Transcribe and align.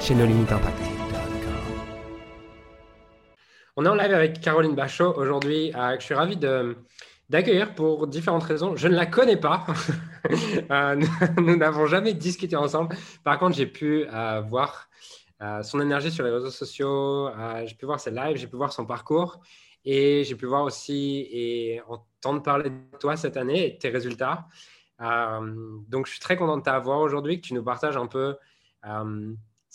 chez 0.00 0.14
nos. 0.14 0.26
On 3.76 3.84
est 3.84 3.88
en 3.88 3.94
live 3.94 4.12
avec 4.12 4.40
Caroline 4.40 4.74
Bachot 4.74 5.14
aujourd'hui. 5.16 5.72
Euh, 5.74 5.96
je 5.98 6.04
suis 6.04 6.14
ravi 6.14 6.36
d'accueillir 7.28 7.74
pour 7.74 8.06
différentes 8.06 8.44
raisons. 8.44 8.76
Je 8.76 8.88
ne 8.88 8.94
la 8.94 9.06
connais 9.06 9.36
pas. 9.36 9.66
Euh, 10.72 11.00
nous 11.38 11.54
n'avons 11.54 11.86
jamais 11.86 12.12
discuté 12.12 12.56
ensemble. 12.56 12.96
Par 13.22 13.38
contre, 13.38 13.54
j'ai 13.54 13.68
pu 13.68 14.04
euh, 14.12 14.40
voir 14.40 14.88
son 15.62 15.80
énergie 15.80 16.10
sur 16.10 16.24
les 16.24 16.32
réseaux 16.32 16.50
sociaux. 16.50 17.30
j'ai 17.64 17.76
pu 17.76 17.86
voir 17.86 18.00
ses 18.00 18.10
lives, 18.10 18.36
j'ai 18.36 18.48
pu 18.48 18.56
voir 18.56 18.72
son 18.72 18.84
parcours. 18.84 19.40
Et 19.84 20.24
j'ai 20.24 20.34
pu 20.34 20.46
voir 20.46 20.64
aussi 20.64 21.28
et 21.30 21.80
entendre 21.86 22.42
parler 22.42 22.70
de 22.70 22.98
toi 22.98 23.16
cette 23.16 23.36
année 23.36 23.66
et 23.68 23.78
tes 23.78 23.90
résultats. 23.90 24.48
donc, 24.98 26.06
je 26.06 26.10
suis 26.10 26.20
très 26.20 26.36
content 26.36 26.56
de 26.56 26.64
t'avoir 26.64 26.98
aujourd'hui, 26.98 27.40
que 27.40 27.46
tu 27.46 27.54
nous 27.54 27.62
partages 27.62 27.96
un 27.96 28.08
peu 28.08 28.34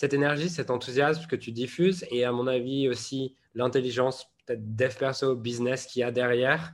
cette 0.02 0.16
énergie, 0.16 0.50
cet 0.50 0.72
enthousiasme 0.72 1.28
que 1.28 1.36
tu 1.36 1.52
diffuses 1.52 2.08
et 2.10 2.26
à 2.26 2.32
mon 2.32 2.48
avis 2.48 2.90
aussi 2.90 3.36
l'intelligence, 3.54 4.26
peut-être 4.48 4.76
dev 4.76 4.96
perso, 4.98 5.36
business 5.36 5.86
qu'il 5.86 6.00
y 6.00 6.04
a 6.04 6.10
derrière, 6.10 6.74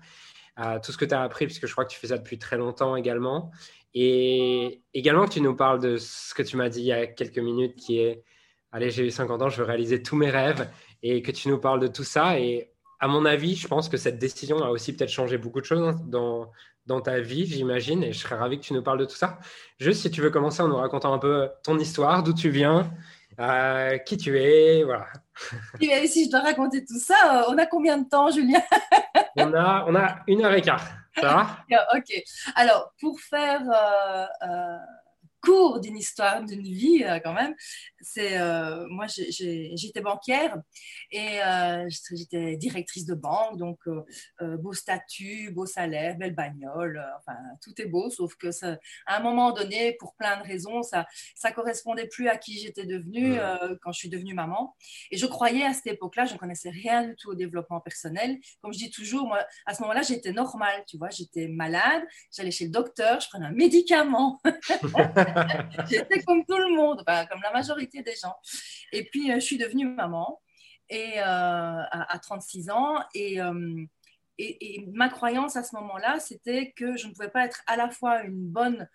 tout 0.82 0.94
ce 0.94 0.98
que 0.98 1.04
tu 1.04 1.14
as 1.14 1.22
appris, 1.22 1.46
puisque 1.46 1.68
je 1.68 1.74
crois 1.74 1.84
que 1.84 1.92
tu 1.92 2.00
fais 2.00 2.08
ça 2.08 2.18
depuis 2.18 2.40
très 2.40 2.56
longtemps 2.56 2.96
également. 2.96 3.52
Et 3.94 4.82
également 4.94 5.26
que 5.26 5.34
tu 5.34 5.42
nous 5.42 5.58
parles 5.58 5.82
de 5.82 5.98
ce 5.98 6.34
que 6.34 6.42
tu 6.42 6.56
m'as 6.56 6.70
dit 6.70 6.80
il 6.80 6.86
y 6.86 6.94
a 6.94 7.06
quelques 7.06 7.40
minutes 7.40 7.76
qui 7.76 8.00
est, 8.00 8.24
allez, 8.72 8.92
j'ai 8.92 9.06
eu 9.06 9.12
50 9.12 9.42
ans, 9.42 9.50
je 9.50 9.58
veux 9.58 9.68
réaliser 9.68 10.02
tous 10.02 10.16
mes 10.16 10.30
rêves 10.30 10.70
et 11.04 11.22
que 11.22 11.32
tu 11.32 11.50
nous 11.50 11.60
parles 11.60 11.82
de 11.82 11.88
tout 11.88 12.06
ça. 12.06 12.40
Et 12.40 12.72
à 13.02 13.10
mon 13.10 13.26
avis, 13.26 13.56
je 13.56 13.68
pense 13.68 13.90
que 13.90 13.98
cette 13.98 14.20
décision 14.20 14.64
a 14.64 14.70
aussi 14.70 14.96
peut-être 14.96 15.12
changé 15.12 15.38
beaucoup 15.38 15.60
de 15.60 15.66
choses 15.66 15.98
dans, 16.06 16.50
dans 16.86 17.02
ta 17.02 17.20
vie, 17.20 17.46
j'imagine, 17.46 18.04
et 18.06 18.14
je 18.14 18.20
serais 18.20 18.38
ravi 18.38 18.58
que 18.58 18.64
tu 18.64 18.74
nous 18.74 18.84
parles 18.84 19.00
de 19.00 19.06
tout 19.06 19.18
ça. 19.18 19.38
Juste 19.82 20.02
si 20.02 20.12
tu 20.12 20.22
veux 20.22 20.30
commencer 20.30 20.62
en 20.62 20.70
nous 20.70 20.78
racontant 20.78 21.14
un 21.14 21.20
peu 21.20 21.50
ton 21.66 21.78
histoire, 21.78 22.24
d'où 22.24 22.34
tu 22.34 22.50
viens, 22.50 22.90
euh, 23.40 23.98
qui 24.00 24.18
tu 24.18 24.38
es, 24.40 24.84
voilà. 24.84 25.08
si 26.08 26.26
je 26.26 26.32
dois 26.32 26.42
raconter 26.42 26.84
tout 26.84 27.00
ça, 27.00 27.16
euh, 27.42 27.44
on 27.50 27.58
a 27.58 27.66
combien 27.66 27.98
de 27.98 28.08
temps, 28.10 28.32
Julien? 28.32 28.62
On, 29.38 29.54
a, 29.54 29.86
on 29.88 29.96
a 29.96 30.20
une 30.28 30.44
heure 30.44 30.54
et 30.54 30.62
quart. 30.62 30.84
Ça 31.20 31.34
va? 31.34 31.48
Ok. 31.96 32.24
Alors, 32.56 32.94
pour 33.00 33.20
faire 33.20 33.62
euh, 33.62 34.78
court 35.42 35.80
d'une 35.80 35.98
histoire, 35.98 36.44
d'une 36.44 36.64
vie 36.64 37.04
quand 37.24 37.34
même, 37.34 37.56
c'est 38.02 38.38
moi 38.90 39.06
j'étais 39.08 40.02
banquière 40.02 40.58
et 41.12 41.40
j'étais 42.12 42.58
directrice 42.58 43.06
de 43.06 43.14
banque, 43.14 43.58
donc 43.58 43.80
beau 44.42 44.74
statut, 44.74 45.52
beau 45.52 45.66
salaire, 45.66 46.18
belle 46.18 46.36
bagnole, 46.36 47.04
enfin 47.18 47.38
tout 47.62 47.80
est 47.82 47.86
beau, 47.86 48.10
sauf 48.10 48.36
que 48.36 48.52
ça, 48.52 48.78
à 49.06 49.18
un 49.18 49.22
moment 49.22 49.52
donné, 49.52 49.96
pour 50.00 50.16
plein 50.16 50.42
de 50.42 50.48
raisons, 50.48 50.84
ça 50.84 51.06
ça 51.36 51.52
correspondait 51.52 52.08
plus 52.08 52.28
à 52.28 52.38
qui 52.38 52.60
j'étais 52.60 52.86
devenue 52.86 53.38
quand 53.82 53.92
je 53.92 54.00
suis 54.00 54.10
devenue 54.10 54.34
maman. 54.34 54.76
Et 55.12 55.18
je 55.18 55.26
croyais 55.26 55.64
à 55.64 55.74
cette 55.74 55.88
époque-là, 55.88 56.26
je 56.26 56.34
ne 56.34 56.38
connaissais 56.38 56.70
rien 56.70 57.04
du 57.04 57.16
tout 57.16 57.30
au 57.30 57.36
développement 57.36 57.80
personnel. 57.80 58.38
Comme 58.62 58.74
je 58.74 58.80
dis 58.80 58.92
toujours, 58.92 59.28
moi 59.28 59.46
à 59.66 59.74
ce 59.74 59.82
moment-là, 59.82 60.02
j'étais 60.02 60.32
normale, 60.32 60.84
tu 60.88 60.98
vois, 60.98 61.10
j'étais 61.10 61.48
malade, 61.48 62.04
j'allais 62.36 62.52
chez 62.52 62.66
le 62.66 62.72
docteur, 62.72 63.20
je 63.20 63.28
prenais 63.30 63.46
un 63.46 63.52
médicament. 63.52 64.40
j'étais 65.90 66.22
comme 66.24 66.46
tout 66.46 66.58
le 66.58 66.76
monde, 66.76 67.04
comme 67.06 67.42
la 67.42 67.52
majorité 67.52 68.02
des 68.02 68.16
gens. 68.16 68.36
Et 68.92 69.06
puis, 69.06 69.32
euh, 69.32 69.36
je 69.36 69.40
suis 69.42 69.58
devenue 69.58 69.86
maman 69.86 70.42
et, 70.90 71.20
euh, 71.20 71.24
à, 71.24 72.20
36 72.22 72.70
ans. 72.70 72.98
Euh, 73.16 73.86
et, 74.38 74.76
et, 74.76 74.86
ma 74.94 75.10
croyance 75.10 75.56
à 75.56 75.64
ce 75.64 75.76
moment-là, 75.76 76.20
c'était 76.20 76.72
que 76.72 76.96
je 76.98 77.08
ne 77.08 77.14
pouvais 77.14 77.30
pas 77.30 77.46
être 77.46 77.62
à 77.68 77.76
la 77.76 77.90
fois 77.90 78.24
une 78.24 78.48
bonne 78.48 78.88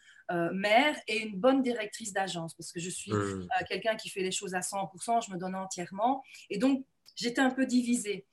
mère 0.54 0.97
et 1.09 1.19
une 1.19 1.38
bonne 1.38 1.60
directrice 1.60 2.15
d'agence, 2.15 2.54
parce 2.54 2.72
que 2.72 2.81
je 2.81 2.88
suis 2.88 3.12
mmh. 3.12 3.49
quelqu'un 3.69 3.97
qui 3.97 4.09
fait 4.09 4.22
les 4.22 4.31
choses 4.31 4.54
à 4.54 4.60
100%, 4.60 5.26
je 5.26 5.31
me 5.31 5.38
donne 5.38 5.54
entièrement. 5.54 6.22
Et 6.49 6.56
donc, 6.56 6.87
j'étais 7.16 7.43
un 7.43 7.50
peu 7.50 7.66
divisée 7.66 8.25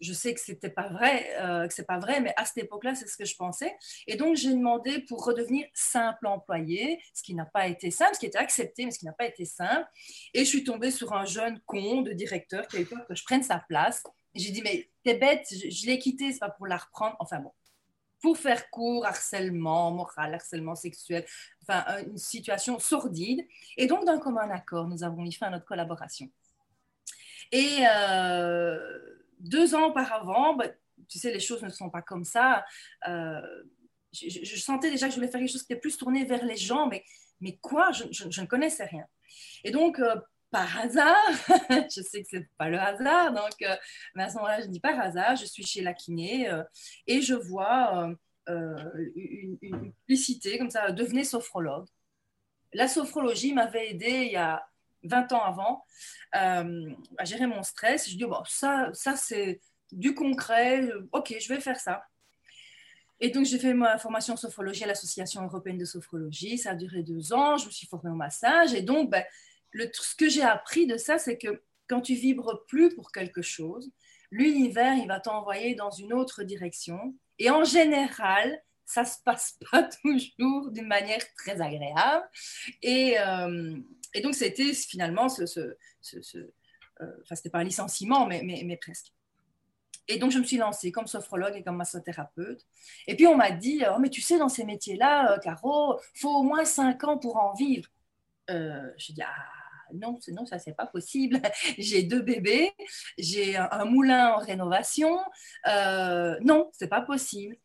je 0.00 0.12
sais 0.12 0.34
que 0.34 0.40
c'était 0.40 0.70
pas 0.70 0.88
vrai, 0.88 1.34
euh, 1.40 1.66
que 1.66 1.74
c'est 1.74 1.86
pas 1.86 1.98
vrai, 1.98 2.20
mais 2.20 2.32
à 2.36 2.44
cette 2.44 2.64
époque-là, 2.64 2.94
c'est 2.94 3.06
ce 3.06 3.16
que 3.16 3.24
je 3.24 3.36
pensais. 3.36 3.76
Et 4.06 4.16
donc, 4.16 4.36
j'ai 4.36 4.52
demandé 4.52 5.00
pour 5.00 5.24
redevenir 5.24 5.66
simple 5.74 6.26
employé, 6.26 7.00
ce 7.14 7.22
qui 7.22 7.34
n'a 7.34 7.46
pas 7.46 7.66
été 7.66 7.90
simple, 7.90 8.14
ce 8.14 8.20
qui 8.20 8.26
était 8.26 8.38
accepté, 8.38 8.84
mais 8.84 8.90
ce 8.90 8.98
qui 8.98 9.06
n'a 9.06 9.12
pas 9.12 9.26
été 9.26 9.44
simple. 9.44 9.88
Et 10.34 10.40
je 10.40 10.48
suis 10.48 10.64
tombée 10.64 10.90
sur 10.90 11.12
un 11.12 11.24
jeune 11.24 11.60
con 11.66 12.02
de 12.02 12.12
directeur 12.12 12.66
qui 12.68 12.76
a 12.76 12.80
eu 12.80 12.86
peur 12.86 13.06
que 13.06 13.14
je 13.14 13.24
prenne 13.24 13.42
sa 13.42 13.58
place. 13.58 14.02
J'ai 14.34 14.50
dit, 14.50 14.62
mais 14.62 14.90
t'es 15.02 15.14
bête, 15.14 15.46
je, 15.50 15.86
l'ai 15.86 15.98
quitté, 15.98 16.32
c'est 16.32 16.40
pas 16.40 16.50
pour 16.50 16.66
la 16.66 16.76
reprendre. 16.76 17.16
Enfin 17.20 17.40
bon, 17.40 17.52
pour 18.20 18.36
faire 18.36 18.68
court, 18.70 19.06
harcèlement 19.06 19.90
moral, 19.92 20.34
harcèlement 20.34 20.74
sexuel, 20.74 21.24
enfin 21.62 21.84
une 22.06 22.18
situation 22.18 22.78
sordide. 22.78 23.46
Et 23.76 23.86
donc, 23.86 24.04
d'un 24.04 24.18
commun 24.18 24.50
accord, 24.50 24.88
nous 24.88 25.04
avons 25.04 25.22
mis 25.22 25.32
fin 25.32 25.46
à 25.46 25.50
notre 25.50 25.64
collaboration. 25.64 26.30
Et 27.52 27.78
euh, 27.88 29.15
deux 29.38 29.74
ans 29.74 29.88
auparavant, 29.88 30.54
bah, 30.54 30.68
tu 31.08 31.18
sais, 31.18 31.32
les 31.32 31.40
choses 31.40 31.62
ne 31.62 31.68
sont 31.68 31.90
pas 31.90 32.02
comme 32.02 32.24
ça. 32.24 32.64
Euh, 33.08 33.40
je, 34.12 34.56
sentais 34.56 34.90
déjà 34.90 35.06
que 35.06 35.12
je 35.12 35.16
voulais 35.16 35.30
faire 35.30 35.40
quelque 35.40 35.52
chose 35.52 35.62
qui 35.62 35.72
était 35.72 35.80
plus 35.80 35.96
tourné 35.96 36.24
vers 36.24 36.44
les 36.44 36.56
gens, 36.56 36.86
mais, 36.86 37.04
mais 37.40 37.56
quoi 37.58 37.92
je, 37.92 38.04
ne 38.04 38.46
connaissais 38.46 38.86
rien. 38.86 39.04
Et 39.64 39.70
donc, 39.70 39.98
euh, 39.98 40.16
par 40.50 40.78
hasard, 40.78 41.16
je 41.94 42.00
sais 42.02 42.22
que 42.22 42.28
c'est 42.30 42.48
pas 42.56 42.68
le 42.68 42.78
hasard, 42.78 43.32
donc, 43.32 43.54
euh, 43.62 43.76
mais 44.14 44.24
à 44.24 44.28
ce 44.28 44.36
moment-là, 44.36 44.62
je 44.62 44.66
dis 44.68 44.80
par 44.80 44.98
hasard, 44.98 45.36
je 45.36 45.44
suis 45.44 45.64
chez 45.66 45.82
la 45.82 45.92
kiné 45.92 46.50
et 47.06 47.20
je 47.20 47.34
vois 47.34 48.16
une, 48.46 49.58
une, 49.60 49.92
publicité 50.06 50.56
comme 50.56 50.70
ça, 50.70 50.92
devenez 50.92 51.24
sophrologue. 51.24 51.86
La 52.72 52.88
sophrologie 52.88 53.52
m'avait 53.52 53.90
aidé 53.90 54.08
il 54.08 54.32
y 54.32 54.36
a 54.36 54.66
20 55.04 55.32
ans 55.32 55.42
avant, 55.42 55.84
euh, 56.34 56.90
à 57.18 57.24
gérer 57.24 57.46
mon 57.46 57.62
stress. 57.62 58.08
Je 58.10 58.16
dis, 58.16 58.24
bon, 58.24 58.42
ça, 58.46 58.90
ça 58.92 59.16
c'est 59.16 59.60
du 59.92 60.14
concret, 60.14 60.88
ok, 61.12 61.34
je 61.40 61.48
vais 61.48 61.60
faire 61.60 61.78
ça. 61.78 62.04
Et 63.20 63.30
donc, 63.30 63.46
j'ai 63.46 63.58
fait 63.58 63.72
ma 63.72 63.98
formation 63.98 64.34
en 64.34 64.36
sophrologie 64.36 64.84
à 64.84 64.86
l'Association 64.86 65.42
européenne 65.42 65.78
de 65.78 65.84
sophrologie. 65.84 66.58
Ça 66.58 66.70
a 66.70 66.74
duré 66.74 67.02
deux 67.02 67.32
ans. 67.32 67.56
Je 67.56 67.66
me 67.66 67.70
suis 67.70 67.86
formée 67.86 68.10
au 68.10 68.14
massage. 68.14 68.74
Et 68.74 68.82
donc, 68.82 69.10
ben, 69.10 69.24
le, 69.72 69.88
ce 69.92 70.14
que 70.14 70.28
j'ai 70.28 70.42
appris 70.42 70.86
de 70.86 70.98
ça, 70.98 71.18
c'est 71.18 71.38
que 71.38 71.62
quand 71.88 72.02
tu 72.02 72.14
vibres 72.14 72.64
plus 72.66 72.94
pour 72.94 73.12
quelque 73.12 73.42
chose, 73.42 73.90
l'univers, 74.30 74.94
il 74.94 75.08
va 75.08 75.20
t'envoyer 75.20 75.74
dans 75.74 75.90
une 75.90 76.12
autre 76.12 76.42
direction. 76.42 77.14
Et 77.38 77.50
en 77.50 77.64
général, 77.64 78.62
ça 78.84 79.04
se 79.04 79.18
passe 79.24 79.58
pas 79.70 79.82
toujours 79.82 80.70
d'une 80.70 80.86
manière 80.86 81.22
très 81.36 81.60
agréable. 81.60 82.28
Et, 82.82 83.18
euh, 83.18 83.76
et 84.16 84.22
donc, 84.22 84.34
c'était 84.34 84.72
finalement 84.72 85.28
ce. 85.28 85.44
ce, 85.44 85.76
ce, 86.00 86.38
euh, 86.38 86.50
enfin, 87.22 87.34
c'était 87.34 87.50
pas 87.50 87.58
un 87.58 87.64
licenciement, 87.64 88.26
mais, 88.26 88.78
presque. 88.80 89.12
Et 90.08 90.18
donc, 90.18 90.30
je 90.30 90.38
me 90.38 90.44
suis 90.44 90.56
lancée 90.56 90.90
comme 90.90 91.06
sophrologue 91.06 91.54
et 91.54 91.62
comme 91.62 91.76
massothérapeute. 91.76 92.66
Et 93.06 93.14
puis, 93.14 93.26
on 93.26 93.36
m'a 93.36 93.50
dit 93.50 93.82
oh, 93.86 93.98
Mais 94.00 94.08
tu 94.08 94.22
sais, 94.22 94.38
dans 94.38 94.48
ces 94.48 94.64
métiers-là, 94.64 95.34
euh, 95.34 95.38
Caro, 95.38 96.00
faut 96.14 96.30
au 96.30 96.42
moins 96.44 96.64
cinq 96.64 97.04
ans 97.04 97.18
pour 97.18 97.36
en 97.36 97.52
vivre. 97.52 97.90
Euh, 98.48 98.90
je 98.96 99.12
dis 99.12 99.22
Ah 99.22 99.34
non, 99.92 100.18
non, 100.28 100.46
ça 100.46 100.58
c'est 100.58 100.74
pas 100.74 100.86
possible. 100.86 101.42
j'ai 101.78 102.02
deux 102.02 102.22
bébés, 102.22 102.72
j'ai 103.18 103.56
un, 103.56 103.84
moulin 103.84 104.32
en 104.32 104.38
rénovation. 104.38 105.18
Euh, 105.68 106.38
non, 106.40 106.70
c'est 106.72 106.88
pas 106.88 107.02
possible. 107.02 107.56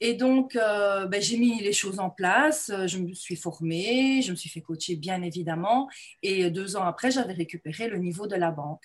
Et 0.00 0.14
donc, 0.14 0.56
euh, 0.56 1.06
ben, 1.06 1.22
j'ai 1.22 1.38
mis 1.38 1.60
les 1.60 1.72
choses 1.72 2.00
en 2.00 2.10
place, 2.10 2.70
euh, 2.70 2.86
je 2.86 2.98
me 2.98 3.14
suis 3.14 3.36
formée, 3.36 4.20
je 4.22 4.30
me 4.30 4.36
suis 4.36 4.50
fait 4.50 4.60
coacher 4.60 4.96
bien 4.96 5.22
évidemment, 5.22 5.88
et 6.22 6.50
deux 6.50 6.76
ans 6.76 6.84
après, 6.84 7.10
j'avais 7.10 7.32
récupéré 7.32 7.88
le 7.88 7.98
niveau 7.98 8.26
de 8.26 8.36
la 8.36 8.50
banque. 8.50 8.82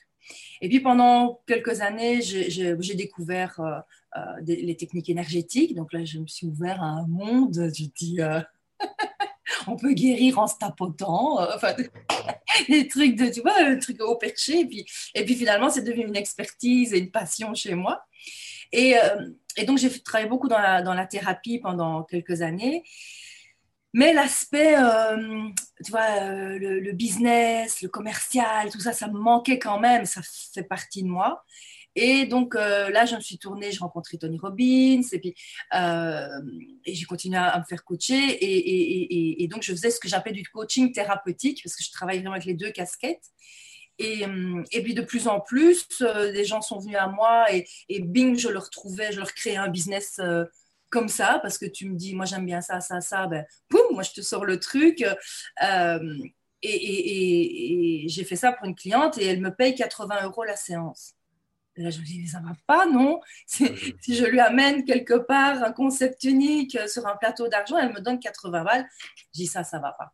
Et 0.61 0.69
puis 0.69 0.79
pendant 0.79 1.41
quelques 1.47 1.81
années, 1.81 2.21
j'ai 2.21 2.95
découvert 2.95 3.59
euh, 3.59 4.21
les 4.45 4.77
techniques 4.77 5.09
énergétiques. 5.09 5.75
Donc 5.75 5.91
là, 5.93 6.05
je 6.05 6.19
me 6.19 6.27
suis 6.27 6.45
ouvert 6.45 6.81
à 6.81 6.85
un 6.85 7.07
monde. 7.07 7.71
Je 7.75 7.85
dis, 7.85 8.19
on 9.67 9.75
peut 9.75 9.93
guérir 9.93 10.37
en 10.37 10.47
se 10.47 10.57
tapotant. 10.59 11.39
enfin, 11.55 11.75
des 12.69 12.87
trucs 12.87 13.15
de, 13.15 13.33
tu 13.33 13.41
vois, 13.41 13.75
trucs 13.77 13.99
au 14.01 14.15
perché. 14.15 14.59
Et 14.59 14.65
puis, 14.65 14.85
et 15.15 15.25
puis 15.25 15.35
finalement, 15.35 15.69
c'est 15.69 15.81
devenu 15.81 16.05
une 16.05 16.15
expertise 16.15 16.93
et 16.93 16.99
une 16.99 17.11
passion 17.11 17.53
chez 17.55 17.73
moi. 17.73 18.05
Et, 18.71 18.95
et 19.57 19.65
donc, 19.65 19.77
j'ai 19.77 19.89
travaillé 20.01 20.30
beaucoup 20.30 20.48
dans 20.48 20.59
la, 20.59 21.06
thérapie 21.06 21.59
pendant 21.59 22.03
quelques 22.03 22.42
années. 22.42 22.83
Mais 23.94 24.13
l'aspect, 24.13 24.77
euh, 24.77 25.50
tu 25.83 25.92
vois, 25.92 26.21
euh, 26.21 26.57
le, 26.57 26.92
business, 26.94 27.81
le 27.81 27.89
commercial, 27.89 28.69
tout 28.71 28.80
ça, 28.80 28.94
ça 28.94 29.07
me 29.07 29.19
manquait 29.19 29.59
quand 29.59 29.80
même, 29.80 30.06
ça 30.06 30.21
fait 30.24 30.63
partie 30.63 31.03
de 31.03 31.09
moi. 31.09 31.44
Et 31.95 32.25
donc 32.25 32.56
euh, 32.56 32.89
là, 32.89 33.06
je 33.06 33.18
me 33.18 33.19
suis 33.19 33.38
tournée, 33.38 33.69
j'ai 33.74 33.80
rencontré 33.80 34.18
Tony 34.18 34.39
Robbins, 34.39 35.01
et 35.12 35.19
puis 35.19 35.36
et 35.74 36.95
j'ai 36.95 37.06
continué 37.06 37.38
à, 37.38 37.59
me 37.59 37.65
faire 37.65 37.83
coacher. 37.83 38.38
Et, 38.39 39.48
donc, 39.50 39.62
je 39.63 39.74
faisais 39.74 39.92
ce 39.92 40.00
que 40.00 40.07
j'appelais 40.07 40.31
du 40.31 40.44
coaching 40.44 40.94
thérapeutique, 40.94 41.62
parce 41.62 41.75
que 41.75 41.83
je 41.83 41.92
travaille 41.92 42.19
vraiment 42.19 42.36
avec 42.36 42.45
les 42.45 42.53
deux 42.53 42.71
casquettes. 42.71 43.25
Et, 44.03 44.25
et, 44.71 44.81
puis 44.81 44.95
de 44.95 45.01
plus 45.03 45.27
en 45.27 45.39
plus, 45.39 45.88
des 46.33 46.44
gens 46.44 46.62
sont 46.62 46.80
venus 46.80 46.98
à 46.98 47.07
moi 47.07 47.45
et, 47.51 47.65
bing, 48.01 48.38
je 48.38 48.50
leur 48.50 48.69
trouvais, 48.69 49.12
je 49.12 49.19
leur 49.19 49.31
créais 49.33 49.57
un 49.57 49.68
business 49.69 50.19
comme 50.92 51.07
ça, 51.07 51.39
parce 51.42 51.57
que 51.57 51.65
tu 51.65 51.89
me 51.89 51.95
dis, 51.95 52.13
moi 52.13 52.25
j'aime 52.25 52.45
bien 52.45 52.62
ça, 52.62 52.81
ça, 52.81 53.01
ça, 53.01 53.25
ben, 53.25 53.45
boum, 53.69 53.81
moi 53.94 54.03
je 54.03 54.12
te 54.12 54.21
sors 54.21 54.45
le 54.45 54.59
truc. 54.59 55.03
Euh, 55.63 56.18
et, 56.62 58.06
j'ai 58.07 58.24
fait 58.24 58.36
ça 58.36 58.51
pour 58.51 58.68
une 58.68 58.75
cliente 58.75 59.18
et 59.18 59.25
elle 59.25 59.42
me 59.42 59.50
paye 59.50 59.74
80 59.74 60.25
euros 60.25 60.44
la 60.44 60.56
séance. 60.56 61.15
Et 61.77 61.83
là, 61.83 61.89
je 61.89 62.00
me 62.00 62.06
dis, 62.06 62.19
mais 62.19 62.27
ça 62.27 62.42
va 62.42 62.53
pas, 62.68 62.86
non? 62.86 63.21
Si 63.48 63.65
je 64.09 64.25
lui 64.25 64.42
amène 64.42 64.83
quelque 64.83 65.18
part 65.18 65.63
un 65.63 65.71
concept 65.71 66.25
unique 66.25 66.77
sur 66.88 67.07
un 67.07 67.15
plateau 67.15 67.48
d'argent, 67.48 67.77
elle 67.77 67.94
me 67.94 68.01
donne 68.01 68.19
80 68.19 68.63
balles. 68.63 68.88
Je 69.15 69.24
dis, 69.33 69.48
ça, 69.48 69.63
ça 69.63 69.80
va 69.80 69.94
pas. 69.94 70.13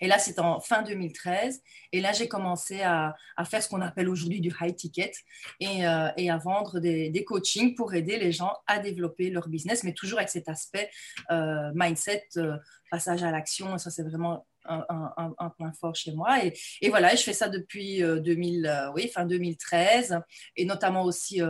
Et 0.00 0.08
là, 0.08 0.18
c'est 0.18 0.38
en 0.38 0.60
fin 0.60 0.82
2013. 0.82 1.62
Et 1.92 2.00
là, 2.00 2.12
j'ai 2.12 2.28
commencé 2.28 2.82
à, 2.82 3.14
faire 3.44 3.62
ce 3.62 3.68
qu'on 3.68 3.80
appelle 3.80 4.08
aujourd'hui 4.08 4.40
du 4.40 4.52
high 4.60 4.74
ticket 4.74 5.12
et, 5.60 5.86
euh, 5.86 6.08
à 6.08 6.38
vendre 6.38 6.80
des, 6.80 7.24
coachings 7.24 7.74
pour 7.74 7.94
aider 7.94 8.18
les 8.18 8.32
gens 8.32 8.52
à 8.66 8.78
développer 8.78 9.30
leur 9.30 9.48
business, 9.48 9.84
mais 9.84 9.92
toujours 9.92 10.18
avec 10.18 10.28
cet 10.28 10.48
aspect 10.48 10.90
euh, 11.30 11.70
mindset, 11.74 12.28
euh, 12.36 12.56
passage 12.90 13.22
à 13.22 13.30
l'action. 13.30 13.78
Ça, 13.78 13.90
c'est 13.90 14.02
vraiment 14.02 14.46
un, 14.68 15.50
point 15.56 15.72
fort 15.72 15.94
chez 15.94 16.12
moi. 16.12 16.44
Et, 16.44 16.88
voilà, 16.88 17.14
je 17.14 17.22
fais 17.22 17.32
ça 17.32 17.48
depuis 17.48 18.00
2000, 18.00 18.90
oui, 18.94 19.08
fin 19.08 19.24
2013, 19.24 20.18
et 20.56 20.64
notamment 20.64 21.04
aussi 21.04 21.40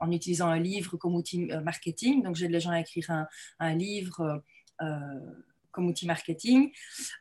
en 0.00 0.12
utilisant 0.12 0.48
un 0.48 0.58
livre 0.58 0.96
comme 0.96 1.14
outil 1.14 1.46
marketing. 1.62 2.22
Donc, 2.22 2.36
j'aide 2.36 2.52
les 2.52 2.60
gens 2.60 2.70
à 2.70 2.80
écrire 2.80 3.10
un, 3.10 3.28
un 3.58 3.74
livre 3.74 4.42
comme 5.78 5.86
outil 5.86 6.06
marketing, 6.06 6.72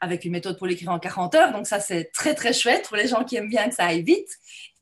avec 0.01 0.25
une 0.25 0.31
méthode 0.31 0.57
pour 0.57 0.65
l'écrire 0.65 0.89
en 0.89 0.98
40 0.98 1.36
heures. 1.36 1.51
Donc 1.54 1.68
ça, 1.68 1.80
c'est 1.80 2.06
très, 2.12 2.33
très 2.33 2.54
chouette 2.54 2.88
pour 2.88 2.98
les 2.98 3.07
gens 3.07 3.24
qui 3.24 3.36
aiment 3.36 3.50
bien 3.50 3.69
que 3.69 3.75
ça 3.75 3.86
aille 3.86 4.01
vite. 4.01 4.30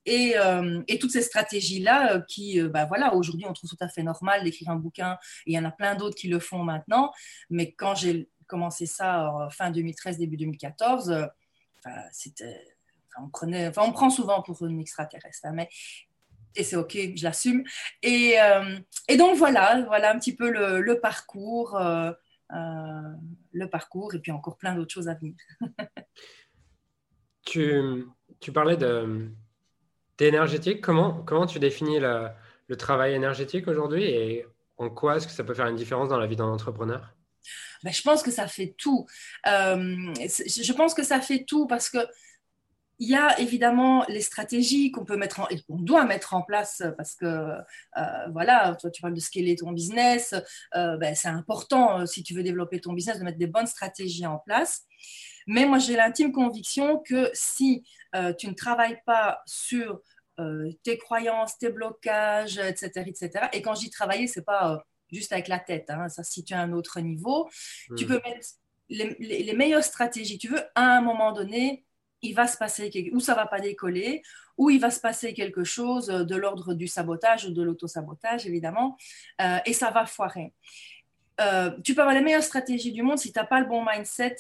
Et, 0.06 0.38
euh, 0.38 0.82
et 0.88 0.98
toutes 0.98 1.12
ces 1.12 1.24
stratégies-là 1.24 2.14
euh, 2.14 2.22
qui, 2.22 2.62
euh, 2.62 2.70
bah 2.70 2.86
voilà, 2.86 3.14
aujourd'hui, 3.16 3.46
on 3.50 3.52
trouve 3.52 3.70
tout 3.70 3.78
à 3.82 3.90
fait 3.90 4.04
normal 4.04 4.46
d'écrire 4.46 4.70
un 4.70 4.78
bouquin. 4.78 5.18
Il 5.46 5.54
y 5.54 5.60
en 5.60 5.66
a 5.66 5.72
plein 5.72 5.96
d'autres 5.96 6.16
qui 6.16 6.30
le 6.30 6.40
font 6.40 6.64
maintenant. 6.64 7.12
Mais 7.50 7.74
quand 7.74 7.96
j'ai 7.96 8.30
commencé 8.48 8.86
ça 8.86 9.30
en 9.30 9.50
fin 9.50 9.72
2013, 9.72 10.20
début 10.20 10.38
2014, 10.38 11.28
c'était... 12.14 12.66
on, 13.22 13.28
prenait, 13.28 13.68
enfin, 13.68 13.82
on 13.86 13.92
prend 13.92 14.10
souvent 14.10 14.42
pour 14.42 14.66
une 14.66 14.80
extraterrestre, 14.80 15.48
hein, 15.48 15.52
mais 15.54 15.68
et 16.56 16.64
c'est 16.64 16.78
ok, 16.78 16.98
je 17.16 17.24
l'assume. 17.24 17.66
Et, 18.02 18.36
et, 19.10 19.18
donc 19.18 19.36
voilà, 19.36 19.82
voilà 19.88 20.12
un 20.14 20.18
petit 20.18 20.34
peu 20.34 20.50
le 20.50 21.00
parcours. 21.02 21.78
Euh, 22.54 23.16
le 23.54 23.70
parcours 23.70 24.14
et 24.14 24.20
puis 24.20 24.32
encore 24.32 24.58
plein 24.58 24.76
d'autres 24.76 24.94
choses 24.94 25.08
à 25.08 25.16
venir. 25.16 25.34
tu, 27.46 28.06
tu, 28.40 28.52
parlais 28.52 28.78
d'énergétique. 30.18 30.82
Comment, 30.82 31.24
comment 31.24 31.48
tu 31.48 31.60
définis 31.60 32.00
le 32.00 32.78
travail 32.78 33.14
énergétique 33.14 33.68
aujourd'hui 33.68 34.04
et 34.04 34.46
en 34.78 34.90
quoi 34.90 35.18
est-ce 35.18 35.28
que 35.28 35.34
ça 35.34 35.44
peut 35.44 35.54
faire 35.54 35.68
une 35.68 35.76
différence 35.76 36.10
dans 36.10 36.20
la 36.20 36.28
vie 36.28 36.36
d'un 36.36 36.46
entrepreneur? 36.46 37.16
Ben, 37.84 37.92
Je 37.92 38.02
pense 38.02 38.24
que 38.24 38.32
ça 38.32 38.48
fait 38.48 38.76
tout. 38.78 39.06
Euh, 39.48 40.14
je 40.18 40.74
pense 40.74 40.94
que 40.94 41.04
ça 41.04 41.22
fait 41.22 41.46
tout 41.46 41.68
parce 41.68 41.90
que 41.90 42.00
il 43.00 43.10
y 43.10 43.16
a 43.16 43.40
évidemment 43.40 44.06
les 44.08 44.22
stratégies 44.22 44.92
qu'on 44.92 45.06
peut 45.06 45.18
mettre 45.18 45.42
en, 45.42 45.48
et 45.50 45.62
qu'on 45.64 45.78
doit 45.78 46.06
mettre 46.06 46.34
en 46.34 46.42
place 46.42 46.84
parce 46.98 47.16
que 47.16 47.26
euh, 47.26 48.28
voilà, 48.32 48.76
toi 48.80 48.90
tu 48.90 49.02
parles 49.02 49.14
de 49.14 49.20
scaler 49.20 49.56
ton 49.56 49.72
business, 49.72 50.34
euh, 50.76 50.98
ben, 50.98 51.14
c'est 51.16 51.28
important 51.28 52.02
euh, 52.02 52.06
si 52.06 52.24
tu 52.24 52.34
veux 52.34 52.44
développer 52.44 52.80
ton 52.80 52.94
business 52.94 53.20
de 53.20 53.24
mettre 53.24 53.38
des 53.38 53.48
bonnes 53.48 53.68
stratégies 53.68 54.26
en 54.26 54.40
place. 54.40 54.84
Mais 55.48 55.66
moi 55.66 55.78
j'ai 55.78 55.96
l'intime 55.96 56.32
conviction 56.32 57.00
que 57.00 57.30
si 57.34 57.84
tu 58.40 58.48
ne 58.48 58.54
travailles 58.54 59.02
pas 59.06 59.42
sur 59.46 60.02
tes 60.84 60.98
croyances, 60.98 61.58
tes 61.58 61.70
blocages, 61.70 62.58
etc., 62.58 63.04
etc. 63.08 63.48
Et 63.52 63.62
quand 63.62 63.76
j'y 63.76 63.90
travaille, 63.90 64.28
c'est 64.30 64.46
pas 64.46 64.84
juste 65.12 65.34
avec 65.34 65.50
la 65.50 65.60
tête, 65.60 65.90
hein, 65.90 66.08
ça 66.08 66.24
se 66.24 66.32
situe 66.32 66.54
à 66.54 66.62
un 66.62 66.72
autre 66.72 67.00
niveau. 67.02 67.50
Tu 67.98 68.06
hmm. 68.06 68.08
peux 68.08 68.22
mettre 68.26 68.48
les, 68.90 69.16
les 69.20 69.54
meilleures 69.54 69.84
stratégies. 69.84 70.38
Tu 70.38 70.48
veux 70.48 70.64
à 70.76 70.98
un 70.98 71.02
moment 71.02 71.34
donné 71.34 71.86
il 72.26 72.34
va 72.34 72.48
se 72.48 72.58
passer 72.58 73.10
ou 73.14 73.20
ça 73.20 73.36
va 73.36 73.46
pas 73.46 73.60
décoller, 73.60 74.22
ou 74.58 74.70
il 74.70 74.80
va 74.80 74.90
se 74.90 75.00
passer 75.00 75.34
quelque 75.34 75.64
chose 75.64 76.08
de 76.08 76.36
l'ordre 76.36 76.74
du 76.74 76.88
sabotage 76.88 77.46
ou 77.46 77.52
de 77.52 77.62
l'auto-sabotage, 77.62 78.46
évidemment, 78.46 78.98
euh, 79.42 79.58
et 79.66 79.74
ça 79.74 79.92
va 79.92 80.06
foirer. 80.06 80.54
Euh, 81.42 81.72
tu 81.84 81.94
peux 81.94 82.02
avoir 82.02 82.16
les 82.16 82.24
meilleures 82.24 82.44
stratégies 82.44 82.94
du 82.94 83.04
monde, 83.04 83.18
si 83.18 83.34
tu 83.34 83.40
n'as 83.40 83.46
pas 83.46 83.60
le 83.60 83.68
bon 83.68 83.86
mindset, 83.86 84.38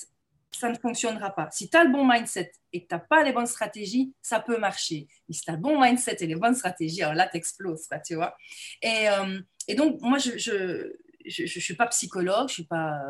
ça 0.51 0.69
ne 0.69 0.77
fonctionnera 0.77 1.35
pas. 1.35 1.49
Si 1.51 1.69
tu 1.69 1.75
as 1.75 1.83
le 1.83 1.91
bon 1.91 2.07
mindset 2.07 2.53
et 2.71 2.83
que 2.83 2.87
tu 2.87 2.95
n'as 2.95 2.99
pas 2.99 3.23
les 3.23 3.33
bonnes 3.33 3.45
stratégies, 3.45 4.13
ça 4.21 4.39
peut 4.39 4.57
marcher. 4.57 5.07
Mais 5.27 5.35
si 5.35 5.41
tu 5.41 5.51
as 5.51 5.55
le 5.55 5.59
bon 5.59 5.81
mindset 5.81 6.17
et 6.21 6.27
les 6.27 6.35
bonnes 6.35 6.55
stratégies, 6.55 7.03
alors 7.03 7.15
là, 7.15 7.27
tu 7.27 7.35
exploses, 7.35 7.89
tu 8.05 8.15
vois. 8.15 8.37
Et, 8.81 9.09
euh, 9.09 9.41
et, 9.67 9.75
donc, 9.75 9.99
moi, 9.99 10.17
je 10.17 10.31
ne 10.31 10.37
je, 11.25 11.45
je, 11.45 11.59
suis 11.59 11.75
pas 11.75 11.87
psychologue, 11.87 12.47
je 12.47 12.53
suis 12.53 12.65
pas... 12.65 13.01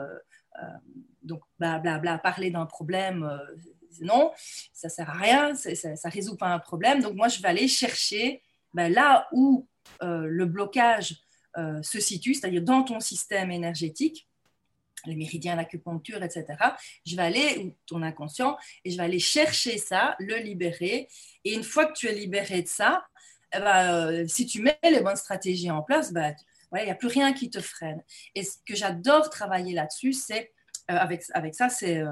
donc, 1.21 1.41
blablabla, 1.59 1.99
bla, 1.99 2.13
bla, 2.13 2.17
parler 2.17 2.49
d'un 2.49 2.65
problème, 2.65 3.29
non, 4.01 4.31
ça 4.73 4.89
sert 4.89 5.09
à 5.09 5.13
rien, 5.13 5.55
ça, 5.55 5.69
ne 5.69 6.11
résout 6.11 6.35
pas 6.35 6.47
un 6.47 6.59
problème. 6.59 7.01
Donc 7.01 7.15
moi, 7.15 7.27
je 7.27 7.41
vais 7.41 7.47
aller 7.47 7.67
chercher 7.67 8.41
ben, 8.73 8.91
là 8.91 9.27
où 9.31 9.67
euh, 10.03 10.25
le 10.27 10.45
blocage 10.45 11.15
euh, 11.57 11.81
se 11.81 11.99
situe, 11.99 12.33
c'est-à-dire 12.33 12.61
dans 12.61 12.83
ton 12.83 12.99
système 12.99 13.51
énergétique, 13.51 14.27
les 15.05 15.15
méridiens, 15.15 15.55
l'acupuncture, 15.55 16.23
etc. 16.23 16.45
Je 17.05 17.15
vais 17.15 17.21
aller, 17.21 17.57
ou 17.59 17.75
ton 17.85 18.01
inconscient, 18.01 18.57
et 18.83 18.91
je 18.91 18.97
vais 18.97 19.03
aller 19.03 19.19
chercher 19.19 19.77
ça, 19.77 20.15
le 20.19 20.37
libérer. 20.37 21.07
Et 21.43 21.53
une 21.53 21.63
fois 21.63 21.85
que 21.85 21.93
tu 21.93 22.07
es 22.07 22.13
libéré 22.13 22.63
de 22.63 22.67
ça, 22.67 23.05
eh 23.53 23.59
ben, 23.59 23.93
euh, 23.93 24.27
si 24.27 24.45
tu 24.45 24.61
mets 24.61 24.79
les 24.83 25.01
bonnes 25.01 25.15
stratégies 25.15 25.71
en 25.71 25.81
place, 25.81 26.11
ben, 26.11 26.35
il 26.73 26.83
n'y 26.83 26.91
a 26.91 26.95
plus 26.95 27.07
rien 27.07 27.31
qui 27.33 27.49
te 27.49 27.61
freine. 27.61 28.03
Et 28.33 28.43
ce 28.43 28.57
que 28.65 28.75
j'adore 28.75 29.29
travailler 29.29 29.73
là-dessus, 29.73 30.13
c'est 30.13 30.51
avec, 30.87 31.23
avec 31.33 31.55
ça, 31.55 31.69
c'est 31.69 31.99
euh, 31.99 32.11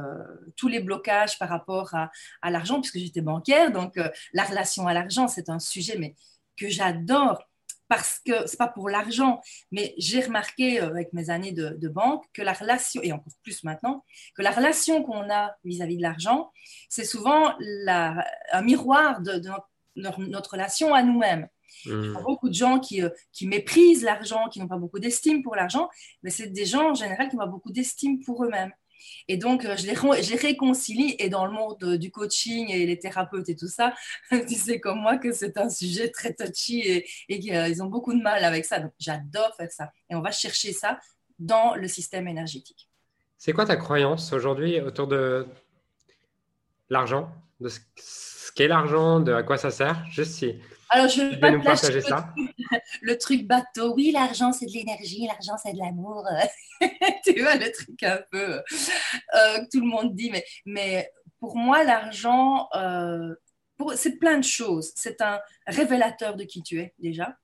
tous 0.56 0.68
les 0.68 0.80
blocages 0.80 1.38
par 1.38 1.50
rapport 1.50 1.94
à, 1.94 2.52
l'argent, 2.52 2.82
puisque 2.82 2.98
j'étais 2.98 3.22
bancaire. 3.22 3.72
Donc, 3.72 3.98
euh, 3.98 4.10
la 4.34 4.44
relation 4.44 4.88
à 4.88 4.94
l'argent, 4.94 5.28
c'est 5.28 5.50
un 5.50 5.60
sujet 5.60 5.96
mais, 5.98 6.16
que 6.58 6.70
j'adore 6.70 7.44
parce 7.90 8.20
que 8.26 8.48
c'est 8.48 8.58
pas 8.58 8.70
pour 8.70 8.90
l'argent, 8.90 9.42
mais 9.72 9.94
j'ai 9.98 10.22
remarqué 10.22 10.80
avec 10.80 11.14
mes 11.14 11.30
années 11.30 11.52
de, 11.52 11.88
banque 11.90 12.26
que 12.34 12.42
la 12.42 12.54
relation, 12.54 13.02
et 13.04 13.12
encore 13.12 13.34
plus 13.44 13.64
maintenant, 13.64 14.04
que 14.36 14.42
la 14.42 14.50
relation 14.50 15.04
qu'on 15.04 15.30
a 15.30 15.56
vis-à-vis 15.64 15.98
de 15.98 16.02
l'argent, 16.02 16.52
c'est 16.90 17.06
souvent 17.06 17.56
un 17.88 18.62
miroir 18.64 19.22
de, 19.22 19.40
notre, 19.96 20.52
relation 20.52 20.96
à 20.96 21.04
nous-mêmes. 21.04 21.48
Il 21.86 21.92
y 21.92 22.16
a 22.16 22.22
beaucoup 22.22 22.50
de 22.50 22.54
gens 22.54 22.80
qui, 22.80 23.02
qui 23.32 23.48
méprisent 23.48 24.04
l'argent, 24.04 24.48
qui 24.50 24.60
n'ont 24.60 24.68
pas 24.68 24.78
beaucoup 24.78 25.00
d'estime 25.00 25.44
pour 25.44 25.56
l'argent, 25.56 25.90
mais 26.22 26.30
c'est 26.30 26.48
des 26.48 26.66
gens 26.66 26.92
en 26.92 26.94
général 26.94 27.30
qui 27.30 27.36
ont 27.36 27.48
beaucoup 27.48 27.72
d'estime 27.72 28.24
pour 28.24 28.44
eux-mêmes. 28.44 28.72
Et 29.28 29.38
donc, 29.38 29.64
je 29.64 29.86
les, 29.88 29.96
je 29.96 30.30
les, 30.32 30.38
réconcilie. 30.38 31.16
Et 31.20 31.30
dans 31.30 31.46
le 31.46 31.52
monde 31.52 31.98
du 31.98 32.12
coaching 32.12 32.70
et 32.70 32.86
les 32.86 33.00
thérapeutes 33.00 33.50
et 33.50 33.56
tout 33.56 33.68
ça, 33.68 33.94
tu 34.32 34.56
sais 34.56 34.80
comme 34.80 35.00
moi 35.00 35.18
que 35.18 35.32
c'est 35.32 35.58
un 35.58 35.70
sujet 35.70 36.10
très 36.10 36.34
touchy 36.34 36.80
et, 36.80 37.10
et 37.30 37.40
qu'ils 37.40 37.84
ont 37.84 37.88
beaucoup 37.88 38.14
de 38.14 38.22
mal 38.22 38.44
avec 38.44 38.66
ça. 38.66 38.80
Donc, 38.80 38.92
j'adore 39.00 39.54
faire 39.56 39.72
ça. 39.72 39.92
Et 40.10 40.16
on 40.16 40.22
va 40.22 40.32
chercher 40.32 40.74
ça 40.74 41.00
dans 41.40 41.76
le 41.76 41.88
système 41.88 42.28
énergétique. 42.28 42.90
C'est 43.38 43.54
quoi 43.54 43.66
ta 43.66 43.76
croyance 43.76 44.32
aujourd'hui 44.32 44.80
autour 44.80 45.08
de 45.08 45.46
l'argent, 46.90 47.30
de 47.60 47.70
ce 47.70 47.80
qu'est 48.56 48.68
l'argent, 48.68 49.20
de 49.20 49.34
à 49.34 49.44
quoi 49.44 49.58
ça 49.58 49.72
sert 49.72 50.06
Juste 50.10 50.34
si 50.34 50.56
alors, 50.94 51.08
je 51.08 51.24
vais 51.24 51.40
pas 51.40 51.50
nous 51.50 51.64
partager 51.64 52.02
ça. 52.02 52.32
Le 53.02 53.18
truc, 53.18 53.48
bateau. 53.48 53.96
Oui, 53.96 54.12
l'argent, 54.12 54.52
c'est 54.52 54.68
de 54.68 54.74
l'énergie. 54.74 55.26
L'argent, 55.26 55.58
c'est 55.58 55.74
de 55.74 55.80
l'amour. 55.80 56.24
tu 57.26 57.42
vois, 57.42 57.56
le 57.56 57.72
truc 57.72 58.04
un 58.04 58.20
peu 58.30 58.58
euh, 58.58 58.62
que 59.32 59.70
tout 59.72 59.80
le 59.80 59.88
monde 59.88 60.14
dit. 60.14 60.30
Mais, 60.30 60.46
mais 60.68 61.10
pour 61.40 61.58
moi, 61.58 61.84
l'argent, 61.84 62.70
euh, 62.76 63.34
c'est 63.96 64.20
plein 64.20 64.38
de 64.38 64.44
choses. 64.44 64.92
C'est 64.96 65.20
un 65.22 65.40
révélateur 65.66 66.36
de 66.36 66.44
qui 66.44 66.62
tu 66.62 66.80
es, 66.80 66.94
déjà. 67.00 67.36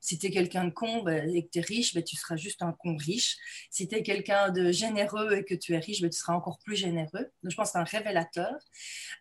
Si 0.00 0.18
tu 0.18 0.26
es 0.26 0.30
quelqu'un 0.30 0.64
de 0.64 0.70
con 0.70 1.02
ben, 1.02 1.28
et 1.34 1.44
que 1.44 1.50
tu 1.50 1.58
es 1.58 1.62
riche, 1.62 1.94
ben, 1.94 2.02
tu 2.02 2.16
seras 2.16 2.36
juste 2.36 2.62
un 2.62 2.72
con 2.72 2.96
riche. 2.96 3.36
Si 3.70 3.88
tu 3.88 3.96
es 3.96 4.02
quelqu'un 4.02 4.50
de 4.50 4.72
généreux 4.72 5.36
et 5.36 5.44
que 5.44 5.54
tu 5.54 5.74
es 5.74 5.78
riche, 5.78 6.00
ben, 6.00 6.10
tu 6.10 6.18
seras 6.18 6.34
encore 6.34 6.58
plus 6.64 6.76
généreux. 6.76 7.30
Donc, 7.42 7.50
je 7.50 7.56
pense 7.56 7.68
que 7.68 7.72
c'est 7.72 7.78
un 7.78 7.84
révélateur. 7.84 8.54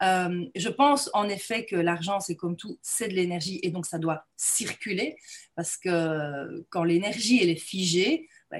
Euh, 0.04 0.46
je 0.56 0.70
pense 0.70 1.10
en 1.14 1.28
effet 1.30 1.66
que 1.66 1.76
l'argent, 1.76 2.20
c'est 2.20 2.36
comme 2.36 2.56
tout, 2.56 2.78
c'est 2.82 3.08
de 3.08 3.14
l'énergie 3.14 3.60
et 3.64 3.72
donc 3.72 3.86
ça 3.86 3.98
doit 3.98 4.26
circuler 4.36 5.18
parce 5.56 5.78
que 5.78 6.66
quand 6.70 6.84
l'énergie 6.84 7.42
elle 7.42 7.50
est 7.50 7.56
figée, 7.56 8.28
bah, 8.52 8.58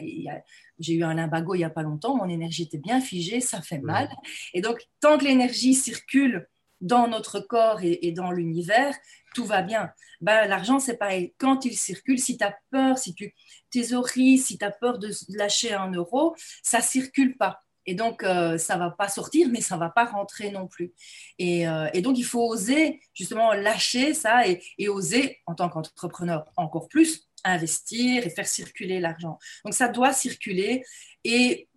j'ai 0.80 0.94
eu 0.94 1.04
un 1.04 1.14
limbago 1.14 1.56
il 1.56 1.60
n'y 1.60 1.64
a 1.64 1.70
pas 1.70 1.84
longtemps, 1.84 2.16
mon 2.16 2.30
énergie 2.30 2.64
était 2.64 2.78
bien 2.78 3.02
figée, 3.02 3.40
ça 3.40 3.62
fait 3.62 3.80
mal. 3.80 4.10
Et 4.54 4.62
donc, 4.62 4.80
tant 5.00 5.18
que 5.18 5.24
l'énergie 5.24 5.74
circule 5.74 6.48
dans 6.82 7.08
notre 7.08 7.40
corps 7.40 7.80
et, 7.82 8.12
dans 8.12 8.32
l'univers, 8.32 8.96
tout 9.34 9.46
va 9.46 9.62
bien. 9.62 9.92
Ben, 10.22 10.48
L'argent, 10.48 10.80
c'est 10.80 10.98
pareil. 10.98 11.34
Quand 11.38 11.66
il 11.66 11.76
circule, 11.76 12.20
si 12.20 12.38
tu 12.38 12.44
as 12.44 12.58
peur, 12.72 12.98
si 12.98 13.14
tu 13.14 13.34
thésauries, 13.70 14.38
si 14.38 14.58
tu 14.58 14.66
as 14.66 14.72
peur 14.72 15.00
de 15.00 15.10
lâcher 15.30 15.74
un 15.74 15.92
euro, 15.92 16.36
ça 16.64 16.82
circule 16.82 17.38
pas. 17.38 17.62
Et 17.88 17.96
donc, 17.96 18.24
euh, 18.24 18.58
ça 18.58 18.78
va 18.78 18.92
pas 18.92 19.08
sortir, 19.08 19.48
mais 19.50 19.62
ça 19.62 19.78
va 19.78 19.90
pas 19.90 20.06
rentrer 20.06 20.52
non 20.52 20.68
plus. 20.68 20.94
Et, 21.40 21.68
euh, 21.68 21.90
donc, 22.02 22.18
il 22.18 22.26
faut 22.26 22.46
oser 22.46 23.00
justement 23.14 23.54
lâcher 23.54 24.14
ça 24.14 24.44
et, 24.46 24.90
oser, 24.90 25.40
en 25.46 25.56
tant 25.56 25.70
qu'entrepreneur, 25.70 26.46
encore 26.58 26.90
plus 26.90 27.28
investir 27.46 28.26
et 28.26 28.30
faire 28.30 28.48
circuler 28.48 29.00
l'argent. 29.00 29.40
Donc, 29.64 29.74
ça 29.74 29.88
doit 29.88 30.12
circuler. 30.12 30.84
Et, 31.24 31.70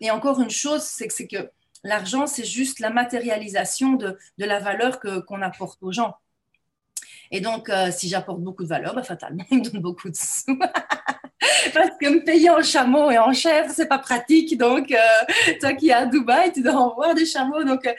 et 0.00 0.10
encore 0.10 0.40
une 0.40 0.50
chose, 0.50 0.82
c'est 0.82 1.08
que, 1.08 1.24
que 1.24 1.50
l'argent, 1.84 2.26
c'est 2.26 2.44
juste 2.44 2.80
la 2.80 2.90
matérialisation 2.90 3.92
de, 3.92 4.18
de 4.38 4.44
la 4.44 4.58
valeur 4.58 4.98
qu'on 5.00 5.42
apporte 5.42 5.82
aux 5.82 5.92
gens. 5.92 6.16
Et 7.30 7.40
donc, 7.40 7.68
euh, 7.68 7.90
si 7.90 8.08
j'apporte 8.08 8.40
beaucoup 8.40 8.64
de 8.64 8.68
valeur, 8.68 8.94
bah, 8.94 9.02
fatalement, 9.02 9.44
il 9.50 9.58
me 9.58 9.64
donne 9.70 9.80
beaucoup 9.80 10.10
de 10.10 10.16
sous. 10.16 10.58
Parce 11.74 11.90
que 12.00 12.08
me 12.08 12.24
payer 12.24 12.48
en 12.50 12.62
chameau 12.62 13.10
et 13.10 13.18
en 13.18 13.32
chèvre, 13.32 13.70
c'est 13.70 13.88
pas 13.88 13.98
pratique. 13.98 14.56
Donc, 14.56 14.90
euh, 14.92 15.54
toi 15.60 15.74
qui 15.74 15.88
es 15.88 15.92
à 15.92 16.06
Dubaï, 16.06 16.52
tu 16.52 16.62
dois 16.62 16.74
en 16.74 16.94
voir 16.94 17.14
des 17.14 17.26
chameaux. 17.26 17.64
Donc, 17.64 17.86
euh, 17.86 17.92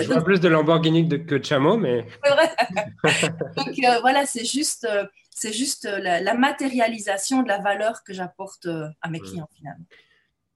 Je 0.00 0.06
vois 0.06 0.22
plus 0.22 0.40
de 0.40 0.48
Lamborghini 0.48 1.08
que 1.08 1.34
de 1.34 1.44
chameau, 1.44 1.76
mais. 1.76 2.06
donc, 3.56 3.74
voilà, 4.00 4.24
c'est 4.26 4.44
juste, 4.44 4.88
c'est 5.30 5.52
juste 5.52 5.84
la, 5.84 6.34
matérialisation 6.34 7.42
de 7.42 7.48
la 7.48 7.58
valeur 7.58 8.04
que 8.04 8.14
j'apporte 8.14 8.68
à 9.02 9.10
mes 9.10 9.20
clients, 9.20 9.48
finalement. 9.54 9.84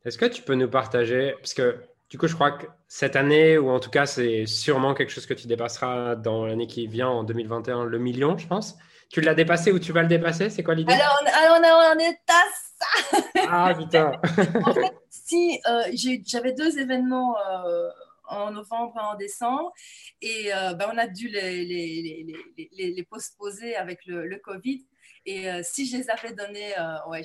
Est-ce 0.05 0.19
que 0.19 0.27
tu 0.27 0.43
peux 0.43 0.55
nous 0.55 0.71
partager, 0.71 1.35
parce 1.41 1.55
que 1.55 1.77
du 2.13 2.19
coup, 2.19 2.29
je 2.29 2.35
crois 2.35 2.51
que 2.51 2.67
cette 2.89 3.17
année, 3.17 3.57
ou 3.57 3.71
en 3.71 3.81
tout 3.81 3.89
cas, 3.89 4.05
c'est 4.05 4.45
sûrement 4.45 4.93
quelque 4.93 5.09
chose 5.09 5.25
que 5.25 5.33
tu 5.33 5.47
dépasseras 5.47 6.15
dans 6.15 6.45
l'année 6.45 6.67
qui 6.67 6.87
vient, 6.87 7.09
en 7.09 7.25
2021, 7.25 7.85
le 7.85 7.99
million, 7.99 8.37
je 8.37 8.47
pense. 8.47 8.77
Tu 9.09 9.23
l'as 9.23 9.35
dépassé 9.35 9.73
ou 9.73 9.79
tu 9.79 9.93
vas 9.93 10.03
le 10.03 10.09
dépasser? 10.09 10.51
C'est 10.51 10.63
quoi 10.63 10.75
l'idée? 10.75 10.93
Alors, 10.93 11.23
on 11.23 11.99
est 11.99 12.19
à 12.29 12.43
ça. 12.79 13.19
Ah 13.49 13.75
putain. 13.75 14.21
En 14.67 14.75
fait, 14.75 14.95
si 15.09 15.59
euh, 15.67 15.85
j'avais 16.27 16.53
deux 16.53 16.79
événements 16.79 17.35
euh, 17.49 17.89
en 18.29 18.51
novembre 18.51 18.93
et 18.99 19.15
en 19.15 19.15
décembre, 19.15 19.73
et 20.21 20.53
euh, 20.53 20.75
ben, 20.75 20.91
on 20.93 20.99
a 20.99 21.07
dû 21.07 21.29
les, 21.29 21.65
les, 21.65 22.27
les, 22.59 22.91
les 22.91 23.03
postposer 23.05 23.75
avec 23.75 24.05
le, 24.05 24.27
le 24.27 24.37
Covid. 24.37 24.85
Et 25.25 25.47
si 25.63 25.89
je 25.89 25.99
les 25.99 26.11
avais 26.11 26.33
donnés, 26.35 26.75
ouais, 27.07 27.23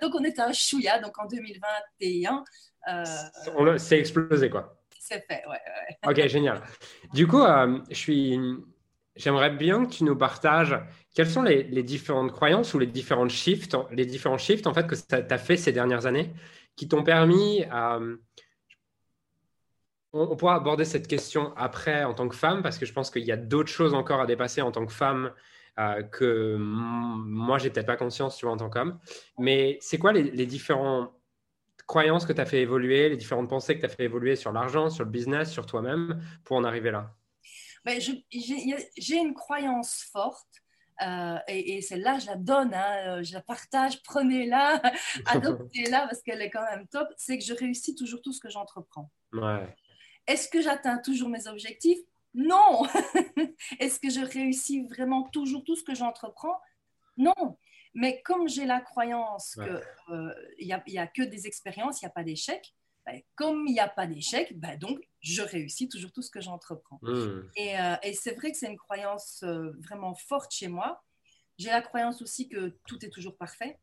donc 0.00 0.14
on 0.14 0.22
était 0.22 0.40
un 0.40 0.52
chouïa, 0.52 1.00
donc 1.00 1.18
en 1.18 1.26
2021, 1.26 2.32
euh, 2.36 2.40
c'est 3.78 3.98
explosé, 3.98 4.50
quoi. 4.50 4.76
C'est 4.98 5.24
fait, 5.26 5.42
ouais, 5.46 5.52
ouais. 5.52 6.10
Ok, 6.10 6.28
génial. 6.28 6.62
Du 7.14 7.26
coup, 7.26 7.42
euh, 7.42 7.78
je 7.90 7.94
suis... 7.94 8.40
j'aimerais 9.14 9.50
bien 9.50 9.86
que 9.86 9.92
tu 9.92 10.04
nous 10.04 10.16
partages 10.16 10.76
quelles 11.14 11.30
sont 11.30 11.42
les, 11.42 11.82
différentes 11.82 12.32
croyances 12.32 12.74
ou 12.74 12.78
les 12.78 12.86
différentes 12.86 13.30
shifts, 13.30 13.76
les 13.90 14.04
différents 14.04 14.36
shifts 14.36 14.66
en 14.66 14.74
fait 14.74 14.86
que 14.86 14.94
tu 14.94 15.14
as 15.14 15.38
fait 15.38 15.56
ces 15.56 15.72
dernières 15.72 16.06
années 16.06 16.32
qui 16.76 16.88
t'ont 16.88 17.02
permis 17.02 17.64
à. 17.70 17.98
On, 20.12 20.36
pourra 20.36 20.54
aborder 20.54 20.84
cette 20.84 21.08
question 21.08 21.54
après 21.56 22.04
en 22.04 22.14
tant 22.14 22.28
que 22.28 22.36
femme 22.36 22.62
parce 22.62 22.78
que 22.78 22.86
je 22.86 22.92
pense 22.92 23.10
qu'il 23.10 23.24
y 23.24 23.32
a 23.32 23.36
d'autres 23.36 23.70
choses 23.70 23.94
encore 23.94 24.20
à 24.20 24.26
dépasser 24.26 24.62
en 24.62 24.72
tant 24.72 24.86
que 24.86 24.92
femme 24.92 25.32
euh, 25.78 26.02
que 26.02 26.56
moi 26.58 27.58
j'ai 27.58 27.68
peut-être 27.68 27.86
pas 27.86 27.96
conscience 27.96 28.36
tu 28.36 28.46
vois 28.46 28.54
en 28.54 28.58
tant 28.58 28.70
qu'homme. 28.70 28.98
Mais 29.38 29.78
c'est 29.80 29.98
quoi 29.98 30.12
les, 30.12 30.22
les 30.22 30.46
différents 30.46 31.12
croyances 31.86 32.26
que 32.26 32.32
tu 32.32 32.40
as 32.40 32.46
fait 32.46 32.60
évoluer, 32.60 33.08
les 33.08 33.16
différentes 33.16 33.48
pensées 33.48 33.76
que 33.76 33.80
tu 33.80 33.86
as 33.86 33.88
fait 33.88 34.04
évoluer 34.04 34.36
sur 34.36 34.52
l'argent, 34.52 34.90
sur 34.90 35.04
le 35.04 35.10
business, 35.10 35.50
sur 35.50 35.66
toi-même 35.66 36.20
pour 36.44 36.56
en 36.56 36.64
arriver 36.64 36.90
là? 36.90 37.14
Ben, 37.84 38.00
J'ai 38.00 39.16
une 39.16 39.34
croyance 39.34 40.04
forte. 40.12 40.62
Euh, 41.02 41.36
et, 41.46 41.82
celle-là, 41.82 42.18
je 42.18 42.26
la 42.26 42.36
donne, 42.36 42.72
hein, 42.72 43.18
euh, 43.18 43.22
je 43.22 43.34
la 43.34 43.42
partage, 43.42 44.02
prenez-la, 44.02 44.80
adoptez-la 45.26 46.06
parce 46.06 46.22
qu'elle 46.22 46.40
est 46.40 46.48
quand 46.48 46.64
même 46.70 46.86
top. 46.88 47.08
C'est 47.18 47.36
que 47.38 47.44
je 47.44 47.52
réussis 47.52 47.94
toujours 47.94 48.22
tout 48.22 48.32
ce 48.32 48.40
que 48.40 48.48
j'entreprends. 48.48 49.10
Est-ce 50.26 50.48
que 50.48 50.62
j'atteins 50.62 50.98
toujours 50.98 51.28
mes 51.28 51.46
objectifs? 51.46 51.98
Non. 52.34 52.86
Est-ce 53.78 54.00
que 54.00 54.10
je 54.10 54.20
réussis 54.20 54.86
vraiment 54.86 55.24
toujours 55.24 55.64
tout 55.64 55.76
ce 55.76 55.84
que 55.84 55.94
j'entreprends? 55.94 56.58
Non. 57.18 57.58
Mais 57.96 58.20
comme 58.20 58.46
j'ai 58.46 58.66
la 58.66 58.80
croyance 58.82 59.54
qu'il 59.54 60.14
euh, 60.14 60.34
n'y 60.60 60.98
a, 60.98 61.06
que 61.06 61.22
des 61.22 61.46
expériences, 61.46 62.02
il 62.02 62.04
n'y 62.04 62.10
a 62.10 62.12
pas 62.12 62.24
d'échecs, 62.24 62.74
ben, 63.06 63.22
comme 63.36 63.66
il 63.66 63.72
n'y 63.72 63.80
a 63.80 63.88
pas 63.88 64.06
d'échecs, 64.06 64.52
ben, 64.60 64.78
donc 64.78 65.00
je 65.22 65.40
réussis 65.40 65.88
toujours 65.88 66.12
tout 66.12 66.20
ce 66.20 66.30
que 66.30 66.42
j'entreprends. 66.42 66.98
Hmm. 67.00 67.48
Euh, 67.58 67.96
et, 68.02 68.12
c'est 68.12 68.34
vrai 68.34 68.52
que 68.52 68.58
c'est 68.58 68.68
une 68.68 68.76
croyance 68.76 69.42
euh, 69.44 69.72
vraiment 69.78 70.14
forte 70.14 70.52
chez 70.52 70.68
moi. 70.68 71.02
J'ai 71.56 71.70
la 71.70 71.80
croyance 71.80 72.20
aussi 72.20 72.50
que 72.50 72.76
tout 72.86 73.02
est 73.02 73.08
toujours 73.08 73.38
parfait. 73.38 73.78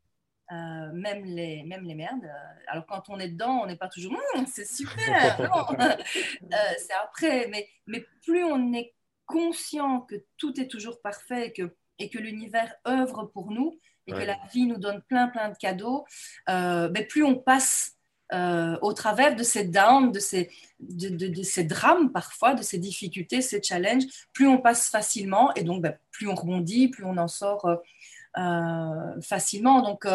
même, 0.48 1.24
les, 1.24 1.64
même 1.64 1.82
les 1.82 1.96
merdes. 1.96 2.30
Alors, 2.68 2.86
quand 2.86 3.08
on 3.08 3.18
est 3.18 3.30
dedans, 3.30 3.62
on 3.62 3.66
n'est 3.66 3.76
pas 3.76 3.88
toujours 3.88 4.12
hum, 4.36 4.46
c'est 4.46 4.64
super. 4.64 5.38
c'est 6.78 6.94
après. 7.02 7.48
Mais, 7.48 7.68
mais 7.88 8.06
plus 8.22 8.44
on 8.44 8.72
est 8.74 8.94
conscient 9.26 10.02
que 10.02 10.14
tout 10.36 10.60
est 10.60 10.68
toujours 10.68 11.02
parfait 11.02 11.48
et 11.48 11.52
que, 11.52 11.74
et 11.98 12.10
que 12.10 12.18
l'univers 12.18 12.72
œuvre 12.86 13.24
pour 13.24 13.50
nous, 13.50 13.80
et 14.06 14.12
que 14.12 14.18
la 14.18 14.38
vie 14.52 14.66
nous 14.66 14.78
donne 14.78 15.02
plein, 15.02 15.28
plein 15.28 15.48
de 15.48 15.56
cadeaux, 15.56 16.04
euh, 16.48 16.88
plus 17.08 17.24
on 17.24 17.36
passe 17.36 17.92
euh, 18.32 18.76
au 18.82 18.92
travers 18.92 19.36
de 19.36 19.42
ces 19.42 19.64
downs, 19.64 20.10
de 20.10 20.18
ces, 20.18 20.50
de, 20.80 21.08
de, 21.08 21.42
ces 21.42 21.64
drames 21.64 22.10
parfois, 22.10 22.54
de 22.54 22.62
ces 22.62 22.78
difficultés, 22.78 23.42
ces 23.42 23.62
challenges, 23.62 24.04
plus 24.32 24.46
on 24.46 24.58
passe 24.58 24.88
facilement 24.88 25.54
et 25.54 25.62
donc 25.62 25.82
ben, 25.82 25.96
plus 26.10 26.28
on 26.28 26.34
rebondit, 26.34 26.88
plus 26.88 27.04
on 27.04 27.16
en 27.16 27.28
sort 27.28 27.66
euh, 28.36 29.20
facilement. 29.22 29.82
Donc, 29.82 30.06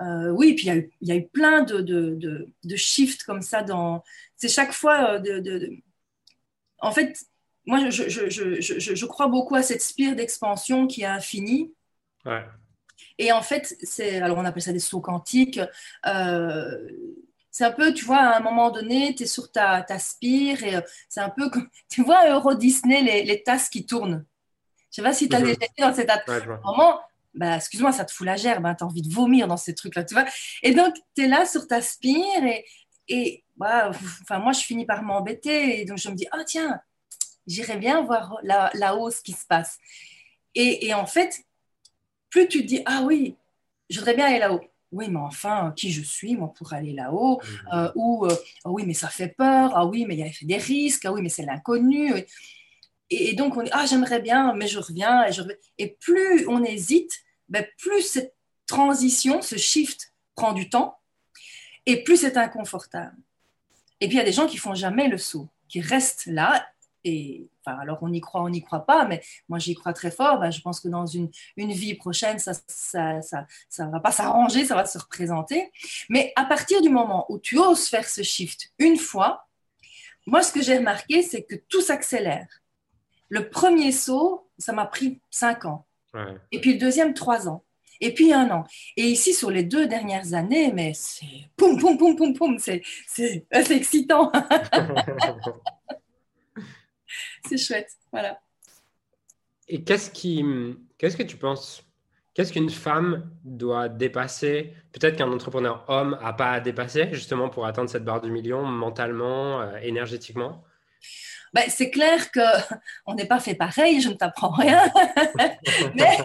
oui, 0.00 0.54
puis 0.54 0.68
il 0.68 0.90
y, 1.00 1.08
y, 1.08 1.12
a 1.12 1.16
eu 1.16 1.26
plein 1.26 1.62
de, 1.62 1.80
de, 1.80 2.76
shifts 2.76 3.24
comme 3.24 3.42
ça. 3.42 3.62
Dans... 3.62 4.02
C'est 4.36 4.48
chaque 4.48 4.72
fois 4.72 5.18
de, 5.18 5.70
En 6.80 6.92
fait, 6.92 7.18
moi, 7.66 7.90
je, 7.90 8.08
je, 8.08 8.30
je, 8.30 8.60
je, 8.60 9.06
crois 9.06 9.26
beaucoup 9.26 9.56
à 9.56 9.62
cette 9.62 9.82
spire 9.82 10.14
d'expansion 10.14 10.86
qui 10.86 11.02
est 11.02 11.06
infinie. 11.06 11.74
Ouais. 12.24 12.44
Et 13.18 13.32
en 13.32 13.42
fait, 13.42 13.76
c'est, 13.82 14.20
alors 14.20 14.38
on 14.38 14.44
appelle 14.44 14.62
ça 14.62 14.72
des 14.72 14.78
sauts 14.78 15.00
quantiques. 15.00 15.60
Euh, 16.06 16.88
c'est 17.50 17.64
un 17.64 17.72
peu, 17.72 17.94
tu 17.94 18.04
vois, 18.04 18.18
à 18.18 18.36
un 18.36 18.40
moment 18.40 18.70
donné, 18.70 19.14
tu 19.14 19.22
es 19.22 19.26
sur 19.26 19.50
ta, 19.50 19.82
ta 19.82 19.98
spire 19.98 20.62
et 20.62 20.76
euh, 20.76 20.80
c'est 21.08 21.20
un 21.20 21.30
peu 21.30 21.48
comme, 21.48 21.68
tu 21.88 22.02
vois, 22.02 22.28
Euro 22.30 22.54
Disney, 22.54 23.02
les, 23.02 23.24
les 23.24 23.42
tasses 23.42 23.70
qui 23.70 23.86
tournent. 23.86 24.26
Je 24.90 24.96
sais 24.96 25.02
pas 25.02 25.12
si 25.12 25.28
tu 25.28 25.36
as 25.36 25.40
déjà 25.40 25.52
été 25.52 25.82
dans 25.82 25.94
cet 25.94 26.10
moment. 26.64 27.00
Bah, 27.34 27.56
excuse-moi, 27.56 27.92
ça 27.92 28.04
te 28.04 28.12
fout 28.12 28.26
la 28.26 28.36
gerbe, 28.36 28.64
hein, 28.64 28.74
tu 28.74 28.84
as 28.84 28.86
envie 28.86 29.02
de 29.02 29.12
vomir 29.12 29.46
dans 29.46 29.58
ces 29.58 29.74
trucs-là, 29.74 30.04
tu 30.04 30.14
vois. 30.14 30.24
Et 30.62 30.72
donc, 30.72 30.94
tu 31.14 31.24
es 31.24 31.28
là 31.28 31.44
sur 31.44 31.66
ta 31.66 31.82
spire 31.82 32.44
et, 32.44 32.64
et 33.08 33.44
bah, 33.56 33.90
enfin, 34.22 34.38
moi, 34.38 34.52
je 34.52 34.60
finis 34.60 34.86
par 34.86 35.02
m'embêter. 35.02 35.80
Et 35.80 35.84
donc, 35.84 35.98
je 35.98 36.08
me 36.08 36.14
dis, 36.14 36.26
oh 36.34 36.42
tiens, 36.46 36.80
j'irais 37.46 37.76
bien 37.76 38.02
voir 38.02 38.38
là, 38.42 38.70
là-haut 38.74 39.10
ce 39.10 39.22
qui 39.22 39.32
se 39.32 39.46
passe. 39.46 39.78
Et, 40.54 40.86
et 40.86 40.94
en 40.94 41.06
fait, 41.06 41.38
plus 42.36 42.48
tu 42.48 42.62
te 42.62 42.66
dis, 42.66 42.82
ah 42.84 43.02
oui, 43.02 43.34
je 43.88 43.98
voudrais 43.98 44.14
bien 44.14 44.26
aller 44.26 44.38
là-haut. 44.38 44.60
Oui, 44.92 45.08
mais 45.08 45.18
enfin, 45.18 45.72
qui 45.74 45.90
je 45.90 46.02
suis, 46.02 46.36
moi, 46.36 46.52
pour 46.56 46.72
aller 46.74 46.92
là-haut? 46.92 47.40
Mmh. 47.40 47.74
euh, 47.74 47.92
Ou, 47.94 48.26
euh, 48.26 48.36
ah 48.64 48.70
oui, 48.70 48.84
mais 48.86 48.92
ça 48.92 49.08
fait 49.08 49.28
peur. 49.28 49.72
Ah 49.74 49.86
oui, 49.86 50.04
mais 50.06 50.14
il 50.16 50.20
y 50.20 50.22
a 50.22 50.30
des 50.42 50.56
risques. 50.58 51.06
Ah 51.06 51.12
oui, 51.12 51.22
mais 51.22 51.30
c'est 51.30 51.44
l'inconnu. 51.44 52.12
Et, 53.08 53.32
donc, 53.34 53.56
on 53.56 53.62
dit, 53.62 53.70
ah, 53.72 53.86
j'aimerais 53.86 54.20
bien, 54.20 54.52
mais 54.54 54.68
je 54.68 54.78
reviens. 54.78 55.26
Et, 55.26 55.32
je 55.32 55.42
et 55.78 55.96
plus 55.98 56.46
on 56.46 56.62
hésite, 56.62 57.12
ben, 57.48 57.64
plus 57.78 58.02
cette 58.02 58.34
transition, 58.66 59.40
ce 59.40 59.56
shift 59.56 60.12
prend 60.34 60.52
du 60.52 60.68
temps 60.68 60.98
et 61.86 62.02
plus 62.02 62.18
c'est 62.18 62.36
inconfortable. 62.36 63.16
Et 64.00 64.08
puis, 64.08 64.16
il 64.16 64.18
y 64.18 64.22
a 64.22 64.24
des 64.24 64.32
gens 64.32 64.46
qui 64.46 64.58
font 64.58 64.74
jamais 64.74 65.08
le 65.08 65.18
saut, 65.18 65.48
qui 65.68 65.80
restent 65.80 66.26
là 66.26 66.66
et 67.06 67.48
enfin, 67.64 67.78
alors 67.78 67.98
on 68.02 68.12
y 68.12 68.20
croit, 68.20 68.42
on 68.42 68.48
n'y 68.48 68.62
croit 68.62 68.84
pas, 68.84 69.06
mais 69.06 69.22
moi 69.48 69.58
j'y 69.58 69.74
crois 69.74 69.92
très 69.92 70.10
fort. 70.10 70.38
Ben, 70.40 70.50
je 70.50 70.60
pense 70.60 70.80
que 70.80 70.88
dans 70.88 71.06
une, 71.06 71.30
une 71.56 71.72
vie 71.72 71.94
prochaine, 71.94 72.38
ça 72.38 72.52
ça, 72.66 73.22
ça, 73.22 73.46
ça 73.68 73.86
va 73.86 74.00
pas 74.00 74.10
s'arranger, 74.10 74.64
ça 74.64 74.74
va 74.74 74.84
se 74.84 74.98
représenter. 74.98 75.70
Mais 76.08 76.32
à 76.36 76.44
partir 76.44 76.82
du 76.82 76.88
moment 76.88 77.26
où 77.28 77.38
tu 77.38 77.58
oses 77.58 77.86
faire 77.86 78.08
ce 78.08 78.22
shift 78.22 78.72
une 78.78 78.96
fois, 78.96 79.46
moi 80.26 80.42
ce 80.42 80.52
que 80.52 80.62
j'ai 80.62 80.78
remarqué, 80.78 81.22
c'est 81.22 81.44
que 81.44 81.54
tout 81.54 81.80
s'accélère. 81.80 82.48
Le 83.28 83.48
premier 83.48 83.92
saut, 83.92 84.48
ça 84.58 84.72
m'a 84.72 84.86
pris 84.86 85.20
cinq 85.30 85.64
ans. 85.64 85.86
Et 86.50 86.60
puis 86.60 86.72
le 86.72 86.78
deuxième, 86.78 87.12
trois 87.12 87.46
ans. 87.46 87.62
Et 88.00 88.12
puis 88.12 88.32
un 88.32 88.50
an. 88.50 88.64
Et 88.96 89.04
ici, 89.04 89.32
sur 89.32 89.50
les 89.50 89.62
deux 89.62 89.86
dernières 89.86 90.34
années, 90.34 90.72
mais 90.72 90.92
c'est 90.94 91.50
poum, 91.56 91.78
poum, 91.78 91.96
poum, 91.98 92.16
poum, 92.16 92.34
poum, 92.34 92.58
c'est 92.58 92.82
excitant. 93.52 94.32
c'est 97.48 97.58
chouette. 97.58 97.90
Voilà. 98.12 98.40
Et 99.68 99.82
qu'est-ce 99.82 100.10
qui, 100.10 100.44
qu'est-ce 100.98 101.16
que 101.16 101.22
tu 101.22 101.36
penses? 101.36 101.82
Qu'est-ce 102.34 102.52
qu'une 102.52 102.70
femme 102.70 103.30
doit 103.44 103.88
dépasser? 103.88 104.74
Peut-être 104.92 105.16
qu'un 105.16 105.32
entrepreneur 105.32 105.84
homme 105.88 106.18
n'a 106.22 106.32
pas 106.32 106.52
à 106.52 106.60
dépasser 106.60 107.08
justement 107.12 107.48
pour 107.48 107.66
atteindre 107.66 107.88
cette 107.88 108.04
barre 108.04 108.20
du 108.20 108.30
million 108.30 108.62
mentalement, 108.62 109.62
euh, 109.62 109.78
énergétiquement? 109.78 110.62
Ben, 111.56 111.64
c'est 111.68 111.90
clair 111.90 112.30
qu'on 112.32 113.14
n'est 113.14 113.26
pas 113.26 113.40
fait 113.40 113.54
pareil, 113.54 114.02
je 114.02 114.10
ne 114.10 114.14
t'apprends 114.14 114.50
rien. 114.50 114.92
mais, 115.94 116.18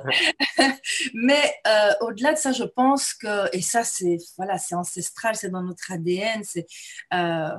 mais 1.14 1.54
euh, 1.68 1.92
au-delà 2.02 2.34
de 2.34 2.38
ça, 2.38 2.52
je 2.52 2.66
pense 2.66 3.14
que, 3.14 3.56
et 3.56 3.62
ça, 3.62 3.86
c'est 3.86 4.18
voilà, 4.36 4.58
c'est 4.58 4.76
ancestral, 4.76 5.38
c'est 5.38 5.50
dans 5.50 5.64
notre 5.64 5.90
ADN, 5.90 6.44
c'est, 6.44 6.68
euh, 7.14 7.50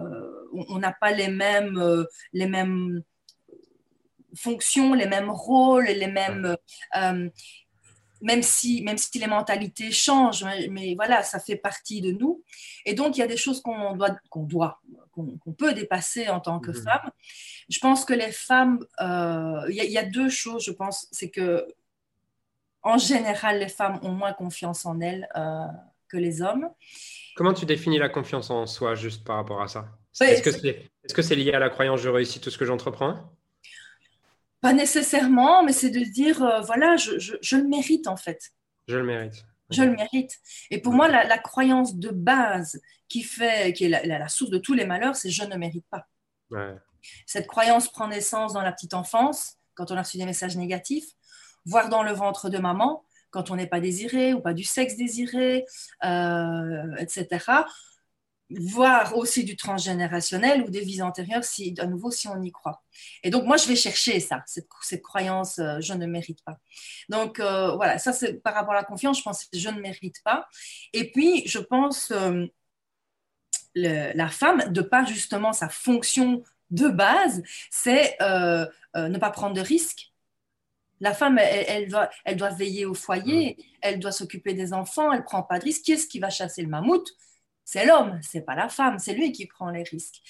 on 0.68 0.78
n'a 0.78 0.92
pas 0.92 1.12
les 1.12 1.28
mêmes, 1.28 1.78
euh, 1.78 2.04
les 2.34 2.46
mêmes 2.46 3.02
fonctions, 4.34 4.94
les 4.94 5.06
mêmes 5.06 5.30
rôles, 5.30 5.86
les 5.86 6.06
mêmes 6.06 6.56
même 8.22 8.42
si, 8.42 8.82
même 8.82 8.96
si 8.96 9.18
les 9.18 9.26
mentalités 9.26 9.90
changent, 9.90 10.44
mais, 10.70 10.94
voilà, 10.94 11.22
ça 11.22 11.40
fait 11.40 11.56
partie 11.56 12.00
de 12.00 12.12
nous. 12.12 12.42
Et 12.86 12.94
donc, 12.94 13.16
il 13.16 13.20
y 13.20 13.22
a 13.22 13.26
des 13.26 13.36
choses 13.36 13.60
qu'on 13.60 13.96
doit, 13.96 14.16
qu'on 14.30 14.44
doit, 14.44 14.80
qu'on 15.10 15.52
peut 15.52 15.74
dépasser 15.74 16.28
en 16.28 16.40
tant 16.40 16.60
que 16.60 16.70
mhm. 16.70 16.82
femme. 16.84 17.10
Je 17.68 17.78
pense 17.80 18.04
que 18.04 18.14
les 18.14 18.32
femmes, 18.32 18.78
euh, 19.00 19.66
il 19.68 19.74
y, 19.74 19.98
a 19.98 20.04
deux 20.04 20.28
choses, 20.28 20.64
je 20.64 20.72
pense, 20.72 21.08
c'est 21.10 21.30
que 21.30 21.66
en 22.84 22.98
général, 22.98 23.60
les 23.60 23.68
femmes 23.68 24.00
ont 24.02 24.12
moins 24.12 24.32
confiance 24.32 24.86
en 24.86 25.00
elles 25.00 25.28
euh, 25.36 25.66
que 26.08 26.16
les 26.16 26.42
hommes. 26.42 26.68
Comment 27.36 27.54
tu 27.54 27.64
définis 27.64 27.98
la 27.98 28.08
confiance 28.08 28.50
en 28.50 28.66
soi 28.66 28.94
juste 28.94 29.24
par 29.24 29.36
rapport 29.36 29.62
à 29.62 29.68
ça? 29.68 29.86
Est-ce 30.20 31.14
que 31.14 31.22
c'est 31.22 31.36
lié 31.36 31.52
à 31.52 31.58
la 31.58 31.70
croyance 31.70 32.00
je 32.00 32.08
réussis 32.08 32.40
tout 32.40 32.50
ce 32.50 32.58
que 32.58 32.64
j'entreprends? 32.64 33.32
Pas 34.62 34.72
nécessairement, 34.72 35.64
mais 35.64 35.72
c'est 35.72 35.90
de 35.90 35.98
dire, 35.98 36.42
euh, 36.42 36.60
voilà, 36.60 36.96
je, 36.96 37.18
je, 37.18 37.56
le 37.56 37.64
mérite 37.64 38.06
en 38.06 38.16
fait. 38.16 38.52
Je 38.86 38.96
le 38.96 39.04
mérite. 39.04 39.44
Je 39.70 39.82
le 39.82 39.90
mérite. 39.90 40.38
Et 40.70 40.80
pour 40.80 40.92
moi, 40.92 41.08
la, 41.08 41.38
croyance 41.38 41.96
de 41.96 42.10
base 42.10 42.80
qui 43.08 43.22
fait, 43.22 43.72
qui 43.72 43.84
est 43.84 44.06
la, 44.06 44.28
source 44.28 44.50
de 44.50 44.58
tous 44.58 44.74
les 44.74 44.86
malheurs, 44.86 45.16
c'est 45.16 45.30
je 45.30 45.44
ne 45.44 45.56
mérite 45.56 45.86
pas. 45.90 46.06
Cette 47.26 47.48
croyance 47.48 47.88
prend 47.88 48.06
naissance 48.06 48.52
dans 48.52 48.62
la 48.62 48.70
petite 48.70 48.94
enfance, 48.94 49.56
quand 49.74 49.90
on 49.90 49.96
a 49.96 50.02
reçu 50.02 50.18
des 50.18 50.26
messages 50.26 50.56
négatifs, 50.56 51.08
voire 51.64 51.88
dans 51.88 52.02
le 52.02 52.12
ventre 52.12 52.48
de 52.48 52.58
maman, 52.58 53.04
quand 53.30 53.50
on 53.50 53.56
n'est 53.56 53.66
pas 53.66 53.80
désiré 53.80 54.34
ou 54.34 54.40
pas 54.40 54.52
du 54.52 54.62
sexe 54.62 54.96
désiré, 54.96 55.64
euh, 56.04 56.94
etc 56.98 57.64
voire 58.60 59.16
aussi 59.16 59.44
du 59.44 59.56
transgénérationnel 59.56 60.62
ou 60.62 60.70
des 60.70 60.80
vies 60.80 61.02
antérieures, 61.02 61.44
si, 61.44 61.74
à 61.78 61.86
nouveau, 61.86 62.10
si 62.10 62.28
on 62.28 62.40
y 62.42 62.50
croit. 62.50 62.82
Et 63.22 63.30
donc, 63.30 63.44
moi, 63.44 63.56
je 63.56 63.66
vais 63.68 63.76
chercher 63.76 64.20
ça, 64.20 64.42
cette, 64.46 64.68
cette 64.82 65.02
croyance, 65.02 65.58
euh, 65.58 65.80
je 65.80 65.94
ne 65.94 66.06
mérite 66.06 66.42
pas. 66.44 66.58
Donc, 67.08 67.40
euh, 67.40 67.74
voilà, 67.76 67.98
ça, 67.98 68.12
c'est 68.12 68.34
par 68.34 68.54
rapport 68.54 68.72
à 68.72 68.76
la 68.76 68.84
confiance, 68.84 69.18
je 69.18 69.22
pense, 69.22 69.48
je 69.52 69.68
ne 69.68 69.80
mérite 69.80 70.22
pas. 70.24 70.48
Et 70.92 71.10
puis, 71.10 71.46
je 71.46 71.58
pense, 71.58 72.10
euh, 72.12 72.46
la 73.74 74.28
femme, 74.28 74.72
de 74.72 74.82
par 74.82 75.06
justement 75.06 75.52
sa 75.52 75.68
fonction 75.68 76.42
de 76.70 76.88
base, 76.88 77.42
c'est 77.70 78.16
ne 78.20 79.18
pas 79.18 79.30
prendre 79.30 79.54
de 79.54 79.60
risques. 79.60 80.12
La 81.00 81.14
femme, 81.14 81.38
elle, 81.38 81.64
elle, 81.66 81.88
doit, 81.88 82.10
elle 82.24 82.36
doit 82.36 82.50
veiller 82.50 82.86
au 82.86 82.94
foyer, 82.94 83.56
elle 83.80 83.98
doit 83.98 84.12
s'occuper 84.12 84.54
des 84.54 84.72
enfants, 84.72 85.12
elle 85.12 85.24
prend 85.24 85.42
pas 85.42 85.58
de 85.58 85.64
risques. 85.64 85.82
Qui 85.82 85.92
est-ce 85.92 86.06
qui 86.06 86.20
va 86.20 86.30
chasser 86.30 86.62
le 86.62 86.68
mammouth? 86.68 87.08
C'est 87.64 87.86
l'homme, 87.86 88.18
c'est 88.22 88.42
pas 88.42 88.54
la 88.54 88.68
femme, 88.68 88.98
c'est 88.98 89.14
lui 89.14 89.32
qui 89.32 89.46
prend 89.46 89.70
les 89.70 89.82
risques. 89.82 90.20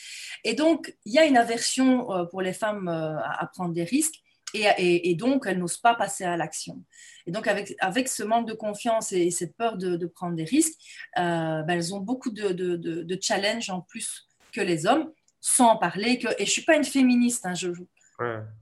Et 0.44 0.54
donc, 0.54 0.94
il 1.04 1.12
y 1.12 1.18
a 1.18 1.24
une 1.24 1.36
aversion 1.36 2.12
euh, 2.12 2.24
pour 2.24 2.42
les 2.42 2.52
femmes 2.52 2.88
euh, 2.88 3.18
à 3.20 3.48
prendre 3.52 3.72
des 3.72 3.84
risques. 3.84 4.16
Et, 4.54 5.14
donc, 5.14 5.46
elles 5.46 5.58
n'osent 5.58 5.78
pas 5.78 5.94
passer 5.94 6.24
à 6.24 6.36
l'action. 6.36 6.84
Et 7.26 7.30
donc, 7.30 7.46
avec, 7.46 7.74
avec 7.80 8.06
ce 8.06 8.22
manque 8.22 8.46
de 8.46 8.52
confiance 8.52 9.10
et, 9.10 9.30
cette 9.30 9.56
peur 9.56 9.78
de, 9.78 10.06
prendre 10.06 10.36
des 10.36 10.44
risques, 10.44 10.78
euh, 11.16 11.62
ben, 11.62 11.70
elles 11.70 11.94
ont 11.94 12.00
beaucoup 12.00 12.30
de, 12.30 12.52
de, 12.52 13.18
challenges 13.18 13.70
en 13.70 13.80
plus 13.80 14.28
que 14.52 14.60
les 14.60 14.84
hommes, 14.84 15.10
sans 15.40 15.78
parler 15.78 16.18
que... 16.18 16.28
Et 16.32 16.40
je 16.40 16.42
ne 16.42 16.50
suis 16.50 16.64
pas 16.66 16.76
une 16.76 16.84
féministe, 16.84 17.46
hein, 17.46 17.54
je, 17.54 17.68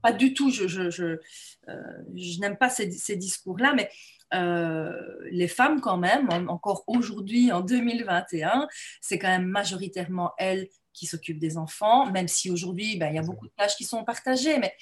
pas 0.01 0.13
du 0.13 0.33
tout, 0.33 0.49
je, 0.49 0.65
je, 0.65 0.89
je, 0.89 1.19
je 1.67 2.39
n'aime 2.39 2.55
pas 2.55 2.69
ces, 2.69 2.89
ces 2.91 3.17
discours-là, 3.17 3.73
mais 3.75 3.91
euh, 4.33 5.17
les 5.29 5.47
femmes 5.47 5.81
quand 5.81 5.97
même, 5.97 6.29
encore 6.49 6.83
aujourd'hui 6.87 7.51
en 7.51 7.61
2021, 7.61 8.67
c'est 9.01 9.19
quand 9.19 9.27
même 9.27 9.45
majoritairement 9.45 10.33
elles 10.37 10.69
qui 10.93 11.05
s'occupent 11.05 11.39
des 11.39 11.57
enfants, 11.57 12.09
même 12.11 12.27
si 12.27 12.51
aujourd'hui, 12.51 12.97
ben, 12.97 13.07
il 13.07 13.15
y 13.15 13.19
a 13.19 13.23
beaucoup 13.23 13.47
de 13.47 13.53
tâches 13.53 13.75
qui 13.75 13.83
sont 13.83 14.03
partagées, 14.03 14.57
mais 14.57 14.73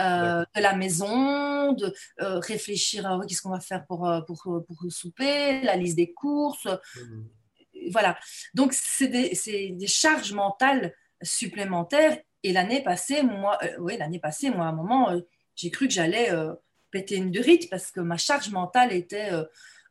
euh, 0.00 0.44
de 0.54 0.60
la 0.60 0.74
maison, 0.74 1.72
de 1.72 1.94
euh, 2.20 2.38
réfléchir 2.38 3.06
à 3.06 3.20
qu'est-ce 3.26 3.42
qu'on 3.42 3.50
va 3.50 3.60
faire 3.60 3.86
pour, 3.86 4.10
pour, 4.26 4.64
pour, 4.66 4.84
souper, 4.90 5.60
la 5.62 5.76
liste 5.76 5.96
des 5.96 6.12
courses. 6.12 6.66
Mmh. 6.66 7.90
Voilà. 7.90 8.18
Donc, 8.54 8.72
c'est 8.72 9.08
des, 9.08 9.32
des, 9.72 9.86
charges 9.86 10.32
mentales 10.32 10.94
supplémentaires. 11.22 12.18
Et 12.42 12.52
l'année 12.52 12.82
passée, 12.82 13.22
moi, 13.22 13.58
oui, 13.78 13.96
l'année 13.96 14.18
passée, 14.18 14.50
moi, 14.50 14.66
à 14.66 14.68
un 14.68 14.72
moment, 14.72 15.10
j'ai 15.54 15.70
cru 15.70 15.86
que 15.86 15.94
j'allais 15.94 16.30
péter 16.92 17.16
une 17.16 17.32
durite 17.32 17.68
parce 17.68 17.90
que 17.90 17.98
ma 18.00 18.16
charge 18.16 18.50
mentale 18.50 18.92
était 18.92 19.32
euh, 19.32 19.42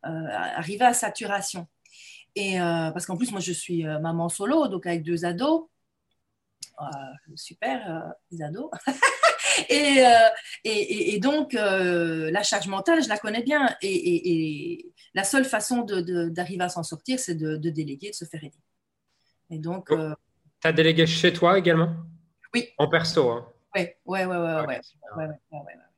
euh, 0.05 0.27
arrivée 0.29 0.85
à 0.85 0.93
saturation. 0.93 1.67
Et 2.35 2.61
euh, 2.61 2.91
parce 2.91 3.05
qu'en 3.05 3.17
plus, 3.17 3.31
moi, 3.31 3.41
je 3.41 3.51
suis 3.51 3.83
maman 3.83 4.29
solo, 4.29 4.69
donc 4.69 4.85
avec 4.85 5.03
deux 5.03 5.25
ados. 5.25 5.67
super, 7.35 8.13
les 8.31 8.41
ados. 8.41 8.69
et, 9.69 10.01
et, 10.63 11.13
et, 11.13 11.19
donc, 11.19 11.51
la 11.51 12.43
charge 12.43 12.67
mentale, 12.67 13.03
je 13.03 13.09
la 13.09 13.17
connais 13.17 13.43
bien. 13.43 13.75
Et, 13.81 14.93
la 15.13 15.25
seule 15.25 15.43
façon 15.43 15.81
d'arriver 15.81 16.63
à 16.63 16.69
s'en 16.69 16.83
sortir, 16.83 17.19
c'est 17.19 17.35
de, 17.35 17.57
déléguer, 17.57 18.11
de 18.11 18.15
se 18.15 18.23
faire 18.23 18.41
aider. 18.45 18.61
Et 19.49 19.59
donc. 19.59 19.89
tu 19.89 20.67
as 20.67 20.71
délégué 20.71 21.05
chez 21.05 21.33
toi 21.33 21.59
également? 21.59 21.93
Oui. 22.53 22.69
En 22.77 22.87
perso, 22.87 23.29
hein? 23.29 23.45
Oui, 23.75 23.87
oui, 24.05 24.19
oui, 24.23 24.35
oui. 24.37 24.75
Ouais, 25.17 25.27
ouais, 25.27 25.90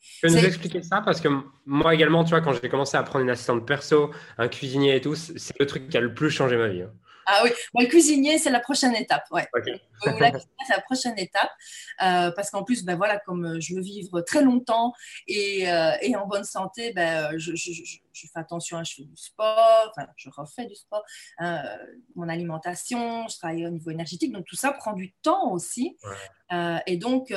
tu 0.00 0.26
peux 0.26 0.32
nous 0.32 0.44
expliquer 0.44 0.82
ça? 0.82 1.02
Parce 1.04 1.20
que 1.20 1.28
moi 1.64 1.94
également, 1.94 2.24
tu 2.24 2.30
vois, 2.30 2.40
quand 2.40 2.52
j'ai 2.52 2.68
commencé 2.68 2.96
à 2.96 3.02
prendre 3.02 3.24
une 3.24 3.30
assistante 3.30 3.66
perso, 3.66 4.10
un 4.38 4.48
cuisinier 4.48 4.96
et 4.96 5.00
tout, 5.00 5.14
c'est 5.14 5.58
le 5.58 5.66
truc 5.66 5.88
qui 5.88 5.96
a 5.96 6.00
le 6.00 6.14
plus 6.14 6.30
changé 6.30 6.56
ma 6.56 6.68
vie. 6.68 6.82
Hein. 6.82 6.92
Ah 7.28 7.40
oui, 7.42 7.50
le 7.74 7.86
cuisinier, 7.86 8.38
c'est 8.38 8.50
la 8.50 8.60
prochaine 8.60 8.94
étape. 8.94 9.24
Ouais. 9.32 9.48
c'est 10.04 10.76
la 10.76 10.80
prochaine 10.80 11.18
étape. 11.18 11.50
Euh, 12.02 12.30
parce 12.30 12.50
qu'en 12.50 12.62
plus, 12.62 12.84
ben 12.84 12.96
voilà, 12.96 13.18
comme 13.18 13.60
je 13.60 13.74
veux 13.74 13.80
vivre 13.80 14.20
très 14.20 14.42
longtemps 14.42 14.92
et, 15.26 15.68
euh, 15.68 15.90
et 16.02 16.14
en 16.14 16.28
bonne 16.28 16.44
santé, 16.44 16.92
ben, 16.92 17.36
je, 17.36 17.56
je, 17.56 17.72
je, 17.72 18.26
fais 18.32 18.38
attention, 18.38 18.82
je 18.84 18.94
fais 18.94 19.02
du 19.02 19.16
sport, 19.16 19.90
enfin, 19.90 20.06
je 20.16 20.30
refais 20.30 20.66
du 20.66 20.76
sport, 20.76 21.02
euh, 21.40 21.56
mon 22.14 22.28
alimentation, 22.28 23.26
je 23.26 23.36
travaille 23.38 23.66
au 23.66 23.70
niveau 23.70 23.90
énergétique. 23.90 24.32
Donc, 24.32 24.44
tout 24.46 24.56
ça 24.56 24.72
prend 24.72 24.92
du 24.92 25.12
temps 25.22 25.50
aussi. 25.50 25.96
et 26.86 26.96
donc, 26.96 27.34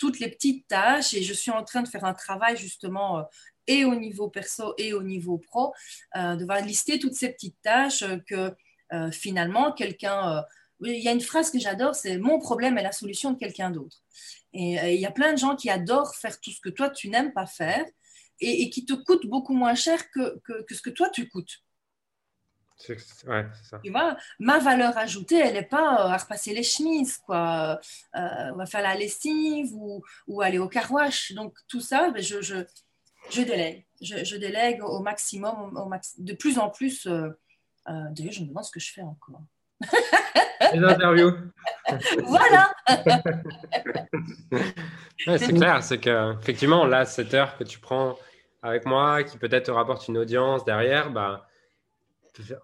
toutes 0.00 0.18
les 0.18 0.28
petites 0.28 0.66
tâches 0.66 1.14
et 1.14 1.22
je 1.22 1.32
suis 1.32 1.52
en 1.52 1.62
train 1.62 1.82
de 1.82 1.88
faire 1.88 2.04
un 2.04 2.14
travail 2.14 2.56
justement 2.56 3.18
euh, 3.18 3.22
et 3.66 3.84
au 3.84 3.94
niveau 3.94 4.28
perso 4.28 4.74
et 4.78 4.92
au 4.92 5.02
niveau 5.04 5.38
pro, 5.38 5.72
euh, 6.16 6.34
de 6.34 6.44
voir 6.44 6.60
lister 6.62 6.98
toutes 6.98 7.14
ces 7.14 7.28
petites 7.28 7.60
tâches 7.62 8.02
que 8.26 8.52
euh, 8.92 9.12
finalement 9.12 9.70
quelqu'un... 9.70 10.42
il 10.80 10.98
y 10.98 11.08
a 11.08 11.12
une 11.12 11.20
phrase 11.20 11.50
que 11.52 11.60
j'adore, 11.60 11.94
c'est 11.94 12.18
mon 12.18 12.40
problème 12.40 12.78
est 12.78 12.82
la 12.82 12.90
solution 12.90 13.30
de 13.30 13.38
quelqu'un 13.38 13.70
d'autre. 13.70 13.98
Et 14.52 14.94
il 14.94 15.00
y 15.00 15.06
a 15.06 15.12
plein 15.12 15.32
de 15.32 15.38
gens 15.38 15.54
qui 15.54 15.70
adorent 15.70 16.16
faire 16.16 16.40
tout 16.40 16.50
ce 16.50 16.60
que 16.60 16.70
toi 16.70 16.90
tu 16.90 17.08
n'aimes 17.10 17.32
pas 17.32 17.46
faire 17.46 17.84
et, 18.40 18.68
qui 18.70 18.84
te 18.84 18.94
coûtent 18.94 19.26
beaucoup 19.26 19.54
moins 19.54 19.76
cher 19.76 20.10
que, 20.10 20.40
que 20.66 20.74
ce 20.74 20.82
que 20.82 20.90
toi 20.90 21.08
tu 21.10 21.28
coûtes. 21.28 21.62
Ouais, 23.26 23.46
ça. 23.62 23.78
Tu 23.84 23.90
vois, 23.90 24.16
ma 24.38 24.58
valeur 24.58 24.96
ajoutée, 24.96 25.38
elle 25.38 25.54
n'est 25.54 25.62
pas 25.62 26.06
euh, 26.06 26.10
à 26.10 26.16
repasser 26.16 26.54
les 26.54 26.62
chemises, 26.62 27.18
quoi. 27.18 27.78
Euh, 28.16 28.50
on 28.52 28.56
va 28.56 28.66
faire 28.66 28.82
la 28.82 28.94
lessive 28.94 29.74
ou, 29.74 30.02
ou, 30.26 30.40
aller 30.40 30.58
au 30.58 30.68
carouage. 30.68 31.32
Donc, 31.32 31.54
tout 31.68 31.80
ça, 31.80 32.10
ben, 32.10 32.22
je, 32.22 32.40
je, 32.40 32.56
je, 33.30 33.42
délègue. 33.42 33.84
Je, 34.00 34.24
je, 34.24 34.36
délègue 34.36 34.82
au 34.82 35.00
maximum, 35.00 35.76
au 35.76 35.86
max... 35.86 36.18
de 36.18 36.32
plus 36.32 36.58
en 36.58 36.70
plus. 36.70 37.06
Euh, 37.06 37.28
euh, 37.88 38.04
D'ailleurs, 38.10 38.32
je 38.32 38.42
me 38.42 38.46
demande 38.46 38.64
ce 38.64 38.72
que 38.72 38.80
je 38.80 38.92
fais 38.92 39.02
encore. 39.02 39.42
Les 40.72 40.84
interviews. 40.84 41.32
voilà. 42.24 42.72
ouais, 45.26 45.38
c'est 45.38 45.52
clair, 45.52 45.82
c'est 45.82 45.98
qu'effectivement, 45.98 46.86
là, 46.86 47.04
cette 47.04 47.34
heure 47.34 47.56
que 47.56 47.64
tu 47.64 47.78
prends 47.78 48.16
avec 48.62 48.84
moi, 48.84 49.24
qui 49.24 49.38
peut-être 49.38 49.66
te 49.66 49.70
rapporte 49.70 50.06
une 50.08 50.18
audience 50.18 50.64
derrière, 50.64 51.10
bah, 51.10 51.48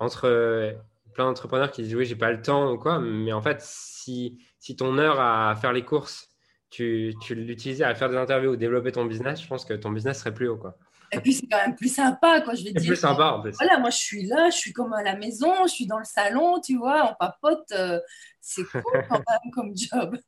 entre 0.00 0.26
euh, 0.26 0.72
plein 1.14 1.24
d'entrepreneurs 1.24 1.70
qui 1.70 1.82
disent 1.82 1.94
oui, 1.94 2.04
j'ai 2.04 2.16
pas 2.16 2.30
le 2.30 2.42
temps 2.42 2.72
ou 2.72 2.78
quoi, 2.78 2.98
mais 2.98 3.32
en 3.32 3.42
fait, 3.42 3.60
si, 3.60 4.38
si 4.58 4.76
ton 4.76 4.98
heure 4.98 5.20
à 5.20 5.54
faire 5.56 5.72
les 5.72 5.84
courses, 5.84 6.28
tu, 6.70 7.14
tu 7.22 7.34
l'utilisais 7.34 7.84
à 7.84 7.94
faire 7.94 8.10
des 8.10 8.16
interviews 8.16 8.52
ou 8.52 8.56
développer 8.56 8.92
ton 8.92 9.04
business, 9.04 9.40
je 9.40 9.46
pense 9.46 9.64
que 9.64 9.74
ton 9.74 9.90
business 9.90 10.18
serait 10.18 10.34
plus 10.34 10.48
haut. 10.48 10.58
Quoi. 10.58 10.76
Et 11.12 11.20
puis 11.20 11.32
c'est 11.32 11.46
quand 11.46 11.58
même 11.58 11.76
plus 11.76 11.94
sympa, 11.94 12.40
quoi, 12.40 12.54
je 12.54 12.64
vais 12.64 12.72
dire. 12.72 12.88
plus 12.88 12.96
sympa 12.96 13.26
en 13.26 13.40
plus. 13.40 13.54
Voilà, 13.58 13.78
moi 13.78 13.90
je 13.90 13.98
suis 13.98 14.26
là, 14.26 14.50
je 14.50 14.56
suis 14.56 14.72
comme 14.72 14.92
à 14.92 15.02
la 15.02 15.16
maison, 15.16 15.52
je 15.64 15.72
suis 15.72 15.86
dans 15.86 15.98
le 15.98 16.04
salon, 16.04 16.60
tu 16.60 16.76
vois, 16.76 17.10
on 17.10 17.14
papote. 17.14 17.70
Euh, 17.72 18.00
c'est 18.40 18.64
cool 18.64 18.82
quand 19.08 19.22
même 19.44 19.52
comme 19.52 19.72
job. 19.76 20.18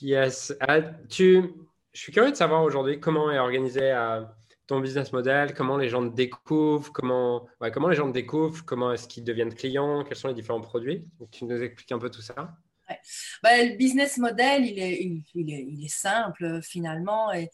yes. 0.00 0.54
Ah, 0.60 0.80
tu... 1.08 1.52
Je 1.92 2.00
suis 2.00 2.12
curieux 2.12 2.30
de 2.30 2.36
savoir 2.36 2.62
aujourd'hui 2.62 2.98
comment 3.00 3.30
est 3.30 3.38
organisée 3.38 3.90
ton 4.66 4.80
business 4.80 5.12
model, 5.12 5.54
comment 5.54 5.76
les 5.76 5.88
gens 5.88 6.08
te 6.08 6.14
découvrent, 6.14 6.92
comment, 6.92 7.46
comment 7.72 7.88
les 7.88 7.96
gens 7.96 8.08
te 8.08 8.14
découvrent, 8.14 8.64
comment 8.64 8.92
est-ce 8.92 9.08
qu'ils 9.08 9.24
deviennent 9.24 9.54
clients, 9.54 10.04
quels 10.04 10.16
sont 10.16 10.28
les 10.28 10.34
différents 10.34 10.60
produits. 10.60 11.04
tu 11.30 11.44
nous 11.44 11.62
expliques 11.62 11.92
un 11.92 11.98
peu 11.98 12.10
tout 12.10 12.22
ça. 12.22 12.56
Bah, 13.42 13.62
le 13.62 13.76
business 13.76 14.18
model, 14.18 14.66
il 14.66 14.78
est, 14.78 15.22
il, 15.34 15.84
est, 15.84 15.88
simple 15.88 16.60
finalement 16.62 17.32
et, 17.32 17.48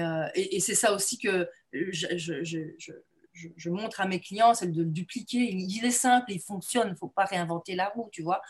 euh, 0.00 0.28
et, 0.34 0.56
et, 0.56 0.60
c'est 0.60 0.74
ça 0.74 0.92
aussi 0.92 1.18
que 1.18 1.48
je, 1.72 2.16
je, 2.16 2.42
je, 2.42 2.92
je, 3.56 3.70
montre 3.70 4.00
à 4.00 4.06
mes 4.06 4.20
clients, 4.20 4.54
c'est 4.54 4.70
de 4.70 4.82
le 4.82 4.88
dupliquer. 4.88 5.38
Il, 5.38 5.84
est 5.84 5.90
simple, 5.90 6.32
il 6.32 6.40
fonctionne, 6.40 6.88
il 6.88 6.92
ne 6.92 6.96
faut 6.96 7.08
pas 7.08 7.24
réinventer 7.24 7.74
la 7.74 7.88
roue, 7.88 8.08
tu 8.12 8.22
vois. 8.22 8.42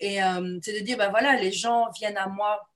Et 0.00 0.22
euh, 0.22 0.58
c'est 0.62 0.78
de 0.78 0.84
dire, 0.84 0.98
ben 0.98 1.10
voilà, 1.10 1.36
les 1.36 1.52
gens 1.52 1.90
viennent 1.96 2.18
à 2.18 2.28
moi 2.28 2.68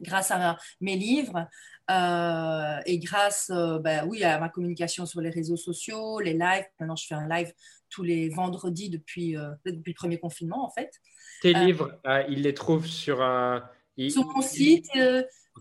grâce 0.00 0.30
à 0.30 0.56
mes 0.80 0.96
livres. 0.96 1.48
Euh, 1.90 2.80
et 2.86 2.98
grâce, 2.98 3.50
ben, 3.50 4.06
oui, 4.06 4.22
à 4.24 4.38
ma 4.38 4.48
communication 4.48 5.06
sur 5.06 5.20
les 5.20 5.30
réseaux 5.30 5.56
sociaux, 5.56 6.20
les 6.20 6.34
lives. 6.34 6.66
Maintenant, 6.78 6.96
je 6.96 7.06
fais 7.06 7.14
un 7.14 7.28
live 7.28 7.52
tous 7.90 8.02
les 8.02 8.28
vendredis 8.28 8.90
depuis, 8.90 9.36
depuis 9.64 9.92
le 9.92 9.96
premier 9.96 10.18
confinement, 10.18 10.64
en 10.64 10.70
fait. 10.70 10.90
Tes 11.40 11.54
livres, 11.54 11.98
ils 12.28 12.42
les 12.42 12.54
trouvent 12.54 12.86
sur, 12.86 13.16
sur 13.96 14.26
mon 14.26 14.42
site. 14.42 14.90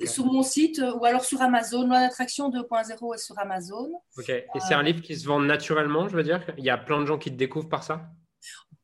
Sur 0.05 0.25
mon 0.25 0.43
site 0.43 0.79
ou 0.79 1.05
alors 1.05 1.23
sur 1.23 1.41
Amazon. 1.41 1.87
Loi 1.87 2.01
d'attraction 2.01 2.51
2.0 2.51 3.15
est 3.15 3.17
sur 3.17 3.39
Amazon. 3.39 3.99
Ok. 4.17 4.29
Et 4.29 4.45
c'est 4.59 4.75
un 4.75 4.83
livre 4.83 5.01
qui 5.01 5.15
se 5.15 5.25
vend 5.25 5.39
naturellement, 5.39 6.07
je 6.07 6.15
veux 6.15 6.23
dire? 6.23 6.45
Il 6.57 6.63
y 6.63 6.69
a 6.69 6.77
plein 6.77 7.01
de 7.01 7.05
gens 7.07 7.17
qui 7.17 7.31
te 7.31 7.35
découvrent 7.35 7.69
par 7.69 7.83
ça? 7.83 8.07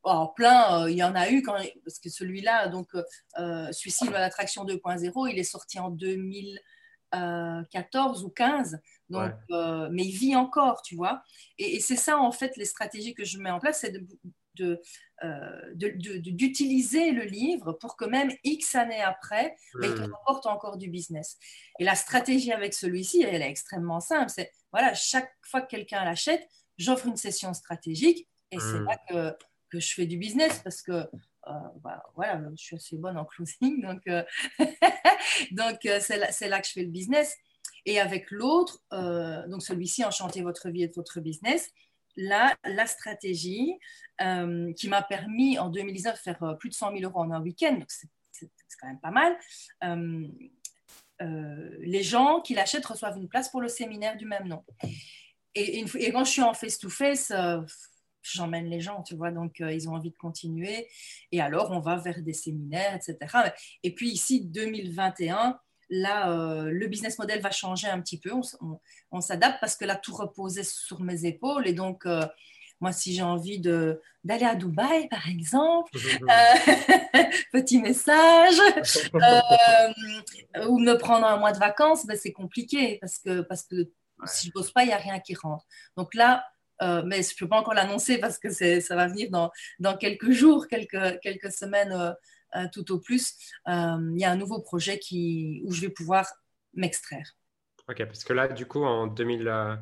Oh, 0.06 0.34
plein, 0.36 0.90
il 0.90 0.98
y 0.98 1.04
en 1.04 1.16
a 1.16 1.30
eu 1.30 1.42
quand, 1.42 1.56
parce 1.86 2.00
que 2.00 2.10
celui-là, 2.10 2.68
donc 2.68 2.90
euh, 2.94 3.72
celui-ci, 3.72 4.06
Loi 4.06 4.20
d'attraction 4.20 4.66
2.0, 4.66 5.32
il 5.32 5.40
est 5.40 5.44
sorti 5.44 5.80
en 5.80 5.92
2014 7.14 8.24
ou 8.24 8.30
15. 8.30 8.80
Donc, 9.10 9.32
mais 9.50 10.04
il 10.04 10.16
vit 10.16 10.36
encore, 10.36 10.82
tu 10.82 10.96
vois. 10.96 11.22
Et, 11.58 11.76
et 11.76 11.80
c'est 11.80 11.96
ça, 11.96 12.18
en 12.18 12.32
fait, 12.32 12.58
les 12.58 12.66
stratégies 12.66 13.14
que 13.14 13.24
je 13.24 13.38
mets 13.38 13.52
en 13.52 13.60
place, 13.60 13.80
c'est 13.82 13.94
de, 14.56 14.82
euh, 15.24 15.74
d'utiliser 15.76 17.12
le 17.12 17.24
livre 17.24 17.74
pour 17.74 17.96
que 17.96 18.04
même 18.04 18.30
X 18.44 18.76
années 18.76 19.02
après, 19.02 19.56
il 19.82 19.94
te 19.94 20.02
hmm. 20.02 20.12
rapporte 20.12 20.46
encore 20.48 20.78
du 20.78 20.90
business. 20.90 21.38
Et 21.80 21.86
la 21.86 21.96
stratégie 21.96 22.52
avec 22.52 22.74
celui-ci, 22.74 23.24
elle 23.24 23.42
est 23.42 23.50
extrêmement 23.50 24.02
simple. 24.02 24.30
C'est 24.30 24.52
voilà, 24.74 24.94
chaque 24.94 25.32
fois 25.42 25.62
que 25.62 25.68
quelqu'un 25.68 26.04
l'achète, 26.04 26.46
j'offre 26.78 27.08
une 27.08 27.16
session 27.16 27.54
stratégique 27.54 28.28
et 28.52 28.60
c'est 28.60 28.80
hmm. 28.80 28.86
là 28.86 28.98
que, 29.10 29.38
que, 29.70 29.80
je 29.80 29.94
fais 29.94 30.06
du 30.06 30.18
business 30.18 30.60
parce 30.62 30.82
que 30.82 30.92
euh, 30.92 31.06
bah, 31.82 32.04
voilà, 32.16 32.42
je 32.52 32.64
suis 32.64 32.76
assez 32.76 32.98
bonne 32.98 33.18
en 33.18 33.26
closing, 33.26 33.82
donc 33.82 34.02
euh, 34.08 34.24
donc 35.52 35.80
c'est 35.82 36.18
là, 36.18 36.30
là, 36.48 36.62
que 36.62 36.68
je 36.68 36.72
fais 36.74 36.84
le 36.84 36.92
business. 36.92 37.36
Et 37.86 38.00
avec 38.00 38.32
l'autre, 38.32 38.82
donc 39.50 39.62
celui-ci, 39.62 40.06
Enchanter 40.06 40.42
votre 40.42 40.70
vie 40.70 40.84
et 40.84 40.92
votre 40.96 41.20
business, 41.20 41.70
la, 42.16 42.56
la 42.64 42.86
stratégie 42.86 43.78
euh, 44.22 44.72
qui 44.74 44.88
m'a 44.90 45.02
permis 45.02 45.58
en 45.58 45.70
2019 45.70 46.14
de 46.14 46.20
faire 46.20 46.44
euh, 46.44 46.54
plus 46.54 46.70
de 46.70 46.76
100 46.76 46.98
000 46.98 47.04
euros 47.04 47.22
en 47.22 47.32
un 47.32 47.42
week-end, 47.42 47.80
c'est 47.88 48.48
quand 48.80 48.88
même 48.88 49.00
pas 49.00 49.12
mal. 49.12 49.38
Euh, 51.22 51.70
les 51.80 52.04
gens 52.04 52.42
qui 52.42 52.54
l'achètent 52.54 52.86
reçoivent 52.86 53.18
une 53.18 53.30
place 53.30 53.50
pour 53.50 53.62
le 53.62 53.70
séminaire 53.70 54.18
du 54.18 54.26
même 54.26 54.48
nom. 54.48 54.64
Et 55.56 55.86
quand 56.12 56.26
je 56.26 56.32
suis 56.32 56.42
en 56.42 56.54
face-to-face, 56.54 57.32
j'emmène 58.24 58.66
les 58.66 58.80
gens, 58.80 59.04
tu 59.04 59.16
vois, 59.16 59.32
donc 59.32 59.60
ils 59.60 59.90
ont 59.90 59.94
envie 59.94 60.12
de 60.12 60.18
continuer. 60.18 60.88
Et 61.32 61.42
alors, 61.42 61.72
on 61.72 61.80
va 61.80 61.98
vers 61.98 62.22
des 62.22 62.34
séminaires, 62.34 62.96
etc. 62.96 63.18
Et 63.84 63.94
puis 63.94 64.10
ici, 64.10 64.42
2021, 64.46 65.60
là, 65.90 66.32
euh, 66.32 66.70
le 66.72 66.88
business 66.88 67.18
model 67.20 67.42
va 67.42 67.52
changer 67.52 67.88
un 67.88 68.02
petit 68.02 68.20
peu. 68.20 68.32
On, 69.12 69.22
s'adapte 69.22 69.58
parce 69.62 69.76
que 69.76 69.86
là, 69.86 69.96
tout 69.96 70.14
reposait 70.14 70.64
sur 70.64 71.02
mes 71.02 71.26
épaules. 71.26 71.68
Et 71.68 71.74
donc, 71.74 72.06
euh, 72.06 72.26
moi, 72.82 72.92
si 72.92 73.14
j'ai 73.14 73.22
envie 73.22 73.60
d'aller 73.60 74.46
à 74.46 74.56
Dubaï, 74.56 75.08
par 75.08 75.28
exemple, 75.30 75.92
euh, 75.96 77.24
petit 77.52 77.82
message, 77.82 78.58
ou 80.68 80.80
me 80.80 80.98
prendre 80.98 81.26
un 81.26 81.38
mois 81.38 81.52
de 81.52 81.60
vacances, 81.60 82.06
ben, 82.06 82.18
c'est 82.18 82.34
compliqué 82.34 82.98
parce 83.00 83.20
que, 83.20 83.42
parce 83.42 83.64
que 83.64 83.90
si 84.26 84.48
je 84.48 84.50
ne 84.50 84.54
pose 84.54 84.72
pas, 84.72 84.84
il 84.84 84.88
n'y 84.88 84.94
a 84.94 84.98
rien 84.98 85.20
qui 85.20 85.36
rentre. 85.36 85.66
Donc 85.98 86.14
là, 86.14 86.46
mais 87.06 87.22
je 87.24 87.34
ne 87.34 87.38
peux 87.40 87.48
pas 87.48 87.60
encore 87.60 87.74
l'annoncer 87.74 88.18
parce 88.18 88.38
que 88.38 88.50
ça 88.50 88.96
va 88.96 89.08
venir 89.08 89.30
dans, 89.32 89.52
dans 89.80 89.98
quelques 89.98 90.32
jours, 90.32 90.68
quelques, 90.68 91.20
quelques 91.22 91.52
semaines 91.52 92.16
euh, 92.56 92.68
tout 92.72 92.92
au 92.92 93.00
plus, 93.00 93.36
euh, 93.68 94.12
il 94.14 94.20
y 94.20 94.26
a 94.26 94.32
un 94.32 94.36
nouveau 94.36 94.60
projet 94.62 95.00
qui, 95.00 95.64
où 95.66 95.72
je 95.72 95.82
vais 95.82 95.90
pouvoir 95.90 96.28
m'extraire. 96.74 97.36
Ok, 97.90 98.06
parce 98.06 98.24
que 98.24 98.34
là, 98.34 98.48
du 98.48 98.68
coup, 98.68 98.84
en 98.84 99.08
2000, 99.08 99.48
euh, 99.48 99.76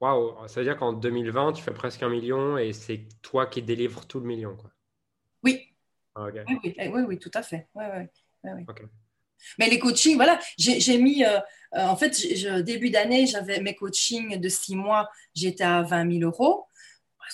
waouh, 0.00 0.46
ça 0.46 0.60
veut 0.60 0.66
dire 0.66 0.76
qu'en 0.76 0.92
2020, 0.92 1.54
tu 1.54 1.62
fais 1.62 1.72
presque 1.72 2.02
un 2.02 2.10
million 2.10 2.58
et 2.58 2.72
c'est 2.72 3.08
toi 3.22 3.46
qui 3.46 3.62
délivres 3.62 4.06
tout 4.06 4.20
le 4.20 4.26
million, 4.26 4.56
quoi. 4.56 4.70
Oui. 5.42 5.74
Ah, 6.14 6.26
oui, 6.26 6.74
oui, 6.78 7.02
oui, 7.08 7.18
tout 7.18 7.30
à 7.34 7.42
fait. 7.42 7.66
Mais 9.58 9.68
les 9.68 9.78
coachings, 9.78 10.16
voilà, 10.16 10.38
j'ai 10.58 10.98
mis, 10.98 11.24
en 11.72 11.96
fait, 11.96 12.18
début 12.62 12.90
d'année, 12.90 13.26
j'avais 13.26 13.60
mes 13.60 13.74
coachings 13.74 14.40
de 14.40 14.48
six 14.48 14.76
mois, 14.76 15.08
j'étais 15.34 15.64
à 15.64 15.82
20 15.82 16.18
000 16.18 16.24
euros 16.24 16.66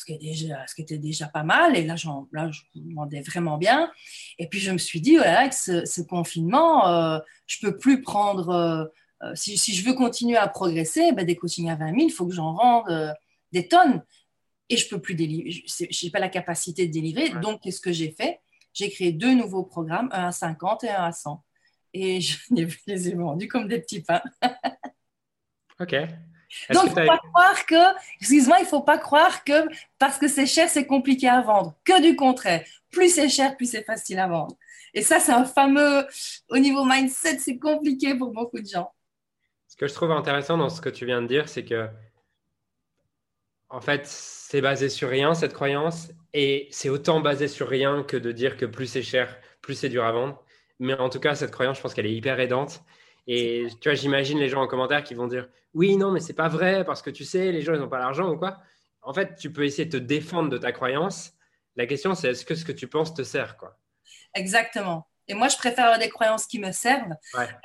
ce 0.00 0.04
qui, 0.04 0.18
déjà, 0.18 0.66
ce 0.66 0.74
qui 0.74 0.82
était 0.82 0.98
déjà 0.98 1.28
pas 1.28 1.42
mal. 1.42 1.76
Et 1.76 1.84
là, 1.84 1.96
là 2.32 2.50
je 2.50 2.60
demandais 2.74 3.20
vraiment 3.20 3.58
bien. 3.58 3.90
Et 4.38 4.48
puis, 4.48 4.58
je 4.58 4.70
me 4.70 4.78
suis 4.78 5.00
dit, 5.00 5.16
voilà, 5.16 5.40
avec 5.40 5.52
ce, 5.52 6.00
confinement, 6.02 6.88
euh, 6.88 7.18
je 7.46 7.64
ne 7.64 7.70
peux 7.70 7.78
plus 7.78 8.02
prendre. 8.02 8.48
Euh, 8.50 8.84
euh, 9.22 9.34
si, 9.34 9.58
si, 9.58 9.74
je 9.74 9.84
veux 9.84 9.94
continuer 9.94 10.36
à 10.36 10.48
progresser, 10.48 11.12
ben, 11.12 11.26
des 11.26 11.36
coachings 11.36 11.68
à 11.70 11.76
20 11.76 11.86
000, 11.88 11.96
il 12.00 12.10
faut 12.10 12.26
que 12.26 12.34
j'en 12.34 12.54
vende 12.54 13.14
des 13.52 13.68
tonnes. 13.68 14.02
Et 14.68 14.76
je 14.76 14.88
peux 14.88 15.00
plus 15.00 15.14
délivrer. 15.14 15.50
Je 15.50 16.06
n'ai 16.06 16.10
pas 16.10 16.20
la 16.20 16.28
capacité 16.28 16.86
de 16.86 16.92
délivrer. 16.92 17.30
Donc, 17.42 17.60
qu'est-ce 17.60 17.80
que 17.80 17.92
j'ai 17.92 18.12
fait? 18.12 18.40
J'ai 18.72 18.88
créé 18.88 19.12
deux 19.12 19.34
nouveaux 19.34 19.64
programmes, 19.64 20.08
un 20.12 20.28
à 20.28 20.32
50 20.32 20.84
et 20.84 20.90
un 20.90 21.04
à 21.04 21.12
100. 21.12 21.42
Et 21.92 22.20
je 22.20 22.38
les 22.87 23.09
ai 23.09 23.14
vendus 23.14 23.48
comme 23.48 23.68
des 23.68 23.81
petits 23.81 24.03
pains. 24.03 24.22
OK. 25.81 25.94
Donc, 26.70 26.85
il 26.85 26.88
ne 26.88 26.88
faut 26.88 27.07
pas 27.07 27.18
croire 27.18 27.66
que, 27.66 27.98
excuse-moi, 28.20 28.57
il 28.61 28.66
faut 28.66 28.83
pas 28.83 28.98
croire 28.98 29.44
que 29.44 29.68
parce 29.98 30.18
que 30.18 30.26
c'est 30.26 30.46
cher, 30.46 30.68
c'est 30.68 30.87
compliqué 30.87 31.29
à 31.29 31.40
vendre. 31.40 31.74
Que 31.85 32.03
du 32.03 32.16
contraire. 32.16 32.64
Plus 32.90 33.14
c'est 33.14 33.29
cher, 33.29 33.57
plus 33.57 33.70
c'est 33.70 33.85
facile 33.85 34.18
à 34.18 34.26
vendre. 34.26 34.57
Et 34.92 35.03
ça, 35.03 35.20
c'est 35.20 35.33
un 35.33 35.44
fameux, 35.44 36.05
au 36.48 36.59
niveau 36.59 36.85
mindset, 36.85 37.38
c'est 37.38 37.59
compliqué 37.59 38.16
pour 38.16 38.33
beaucoup 38.33 38.59
de 38.59 38.66
gens. 38.66 38.92
Ce 39.68 39.76
que 39.76 39.87
je 39.87 39.94
trouve 39.94 40.11
intéressant 40.11 40.57
dans 40.57 40.68
ce 40.68 40.81
que 40.81 40.88
tu 40.88 41.07
viens 41.07 41.22
de 41.22 41.29
dire, 41.29 41.48
c'est 41.48 41.64
que, 41.64 41.88
en 43.68 43.81
fait, 43.81 44.05
c'est 44.07 44.61
basé 44.61 44.88
sur 44.88 45.09
rien, 45.09 45.35
cette 45.35 45.55
croyance. 45.55 46.09
Et 46.33 46.66
c'est 46.72 46.88
autant 46.88 47.20
basé 47.20 47.46
sur 47.46 47.68
rien 47.68 48.03
que 48.03 48.16
de 48.16 48.33
dire 48.33 48.57
que 48.57 48.66
plus 48.66 48.87
c'est 48.87 49.03
cher, 49.03 49.38
plus 49.62 49.74
c'est 49.76 49.88
dur 49.88 50.05
à 50.05 50.11
vendre. 50.11 50.42
Mais 50.80 50.94
en 50.94 51.08
tout 51.08 51.20
cas, 51.20 51.34
cette 51.34 51.52
croyance, 51.52 51.76
je 51.76 51.82
pense 51.82 51.94
qu'elle 51.94 52.06
est 52.06 52.14
hyper 52.14 52.40
aidante. 52.40 52.82
Et 53.26 53.66
tu 53.80 53.88
vois, 53.88 53.94
j'imagine 53.94 54.38
les 54.38 54.48
gens 54.48 54.60
en 54.60 54.66
commentaire 54.66 55.04
qui 55.04 55.14
vont 55.14 55.28
dire 55.28 55.48
oui, 55.74 55.96
non, 55.96 56.10
mais 56.10 56.20
c'est 56.20 56.34
pas 56.34 56.48
vrai 56.48 56.84
parce 56.84 57.02
que 57.02 57.10
tu 57.10 57.24
sais, 57.24 57.52
les 57.52 57.62
gens, 57.62 57.74
ils 57.74 57.80
n'ont 57.80 57.88
pas 57.88 57.98
l'argent 57.98 58.28
ou 58.28 58.36
quoi. 58.36 58.58
En 59.02 59.14
fait, 59.14 59.36
tu 59.36 59.52
peux 59.52 59.64
essayer 59.64 59.84
de 59.84 59.98
te 59.98 60.02
défendre 60.02 60.48
de 60.48 60.58
ta 60.58 60.72
croyance. 60.72 61.32
La 61.76 61.86
question, 61.86 62.14
c'est 62.14 62.30
est-ce 62.30 62.44
que 62.44 62.54
ce 62.54 62.64
que 62.64 62.72
tu 62.72 62.88
penses 62.88 63.14
te 63.14 63.22
sert, 63.22 63.56
quoi? 63.56 63.78
Exactement. 64.34 65.06
Et 65.28 65.34
moi, 65.34 65.48
je 65.48 65.56
préfère 65.56 65.84
avoir 65.84 65.98
des 66.00 66.08
croyances 66.08 66.46
qui 66.46 66.58
me 66.58 66.72
servent 66.72 67.14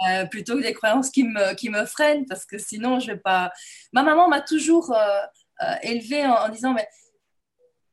euh, 0.08 0.25
plutôt 0.25 0.56
que 0.56 0.62
des 0.62 0.73
croyances 0.73 1.10
qui 1.10 1.23
me, 1.23 1.56
qui 1.56 1.69
me 1.69 1.86
freinent 1.86 2.25
parce 2.28 2.45
que 2.45 2.60
sinon, 2.60 2.99
je 2.99 3.08
vais 3.08 3.17
pas. 3.17 3.51
Ma 3.91 4.04
maman 4.04 4.30
m'a 4.30 4.41
toujours 4.41 4.93
euh, 4.93 5.21
euh, 5.63 5.75
élevée 5.82 6.25
en, 6.28 6.49
disant 6.49 6.73
mais 6.73 6.88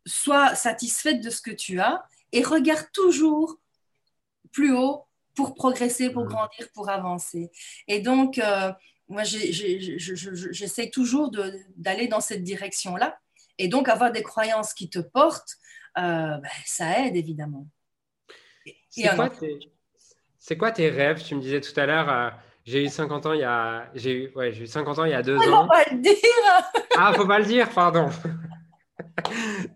sois 0.04 0.54
satisfaite 0.54 1.22
de 1.22 1.30
ce 1.30 1.40
que 1.40 1.52
tu 1.52 1.80
as 1.80 2.04
et 2.32 2.42
regarde 2.42 2.86
toujours 2.92 3.56
plus 4.52 4.74
haut 4.76 5.06
pour 5.34 5.54
progresser, 5.54 6.10
pour 6.10 6.24
grandir, 6.24 6.68
pour 6.74 6.88
avancer. 6.88 7.50
Et 7.88 8.00
donc, 8.00 8.40
moi, 9.08 9.22
j'essaie 9.24 10.90
toujours 10.90 11.30
d'aller 11.76 12.08
dans 12.08 12.20
cette 12.20 12.42
direction-là. 12.42 13.18
Et 13.58 13.68
donc, 13.68 13.88
avoir 13.88 14.10
des 14.10 14.22
croyances 14.22 14.74
qui 14.74 14.88
te 14.88 14.98
portent, 14.98 15.56
euh, 15.98 16.38
ben, 16.38 16.48
ça 16.64 16.98
aide 17.00 17.16
évidemment. 17.16 17.66
C'est 20.38 20.56
quoi, 20.56 20.72
tes 20.72 20.88
rêves? 20.88 21.22
Tu 21.22 21.34
me 21.34 21.40
disais 21.40 21.60
tout 21.60 21.78
à 21.78 21.86
l'heure, 21.86 22.10
euh, 22.10 22.30
j'ai 22.64 22.84
eu 22.84 22.88
50 22.88 23.26
ans 23.26 23.32
il 23.32 23.40
y 23.40 23.44
a, 23.44 23.90
j'ai 23.94 24.24
eu, 24.24 24.32
ouais, 24.34 24.52
j'ai 24.52 24.64
eu 24.64 24.66
50 24.66 24.98
ans 24.98 25.04
il 25.04 25.10
y 25.10 25.14
a 25.14 25.22
deux 25.22 25.36
ans. 25.36 25.62
Faut 25.62 25.68
pas 25.68 25.84
le 25.90 25.98
dire. 25.98 26.14
ah, 26.96 27.12
faut 27.14 27.26
pas 27.26 27.38
le 27.38 27.44
dire, 27.44 27.68
pardon. 27.70 28.08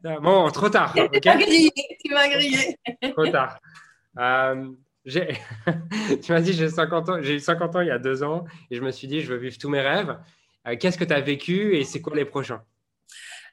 bon, 0.23 0.51
trop 0.51 0.69
tard. 0.69 0.95
Tu 0.95 1.01
m'as 1.01 1.37
grillé. 1.37 1.71
Tu 2.05 2.13
m'as 2.13 2.29
grillé. 2.29 2.79
trop 3.13 3.27
tard. 3.29 3.59
Euh, 4.19 4.73
tu 5.07 6.33
m'as 6.33 6.41
dit 6.41 6.53
j'ai 6.53 6.69
50 6.69 7.09
ans, 7.09 7.23
j'ai 7.23 7.35
eu 7.35 7.41
50 7.41 7.77
ans 7.77 7.81
il 7.81 7.87
y 7.87 7.93
a 7.93 7.99
deux 7.99 8.25
ans 8.25 8.45
et 8.71 8.77
je 8.77 8.83
me 8.83 8.91
suis 8.91 9.07
dit 9.07 9.21
je 9.21 9.33
veux 9.33 9.39
vivre 9.39 9.57
tous 9.57 9.69
mes 9.69 9.81
rêves. 9.81 10.19
Euh, 10.67 10.77
qu'est-ce 10.77 10.99
que 10.99 11.05
tu 11.05 11.13
as 11.13 11.21
vécu 11.21 11.77
et 11.77 11.85
c'est 11.85 12.01
quoi 12.01 12.17
les 12.17 12.25
prochains? 12.25 12.65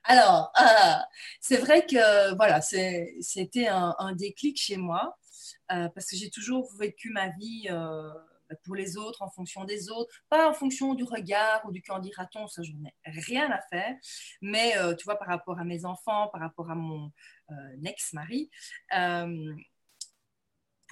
Alors, 0.04 0.52
euh, 0.60 0.96
c'est 1.40 1.58
vrai 1.58 1.86
que 1.86 2.36
voilà, 2.36 2.60
c'était 2.62 3.68
un, 3.68 4.14
déclic 4.14 4.60
chez 4.60 4.78
moi 4.78 5.16
euh, 5.72 5.88
parce 5.90 6.10
que 6.10 6.18
j'ai 6.18 6.30
toujours 6.32 6.74
vécu 6.78 7.12
ma 7.12 7.30
vie 7.30 7.70
pour 8.66 8.76
les 8.76 8.98
autres, 8.98 9.22
en 9.22 9.30
fonction 9.30 9.64
des 9.64 9.90
autres, 9.90 10.14
pas 10.30 10.50
en 10.50 10.54
fonction 10.54 10.94
du 10.96 11.04
regard 11.04 11.62
ou 11.66 11.72
du 11.72 11.82
qu'en 11.82 12.00
dira-t-on, 12.00 12.48
ça, 12.48 12.64
je 12.64 12.72
n'ai 12.72 12.94
rien 13.06 13.50
à 13.50 13.62
faire. 13.72 13.96
Mais 14.42 14.74
tu 14.98 15.06
vois, 15.06 15.18
par 15.18 15.28
rapport 15.28 15.58
à 15.60 15.64
mes 15.64 15.86
enfants, 15.86 16.28
par 16.30 16.42
rapport 16.42 16.70
à 16.70 16.76
mon 16.76 17.12
ex-mari, 17.86 18.50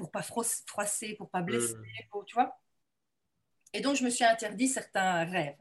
pour 0.02 0.12
pas 0.12 0.24
froisser, 0.24 1.16
pour 1.16 1.30
pas 1.30 1.42
blesser, 1.42 1.76
mmh. 1.76 2.26
tu 2.26 2.34
vois. 2.34 2.60
Et 3.74 3.82
donc, 3.82 3.96
je 3.96 4.04
me 4.04 4.10
suis 4.10 4.26
interdit 4.26 4.68
certains 4.68 5.24
rêves. 5.26 5.56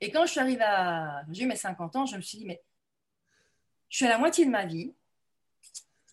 Et 0.00 0.10
quand 0.10 0.24
je 0.26 0.30
suis 0.30 0.40
arrivée 0.40 0.62
à. 0.62 1.22
J'ai 1.30 1.44
eu 1.44 1.46
mes 1.46 1.56
50 1.56 1.96
ans, 1.96 2.06
je 2.06 2.16
me 2.16 2.20
suis 2.20 2.38
dit, 2.38 2.46
mais 2.46 2.62
je 3.88 3.96
suis 3.96 4.06
à 4.06 4.10
la 4.10 4.18
moitié 4.18 4.44
de 4.46 4.50
ma 4.50 4.64
vie 4.64 4.94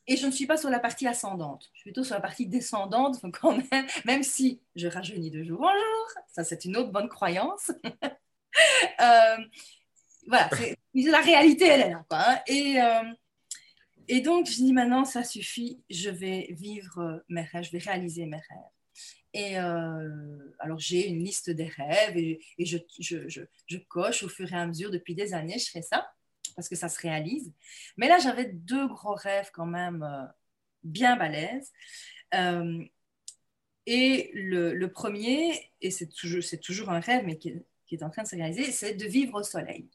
et 0.07 0.15
je 0.15 0.25
ne 0.25 0.31
suis 0.31 0.47
pas 0.47 0.57
sur 0.57 0.69
la 0.69 0.79
partie 0.79 1.07
ascendante. 1.07 1.69
Je 1.73 1.79
suis 1.79 1.91
plutôt 1.91 2.03
sur 2.03 2.15
la 2.15 2.21
partie 2.21 2.47
descendante, 2.47 3.19
quand 3.41 3.57
même, 3.71 3.87
même 4.05 4.23
si 4.23 4.61
je 4.75 4.87
rajeunis 4.87 5.31
de 5.31 5.43
jour 5.43 5.61
en 5.61 5.71
jour. 5.71 6.23
Ça, 6.29 6.43
c'est 6.43 6.65
une 6.65 6.77
autre 6.77 6.91
bonne 6.91 7.09
croyance. 7.09 7.71
euh, 9.01 9.37
voilà, 10.27 10.49
la 10.93 11.21
réalité, 11.21 11.67
elle 11.67 11.81
est 11.81 11.89
là. 11.89 12.05
Quoi, 12.09 12.19
hein. 12.19 12.39
et, 12.47 12.81
euh, 12.81 13.03
et 14.07 14.21
donc, 14.21 14.47
je 14.47 14.55
dis 14.55 14.73
maintenant, 14.73 15.05
ça 15.05 15.23
suffit, 15.23 15.81
je 15.89 16.09
vais 16.09 16.47
vivre 16.51 17.23
mes 17.29 17.41
rêves, 17.41 17.63
je 17.63 17.71
vais 17.71 17.79
réaliser 17.79 18.25
mes 18.25 18.37
rêves. 18.37 18.71
Et 19.33 19.59
euh, 19.59 20.37
alors, 20.59 20.79
j'ai 20.79 21.07
une 21.07 21.23
liste 21.23 21.49
des 21.49 21.67
rêves 21.67 22.17
et, 22.17 22.39
je, 22.57 23.79
coche 23.87 24.23
au 24.23 24.29
fur 24.29 24.51
et 24.51 24.55
à 24.55 24.65
mesure. 24.65 24.89
Depuis 24.89 25.13
des 25.13 25.33
années, 25.33 25.59
je 25.59 25.69
fais 25.69 25.81
ça 25.81 26.11
parce 26.55 26.69
que 26.69 26.75
ça 26.75 26.89
se 26.89 26.99
réalise. 26.99 27.53
Mais 27.97 28.07
là, 28.07 28.17
j'avais 28.17 28.45
deux 28.45 28.87
gros 28.87 29.13
rêves 29.13 29.51
quand 29.53 29.67
même 29.67 30.01
euh, 30.01 30.25
bien 30.83 31.17
balèzes. 31.17 31.71
Euh, 32.33 32.83
et 33.85 34.31
le, 34.33 34.85
premier, 34.87 35.71
et 35.81 35.91
c'est 35.91 36.07
toujours, 36.09 36.89
un 36.89 36.99
rêve, 36.99 37.23
mais 37.25 37.37
qui, 37.37 37.53
est 37.91 38.03
en 38.03 38.09
train 38.09 38.23
de 38.23 38.27
se 38.27 38.35
réaliser, 38.35 38.71
c'est 38.71 38.95
de 38.95 39.05
vivre 39.05 39.39
au 39.39 39.43
soleil. 39.43 39.87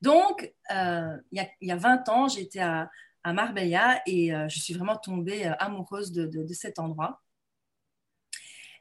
Donc, 0.00 0.52
il 0.70 1.22
y, 1.32 1.38
a, 1.38 1.48
y, 1.60 1.70
a, 1.70 1.76
20 1.76 2.08
ans, 2.08 2.28
j'étais 2.28 2.60
à, 2.60 2.90
à, 3.26 3.32
Marbella 3.32 4.00
et 4.06 4.30
je 4.48 4.58
suis 4.58 4.74
vraiment 4.74 4.96
tombée 4.96 5.44
amoureuse 5.58 6.12
de, 6.12 6.52
cet 6.52 6.78
endroit. 6.78 7.20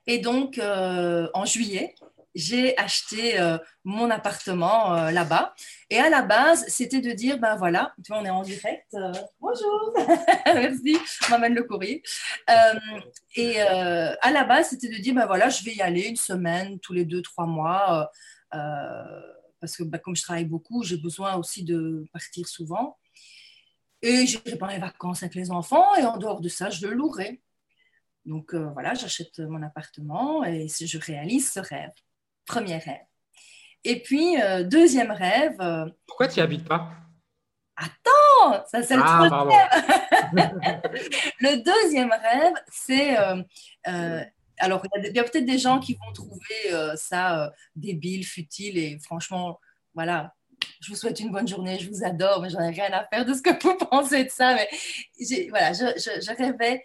Et 0.07 0.19
donc, 0.19 0.59
euh, 0.59 1.27
en 1.33 1.45
juillet, 1.45 1.95
j'ai 2.35 2.77
acheté 2.77 3.39
euh, 3.39 3.57
mon 3.83 4.09
appartement 4.11 4.93
euh, 4.93 5.11
là-bas. 5.11 5.55
Et 5.89 5.97
à 5.97 6.09
la 6.09 6.21
base, 6.21 6.65
c'était 6.67 7.01
de 7.01 7.11
dire, 7.11 7.39
ben 7.39 7.55
voilà, 7.55 7.93
tu 8.03 8.11
vois, 8.11 8.21
on 8.21 8.25
est 8.25 8.29
en 8.29 8.43
direct. 8.43 8.95
bonjour, 9.39 9.93
merci, 10.45 10.97
on 11.27 11.31
m'amène 11.31 11.55
le 11.55 11.63
courrier. 11.63 12.03
et 13.35 13.61
à 13.61 14.31
la 14.31 14.43
base, 14.43 14.69
c'était 14.69 14.89
de 14.89 14.97
dire, 15.01 15.15
ben 15.15 15.25
voilà, 15.25 15.49
je 15.49 15.63
vais 15.63 15.73
y 15.73 15.81
aller 15.81 16.07
une 16.07 16.17
semaine, 16.17 16.79
tous 16.79 16.93
les 16.93 17.05
deux, 17.05 17.21
trois 17.21 17.45
mois. 17.47 18.11
parce 18.51 19.77
que 19.77 19.83
ben, 19.83 19.97
comme 19.97 20.15
je 20.15 20.21
travaille 20.21 20.45
beaucoup, 20.45 20.83
j'ai 20.83 20.97
besoin 20.97 21.35
aussi 21.35 21.63
de 21.63 22.05
partir 22.13 22.47
souvent. 22.47 22.97
Et 24.05 24.27
j'irai 24.27 24.55
pas 24.55 24.71
les 24.71 24.77
vacances 24.77 25.23
avec 25.23 25.33
les 25.33 25.49
enfants. 25.49 25.95
Et 25.95 26.03
en 26.03 26.17
dehors 26.17 26.39
de 26.39 26.47
ça, 26.47 26.69
je 26.69 26.85
le 26.85 26.93
louerai. 26.93 27.41
Donc 28.25 28.53
euh, 28.53 28.69
voilà, 28.73 28.93
j'achète 28.93 29.39
mon 29.39 29.63
appartement 29.63 30.43
et 30.43 30.67
je 30.67 30.97
réalise 30.99 31.51
ce 31.51 31.59
rêve. 31.59 31.91
Premier 32.45 32.77
rêve. 32.77 33.01
Et 33.83 34.01
puis, 34.01 34.39
euh, 34.39 34.63
deuxième 34.63 35.11
rêve. 35.11 35.59
Euh, 35.59 35.89
Pourquoi 36.05 36.27
tu 36.27 36.39
n'y 36.39 36.43
habites 36.43 36.67
pas? 36.67 36.91
Attends, 37.75 38.63
ça 38.67 38.83
c'est 38.83 38.95
le 38.95 39.01
ah, 39.03 39.27
le 41.41 41.63
deuxième 41.63 42.11
rêve, 42.11 42.53
c'est. 42.71 43.17
alors, 44.57 44.81
il 44.95 45.13
y 45.13 45.19
a, 45.19 45.23
peut-être 45.23 45.45
des 45.45 45.57
gens 45.57 45.79
qui 45.79 45.95
vont 45.95 46.13
trouver 46.13 46.95
ça 46.95 47.51
débile, 47.75 48.25
futile, 48.25 48.77
et 48.77 48.97
franchement, 49.03 49.59
voilà, 49.93 50.33
je 50.81 50.89
vous 50.89 50.95
souhaite 50.95 51.19
une 51.19 51.31
bonne 51.31 51.47
journée, 51.47 51.79
je 51.79 51.89
vous 51.89 52.03
adore, 52.03 52.41
mais 52.41 52.49
j'en 52.49 52.61
ai 52.61 52.69
rien 52.69 52.91
à 52.93 53.05
faire 53.05 53.25
de 53.25 53.33
ce 53.33 53.41
que 53.41 53.51
vous 53.61 53.75
pensez 53.89 54.25
de 54.25 54.29
ça. 54.29 54.55
Mais 54.55 54.69
voilà, 55.49 55.73
je, 55.73 55.85
je, 55.97 56.21
je 56.21 56.35
rêvais 56.35 56.83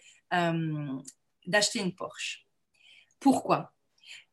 d'acheter 1.46 1.80
une 1.80 1.94
Porsche. 1.94 2.46
Pourquoi? 3.18 3.72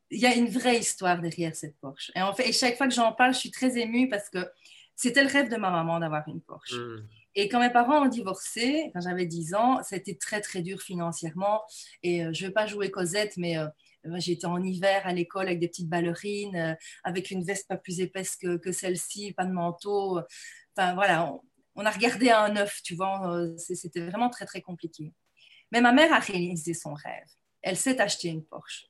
Il 0.10 0.19
y 0.19 0.25
a 0.25 0.33
une 0.33 0.47
vraie 0.47 0.77
histoire 0.77 1.19
derrière 1.19 1.55
cette 1.55 1.77
Porsche. 1.79 2.12
Et 2.15 2.21
en 2.21 2.33
fait, 2.33 2.47
et 2.47 2.53
chaque 2.53 2.77
fois 2.77 2.88
que 2.88 2.93
j'en 2.93 3.12
parle, 3.12 3.33
je 3.33 3.39
suis 3.39 3.51
très 3.51 3.77
émue 3.77 4.07
parce 4.07 4.29
que 4.29 4.47
c'était 4.95 5.23
le 5.23 5.29
rêve 5.29 5.49
de 5.49 5.57
ma 5.57 5.69
maman 5.69 5.99
d'avoir 5.99 6.27
une 6.27 6.41
Porsche. 6.41 6.75
Hmm. 6.75 7.07
Et 7.36 7.49
quand 7.49 7.60
mes 7.60 7.69
parents 7.69 8.03
ont 8.03 8.10
divorcé, 8.10 8.89
quand 8.93 9.01
j'avais 9.01 9.27
10 9.27 9.53
ans, 9.53 9.79
c'était 9.83 10.15
très 10.15 10.41
très 10.41 10.63
dur 10.63 10.81
financièrement. 10.81 11.62
Et 12.01 12.25
euh, 12.25 12.31
je 12.33 12.43
ne 12.43 12.47
vais 12.47 12.53
pas 12.53 12.65
jouer 12.65 12.89
Cosette, 12.89 13.38
mais 13.38 13.57
euh, 13.57 13.67
j'étais 14.15 14.45
en 14.45 14.61
hiver 14.63 15.01
à 15.05 15.13
l'école 15.13 15.47
avec 15.47 15.59
des 15.59 15.67
petites 15.67 15.89
ballerines, 15.89 16.55
euh, 16.55 16.75
avec 17.03 17.31
une 17.31 17.43
veste 17.43 17.67
pas 17.67 17.77
plus 17.77 17.99
épaisse 17.99 18.35
que, 18.35 18.71
celle-ci, 18.71 19.33
pas 19.33 19.45
de 19.45 19.51
manteau. 19.51 20.19
Enfin 20.75 20.93
voilà, 20.93 21.33
on, 21.75 21.85
a 21.85 21.91
regardé 21.91 22.29
un 22.29 22.55
œuf, 22.57 22.81
tu 22.83 22.95
vois. 22.95 23.47
C'était 23.57 24.07
vraiment 24.07 24.29
très 24.29 24.45
très 24.45 24.61
compliqué. 24.61 25.13
Mais 25.71 25.81
ma 25.81 25.91
mère 25.91 26.13
a 26.13 26.19
réalisé 26.19 26.73
son 26.73 26.93
rêve. 26.93 27.27
Elle 27.61 27.77
s'est 27.77 27.99
acheté 27.99 28.29
une 28.29 28.45
Porsche. 28.45 28.87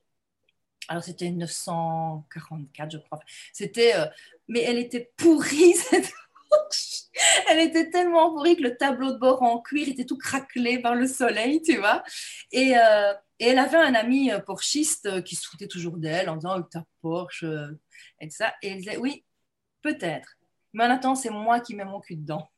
Alors, 0.88 1.04
c'était 1.04 1.26
une 1.26 1.40
944, 1.40 2.92
je 2.92 2.98
crois. 2.98 3.20
C'était, 3.52 3.96
euh, 3.96 4.06
mais 4.48 4.62
elle 4.62 4.78
était 4.78 5.12
pourrie, 5.18 5.74
cette 5.90 6.12
Porsche. 6.50 7.04
Elle 7.50 7.60
était 7.60 7.90
tellement 7.90 8.30
pourrie 8.32 8.56
que 8.56 8.64
le 8.64 8.78
tableau 8.78 9.12
de 9.12 9.18
bord 9.18 9.42
en 9.44 9.60
cuir 9.62 9.90
était 9.90 10.06
tout 10.06 10.18
craquelé 10.18 10.80
par 10.80 10.96
le 10.96 11.08
soleil, 11.08 11.62
tu 11.62 11.78
vois. 11.78 12.04
Et, 12.52 12.78
euh, 12.78 13.14
et 13.40 13.50
elle 13.50 13.60
avait 13.60 13.78
un 13.78 13.94
ami 13.94 14.32
euh, 14.32 14.40
porschiste 14.40 15.24
qui 15.24 15.36
se 15.36 15.48
foutait 15.48 15.68
toujours 15.68 15.98
d'elle 15.98 16.30
en 16.30 16.38
disant 16.38 16.62
ta 16.64 16.84
Porsche 17.02 17.46
et 18.20 18.30
ça. 18.30 18.54
Et 18.62 18.70
elle 18.70 18.78
disait 18.78 18.98
oui, 18.98 19.24
peut-être. 19.82 20.38
Mais 20.74 20.84
en 20.86 20.90
attendant, 20.90 21.16
c'est 21.16 21.30
moi 21.30 21.60
qui 21.60 21.76
mets 21.76 21.86
mon 21.86 22.00
cul 22.00 22.16
dedans. 22.16 22.50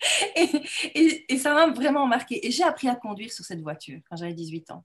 et, 0.94 1.38
ça 1.38 1.54
m'a 1.54 1.68
vraiment 1.68 2.06
marqué. 2.06 2.46
Et 2.46 2.50
j'ai 2.50 2.62
appris 2.62 2.88
à 2.88 2.96
conduire 2.96 3.32
sur 3.32 3.44
cette 3.44 3.60
voiture 3.60 4.00
quand 4.08 4.16
j'avais 4.16 4.34
18 4.34 4.70
ans. 4.70 4.84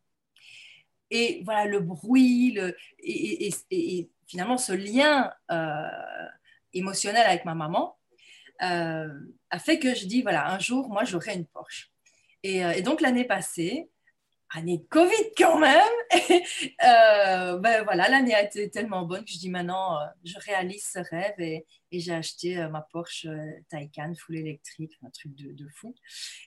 Et 1.12 1.42
voilà, 1.46 1.66
le 1.66 1.80
bruit, 1.80 2.52
le, 2.54 2.76
et, 3.00 4.10
finalement 4.28 4.58
ce 4.58 4.74
lien 4.74 5.32
euh, 5.52 6.28
émotionnel 6.74 7.26
avec 7.26 7.46
ma 7.46 7.54
maman 7.54 7.96
euh, 8.64 9.14
a 9.50 9.60
fait 9.60 9.80
que 9.80 9.94
je 9.94 10.06
dis, 10.06 10.22
voilà, 10.22 10.52
un 10.52 10.60
jour, 10.60 10.90
moi, 10.90 11.04
j'aurai 11.04 11.36
une 11.36 11.46
Porsche. 11.46 11.92
Et, 12.44 12.66
euh, 12.66 12.82
donc 12.82 13.02
l'année 13.02 13.26
passée, 13.26 13.90
année 14.54 14.78
de 14.78 14.86
Covid 14.90 15.32
quand 15.38 15.60
même. 15.60 15.82
Euh, 16.84 17.58
ben 17.58 17.84
voilà, 17.84 18.10
l'année 18.10 18.34
a 18.34 18.44
été 18.44 18.70
tellement 18.70 19.04
bonne 19.04 19.24
que 19.24 19.32
je 19.32 19.40
dis 19.40 19.50
maintenant, 19.50 20.00
euh, 20.00 20.06
je 20.24 20.38
réalise 20.40 20.84
ce 20.84 21.00
rêve 21.00 21.34
et, 21.40 21.66
j'ai 21.92 22.14
acheté 22.14 22.58
euh, 22.58 22.70
ma 22.70 22.82
Porsche 22.82 23.28
Taycan 23.70 24.14
full 24.16 24.38
électrique, 24.38 24.92
un 25.06 25.10
truc 25.10 25.34
de, 25.36 25.68
fou. 25.74 25.96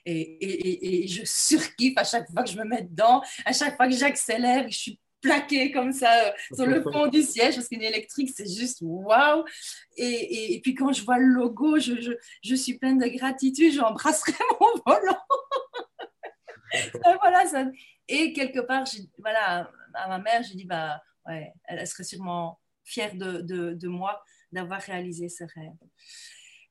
Et, 0.05 1.03
et, 1.03 1.07
je 1.07 1.23
surkiffe 1.25 1.97
à 1.97 2.03
chaque 2.03 2.29
fois 2.31 2.43
que 2.43 2.49
je 2.49 2.57
me 2.57 2.63
mets 2.63 2.83
dedans, 2.83 3.21
à 3.45 3.51
chaque 3.51 3.75
fois 3.75 3.87
que 3.87 3.95
j'accélère, 3.95 4.69
je 4.69 4.77
suis 4.77 4.99
plaquée 5.21 5.71
comme 5.71 5.91
ça 5.91 6.33
sur 6.53 6.65
le 6.65 6.81
fond 6.93 7.07
du 7.07 7.21
siège 7.21 7.55
parce 7.55 7.67
qu'une 7.67 7.81
électrique 7.81 8.31
c'est 8.33 8.49
juste 8.49 8.79
waouh 8.81 9.43
et, 9.97 10.59
puis 10.63 10.75
quand 10.75 10.93
je 10.93 11.03
vois 11.03 11.17
le 11.17 11.25
logo 11.25 11.77
je, 11.77 11.99
je, 11.99 12.11
je 12.41 12.55
suis 12.55 12.77
pleine 12.77 12.99
de 12.99 13.07
gratitude 13.07 13.73
j'embrasserai 13.73 14.31
mon 14.61 14.81
volant 14.85 15.17
Et 18.07 18.33
quelque 18.33 18.59
part, 18.59 18.85
voilà, 19.19 19.69
à 19.93 20.07
ma 20.07 20.19
mère, 20.19 20.43
j'ai 20.43 20.55
dit, 20.55 20.65
bah, 20.65 21.01
ouais, 21.27 21.53
elle 21.65 21.85
serait 21.87 22.03
sûrement 22.03 22.59
fière 22.83 23.15
de, 23.15 23.41
de, 23.41 23.73
de 23.73 23.87
moi 23.87 24.23
d'avoir 24.51 24.81
réalisé 24.81 25.29
ce 25.29 25.43
rêve. 25.43 25.77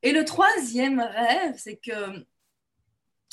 Et 0.03 0.13
le 0.13 0.25
troisième 0.25 1.01
rêve, 1.01 1.55
c'est 1.57 1.77
que, 1.77 2.27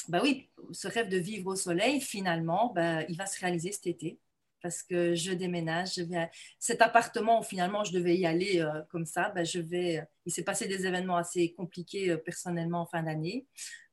bah 0.08 0.20
oui, 0.22 0.50
ce 0.72 0.88
rêve 0.88 1.10
de 1.10 1.18
vivre 1.18 1.52
au 1.52 1.56
soleil, 1.56 2.00
finalement, 2.02 2.72
bah, 2.74 3.04
il 3.04 3.18
va 3.18 3.26
se 3.26 3.40
réaliser 3.40 3.72
cet 3.72 3.88
été 3.88 4.20
parce 4.66 4.82
que 4.82 5.14
je 5.14 5.32
déménage. 5.32 5.94
Je 5.94 6.02
vais 6.02 6.28
Cet 6.58 6.82
appartement 6.82 7.42
où 7.42 7.44
finalement 7.44 7.84
je 7.84 7.94
devais 7.94 8.18
y 8.18 8.26
aller 8.26 8.62
euh, 8.62 8.82
comme 8.90 9.06
ça, 9.06 9.30
bah, 9.30 9.44
je 9.44 9.60
vais... 9.60 10.04
il 10.26 10.34
s'est 10.34 10.44
passé 10.44 10.68
des 10.68 10.88
événements 10.88 11.18
assez 11.18 11.54
compliqués 11.54 12.10
euh, 12.10 12.18
personnellement 12.18 12.82
en 12.82 12.86
fin 12.88 13.04
d'année. 13.04 13.46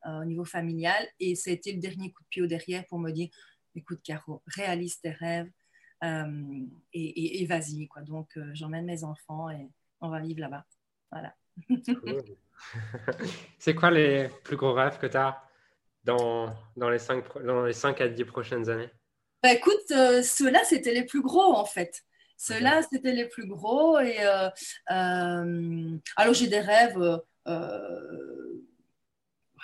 Euh, 0.06 0.22
au 0.22 0.24
niveau 0.24 0.46
familial. 0.46 1.06
Et 1.20 1.34
ça 1.34 1.50
a 1.50 1.52
été 1.52 1.74
le 1.74 1.78
dernier 1.78 2.10
coup 2.10 2.22
de 2.22 2.28
pied 2.30 2.40
au 2.40 2.46
derrière 2.46 2.86
pour 2.86 2.98
me 2.98 3.10
dire, 3.10 3.28
écoute 3.74 4.00
Caro, 4.02 4.42
réalise 4.46 4.98
tes 4.98 5.10
rêves 5.10 5.50
et, 6.94 7.46
vas-y. 7.46 7.86
Quoi. 7.86 8.00
Donc 8.00 8.36
j'emmène 8.54 8.86
mes 8.86 9.04
enfants 9.04 9.50
et 9.50 9.68
on 10.00 10.08
va 10.08 10.20
vivre 10.20 10.40
là-bas. 10.40 10.64
Voilà. 11.10 11.36
C'est 13.58 13.74
quoi 13.76 13.90
les 13.90 14.30
plus 14.42 14.56
gros 14.56 14.72
rêves 14.72 14.98
que 14.98 15.06
tu 15.06 15.18
as 15.18 15.44
dans, 16.02 16.52
dans, 16.76 16.88
les 16.88 16.98
5, 16.98 17.44
dans 17.44 17.66
les 17.66 17.74
5 17.74 18.00
à 18.00 18.08
10 18.08 18.24
prochaines 18.24 18.70
années? 18.70 18.90
Bah, 19.42 19.52
Écoute, 19.52 19.88
ceux-là, 19.88 20.60
c'était 20.64 20.94
les 20.94 21.04
plus 21.04 21.22
gros 21.22 21.54
en 21.54 21.64
fait. 21.64 22.02
Ceux-là, 22.36 22.82
c'était 22.90 23.12
les 23.12 23.26
plus 23.26 23.46
gros. 23.46 23.98
Et 24.00 24.18
alors, 24.86 26.34
j'ai 26.34 26.48
des 26.48 26.60
rêves 26.60 27.20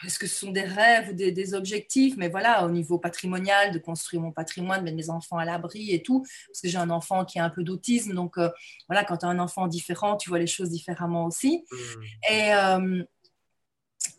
est-ce 0.05 0.19
que 0.19 0.27
ce 0.27 0.47
sont 0.47 0.53
des 0.53 0.63
rêves 0.63 1.11
ou 1.11 1.13
des, 1.13 1.55
objectifs? 1.55 2.17
Mais 2.17 2.29
voilà, 2.29 2.65
au 2.65 2.71
niveau 2.71 2.99
patrimonial, 2.99 3.73
de 3.73 3.79
construire 3.79 4.23
mon 4.23 4.33
patrimoine, 4.33 4.81
de 4.81 4.85
mettre 4.85 4.97
mes 4.97 5.11
enfants 5.11 5.39
à 5.39 5.45
l'abri 5.45 5.93
et 5.93 6.03
tout, 6.03 6.21
parce 6.47 6.61
que 6.63 6.69
j'ai 6.69 6.79
un 6.79 6.91
enfant 6.91 7.25
qui 7.25 7.39
a 7.39 7.45
un 7.45 7.51
peu 7.51 7.65
d'autisme, 7.65 8.15
donc 8.15 8.39
euh, 8.39 8.51
voilà, 8.89 9.05
quand 9.05 9.19
tu 9.19 9.27
as 9.27 9.29
un 9.29 9.39
enfant 9.39 9.67
différent, 9.67 10.17
tu 10.17 10.29
vois 10.29 10.39
les 10.39 10.47
choses 10.47 10.71
différemment 10.71 11.27
aussi. 11.27 11.65
Mmh. 11.71 11.77
Et 12.33 12.55
euh, 12.55 13.05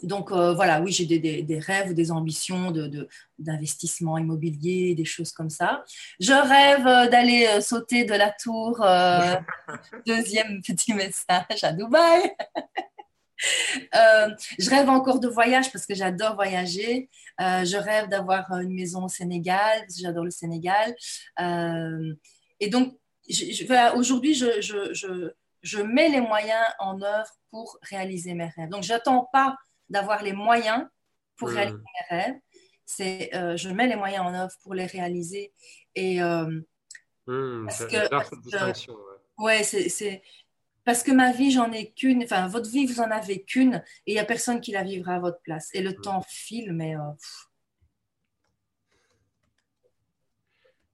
donc 0.03 0.31
euh, 0.31 0.53
voilà, 0.53 0.81
oui, 0.81 0.91
j'ai 0.91 1.05
des, 1.05 1.59
rêves 1.59 1.91
ou 1.91 1.93
des 1.93 2.11
ambitions 2.11 2.71
d'investissement 3.37 4.15
de, 4.15 4.21
immobilier, 4.21 4.95
des 4.95 5.05
choses 5.05 5.31
comme 5.31 5.49
ça. 5.49 5.83
Je 6.19 6.33
rêve 6.33 7.09
d'aller 7.09 7.61
sauter 7.61 8.05
de 8.05 8.13
la 8.13 8.31
tour. 8.31 8.79
deuxième 10.05 10.61
petit 10.61 10.93
message 10.93 11.63
à 11.63 11.73
Dubaï. 11.73 12.31
Euh, 13.95 14.29
je 14.57 14.69
rêve 14.69 14.89
encore 14.89 15.19
de 15.19 15.27
voyage 15.27 15.71
parce 15.71 15.85
que 15.85 15.95
j'adore 15.95 16.35
voyager. 16.35 17.09
Euh, 17.39 17.63
je 17.63 17.77
rêve 17.77 18.09
d'avoir 18.09 18.51
une 18.59 18.73
maison 18.73 19.05
au 19.05 19.07
Sénégal 19.07 19.79
parce 19.79 19.95
que 19.95 20.01
j'adore 20.01 20.25
le 20.25 20.31
Sénégal. 20.31 20.95
Euh, 21.39 22.13
et 22.59 22.69
donc, 22.69 22.97
aujourd'hui, 23.95 24.33
je, 24.33 24.61
je, 24.61 25.31
je, 25.61 25.81
mets 25.81 26.09
les 26.09 26.21
moyens 26.21 26.65
en 26.79 27.01
œuvre 27.01 27.29
pour 27.51 27.77
réaliser 27.83 28.33
mes 28.33 28.47
rêves. 28.47 28.69
Donc, 28.69 28.83
je 28.83 28.91
n'attends 28.91 29.29
pas 29.31 29.55
d'avoir 29.89 30.23
les 30.23 30.33
moyens 30.33 30.85
pour 31.35 31.49
réaliser 31.49 31.77
mes 31.77 32.17
rêves. 32.17 32.35
C'est, 32.85 33.29
je 33.33 33.69
mets 33.69 33.87
les 33.87 33.95
moyens 33.95 34.25
en 34.25 34.33
œuvre 34.33 34.53
pour 34.63 34.73
les 34.73 34.85
réaliser. 34.85 35.53
Et 35.95 36.19
mmh, 36.21 37.65
parce 37.65 37.85
que, 37.85 39.43
ouais, 39.43 39.63
c'est 39.63 40.21
parce 40.89 41.03
que 41.03 41.11
ma 41.11 41.31
vie, 41.31 41.51
j'en 41.51 41.71
ai 41.71 41.91
qu'une, 41.91 42.23
enfin, 42.23 42.47
votre 42.47 42.67
vie, 42.67 42.87
vous 42.87 42.99
en 42.99 43.11
avez 43.11 43.43
qu'une, 43.43 43.83
et 44.07 44.11
il 44.11 44.13
n'y 44.15 44.19
a 44.19 44.25
personne 44.25 44.59
qui 44.59 44.71
la 44.71 44.81
vivra 44.81 45.17
à 45.17 45.19
votre 45.19 45.39
place. 45.41 45.69
Et 45.75 45.83
le 45.83 45.91
mm. 45.91 46.01
temps 46.01 46.23
file, 46.27 46.73
mais. 46.73 46.95
Euh, 46.95 47.11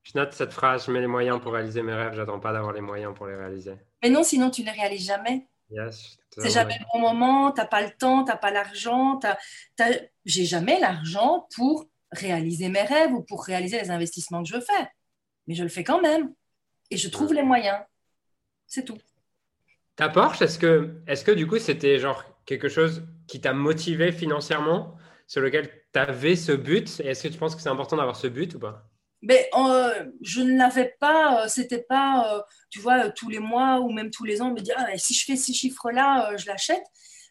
je 0.03 0.12
note 0.15 0.34
cette 0.34 0.51
phrase 0.51 0.86
je 0.86 0.91
mets 0.91 0.99
les 0.99 1.08
moyens 1.08 1.41
pour 1.41 1.53
réaliser 1.53 1.81
mes 1.81 1.93
rêves, 1.93 2.13
j'attends 2.13 2.41
pas 2.41 2.51
d'avoir 2.51 2.73
les 2.73 2.81
moyens 2.81 3.15
pour 3.15 3.25
les 3.25 3.36
réaliser. 3.36 3.75
Mais 4.03 4.10
non, 4.10 4.23
sinon, 4.23 4.49
tu 4.49 4.62
ne 4.62 4.65
les 4.65 4.73
réalises 4.73 5.05
jamais. 5.08 5.47
Yes, 5.75 6.17
c'est 6.38 6.49
jamais 6.49 6.77
le 6.79 6.85
bon 6.93 6.99
moment, 6.99 7.51
tu 7.51 7.59
n'as 7.59 7.67
pas 7.67 7.81
le 7.81 7.91
temps, 7.91 8.23
tu 8.23 8.31
n'as 8.31 8.38
pas 8.38 8.51
l'argent. 8.51 9.19
J'ai 10.25 10.45
jamais 10.45 10.79
l'argent 10.79 11.47
pour 11.55 11.85
réaliser 12.11 12.69
mes 12.69 12.81
rêves 12.81 13.11
ou 13.11 13.21
pour 13.21 13.43
réaliser 13.43 13.79
les 13.79 13.91
investissements 13.91 14.43
que 14.43 14.49
je 14.49 14.59
faire. 14.59 14.88
Mais 15.47 15.55
je 15.55 15.63
le 15.63 15.69
fais 15.69 15.83
quand 15.83 16.01
même. 16.01 16.33
Et 16.91 16.97
je 16.97 17.09
trouve 17.09 17.31
mm. 17.31 17.35
les 17.35 17.43
moyens. 17.43 17.79
C'est 18.67 18.83
tout. 18.83 18.97
Ta 19.95 20.09
Porsche, 20.09 20.41
est-ce 20.41 20.59
que, 20.59 21.01
est 21.07 21.23
que 21.23 21.31
du 21.31 21.47
coup 21.47 21.57
c'était 21.57 21.99
genre 21.99 22.25
quelque 22.45 22.67
chose 22.67 23.03
qui 23.27 23.39
t'a 23.39 23.53
motivé 23.53 24.11
financièrement, 24.11 24.97
sur 25.27 25.41
lequel 25.41 25.69
tu 25.93 25.99
avais 25.99 26.35
ce 26.35 26.51
but? 26.51 26.99
Et 26.99 27.07
est-ce 27.07 27.23
que 27.23 27.27
tu 27.29 27.38
penses 27.38 27.55
que 27.55 27.61
c'est 27.61 27.69
important 27.69 27.95
d'avoir 27.95 28.15
ce 28.15 28.27
but 28.27 28.53
ou 28.55 28.59
pas? 28.59 28.89
Mais 29.25 29.49
euh, 29.57 30.11
je 30.21 30.41
ne 30.41 30.55
l'avais 30.55 30.95
pas, 30.99 31.43
euh, 31.43 31.47
c'était 31.47 31.81
pas, 31.81 32.31
euh, 32.31 32.41
tu 32.69 32.79
vois, 32.79 33.09
tous 33.09 33.27
les 33.27 33.39
mois 33.39 33.79
ou 33.79 33.91
même 33.91 34.11
tous 34.11 34.23
les 34.23 34.41
ans, 34.41 34.51
me 34.51 34.59
dire, 34.59 34.75
ah, 34.77 34.97
si 34.97 35.15
je 35.15 35.25
fais 35.25 35.35
ces 35.35 35.51
chiffres-là, 35.51 36.38
je 36.38 36.45
l'achète. 36.45 36.83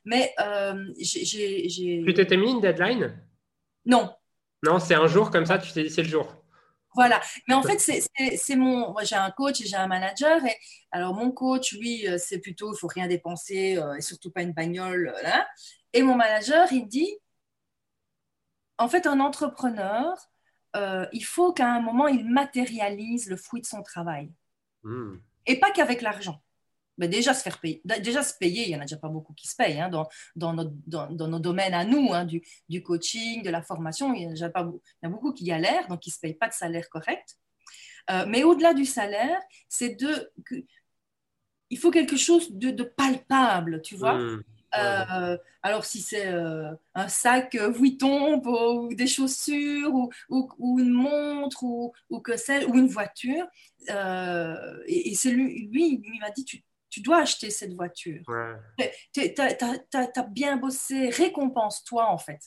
Mais 0.04 0.34
j'ai. 0.98 2.02
Tu 2.04 2.14
t'étais 2.14 2.36
mis 2.36 2.50
une 2.50 2.60
deadline? 2.60 3.16
Non. 3.86 4.12
Non, 4.62 4.78
c'est 4.78 4.94
un 4.94 5.06
jour 5.06 5.30
comme 5.30 5.46
ça, 5.46 5.58
tu 5.58 5.72
t'es 5.72 5.84
dit, 5.84 5.90
c'est 5.90 6.02
le 6.02 6.08
jour. 6.08 6.34
Voilà. 6.94 7.20
Mais 7.48 7.54
en 7.54 7.62
fait, 7.62 7.78
c'est 7.78 8.56
mon. 8.56 8.92
Moi, 8.92 9.04
j'ai 9.04 9.16
un 9.16 9.30
coach 9.30 9.60
et 9.60 9.66
j'ai 9.66 9.76
un 9.76 9.86
manager. 9.86 10.44
Et 10.44 10.56
alors, 10.90 11.14
mon 11.14 11.30
coach, 11.30 11.72
lui, 11.74 12.06
c'est 12.18 12.40
plutôt 12.40 12.74
il 12.74 12.78
faut 12.78 12.88
rien 12.88 13.06
dépenser 13.06 13.78
et 13.96 14.00
surtout 14.00 14.30
pas 14.30 14.42
une 14.42 14.52
bagnole. 14.52 15.14
Là. 15.22 15.46
Et 15.92 16.02
mon 16.02 16.16
manager, 16.16 16.70
il 16.72 16.86
dit 16.86 17.16
en 18.78 18.88
fait, 18.88 19.06
un 19.06 19.20
entrepreneur, 19.20 20.16
il 20.74 21.24
faut 21.24 21.52
qu'à 21.52 21.72
un 21.72 21.80
moment, 21.80 22.08
il 22.08 22.24
matérialise 22.24 23.28
le 23.28 23.36
fruit 23.36 23.60
de 23.60 23.66
son 23.66 23.82
travail. 23.82 24.30
Hmm. 24.82 25.16
Et 25.46 25.58
pas 25.58 25.70
qu'avec 25.70 26.02
l'argent 26.02 26.42
déjà 26.98 27.34
se 27.34 27.42
faire 27.42 27.60
payer, 27.60 27.82
déjà 27.84 28.22
se 28.22 28.34
payer, 28.38 28.64
il 28.64 28.70
y 28.70 28.76
en 28.76 28.78
a 28.78 28.82
déjà 28.82 28.96
pas 28.96 29.08
beaucoup 29.08 29.32
qui 29.34 29.48
se 29.48 29.56
payent 29.56 29.80
hein, 29.80 29.88
dans, 29.88 30.08
dans, 30.36 30.52
nos, 30.52 30.72
dans, 30.86 31.08
nos 31.10 31.38
domaines 31.38 31.74
à 31.74 31.84
nous, 31.84 32.12
hein, 32.12 32.24
du, 32.24 32.42
du, 32.68 32.82
coaching, 32.82 33.42
de 33.42 33.50
la 33.50 33.62
formation, 33.62 34.14
il 34.14 34.22
y, 34.22 34.26
a 34.26 34.30
déjà 34.30 34.50
pas, 34.50 34.62
il 34.62 35.04
y 35.04 35.06
a 35.06 35.08
beaucoup 35.08 35.32
qui 35.32 35.44
galèrent, 35.44 35.88
donc 35.88 36.00
qui 36.00 36.10
ne 36.10 36.14
se 36.14 36.20
payent 36.20 36.34
pas 36.34 36.48
de 36.48 36.54
salaire 36.54 36.88
correct. 36.88 37.36
Euh, 38.10 38.26
mais 38.28 38.44
au-delà 38.44 38.74
du 38.74 38.84
salaire, 38.84 39.40
c'est 39.68 39.98
de, 40.00 40.30
que, 40.44 40.54
il 41.70 41.78
faut 41.78 41.90
quelque 41.90 42.16
chose 42.16 42.52
de, 42.52 42.70
de 42.70 42.84
palpable, 42.84 43.82
tu 43.82 43.96
vois. 43.96 44.18
Mmh. 44.18 44.42
Euh, 44.78 45.36
alors 45.62 45.84
si 45.84 46.00
c'est 46.00 46.26
euh, 46.26 46.72
un 46.94 47.08
sac 47.08 47.56
Vuitton 47.56 48.42
ou 48.44 48.94
des 48.94 49.06
chaussures 49.06 49.94
ou, 49.94 50.10
ou, 50.28 50.78
une 50.80 50.90
montre 50.90 51.62
ou, 51.62 51.92
ou 52.10 52.20
que 52.20 52.36
c'est 52.36 52.64
ou 52.64 52.74
une 52.74 52.88
voiture, 52.88 53.46
et, 53.88 55.10
et 55.10 55.14
c'est 55.14 55.30
lui, 55.30 55.68
lui, 55.68 56.00
il 56.02 56.20
m'a 56.20 56.30
dit 56.30 56.44
tu 56.44 56.64
tu 56.94 57.00
dois 57.00 57.22
acheter 57.22 57.50
cette 57.50 57.72
voiture. 57.72 58.22
Tu 59.12 59.34
as, 59.40 60.22
bien 60.28 60.56
bossé, 60.56 61.10
récompense-toi 61.10 62.06
en 62.08 62.18
fait. 62.18 62.40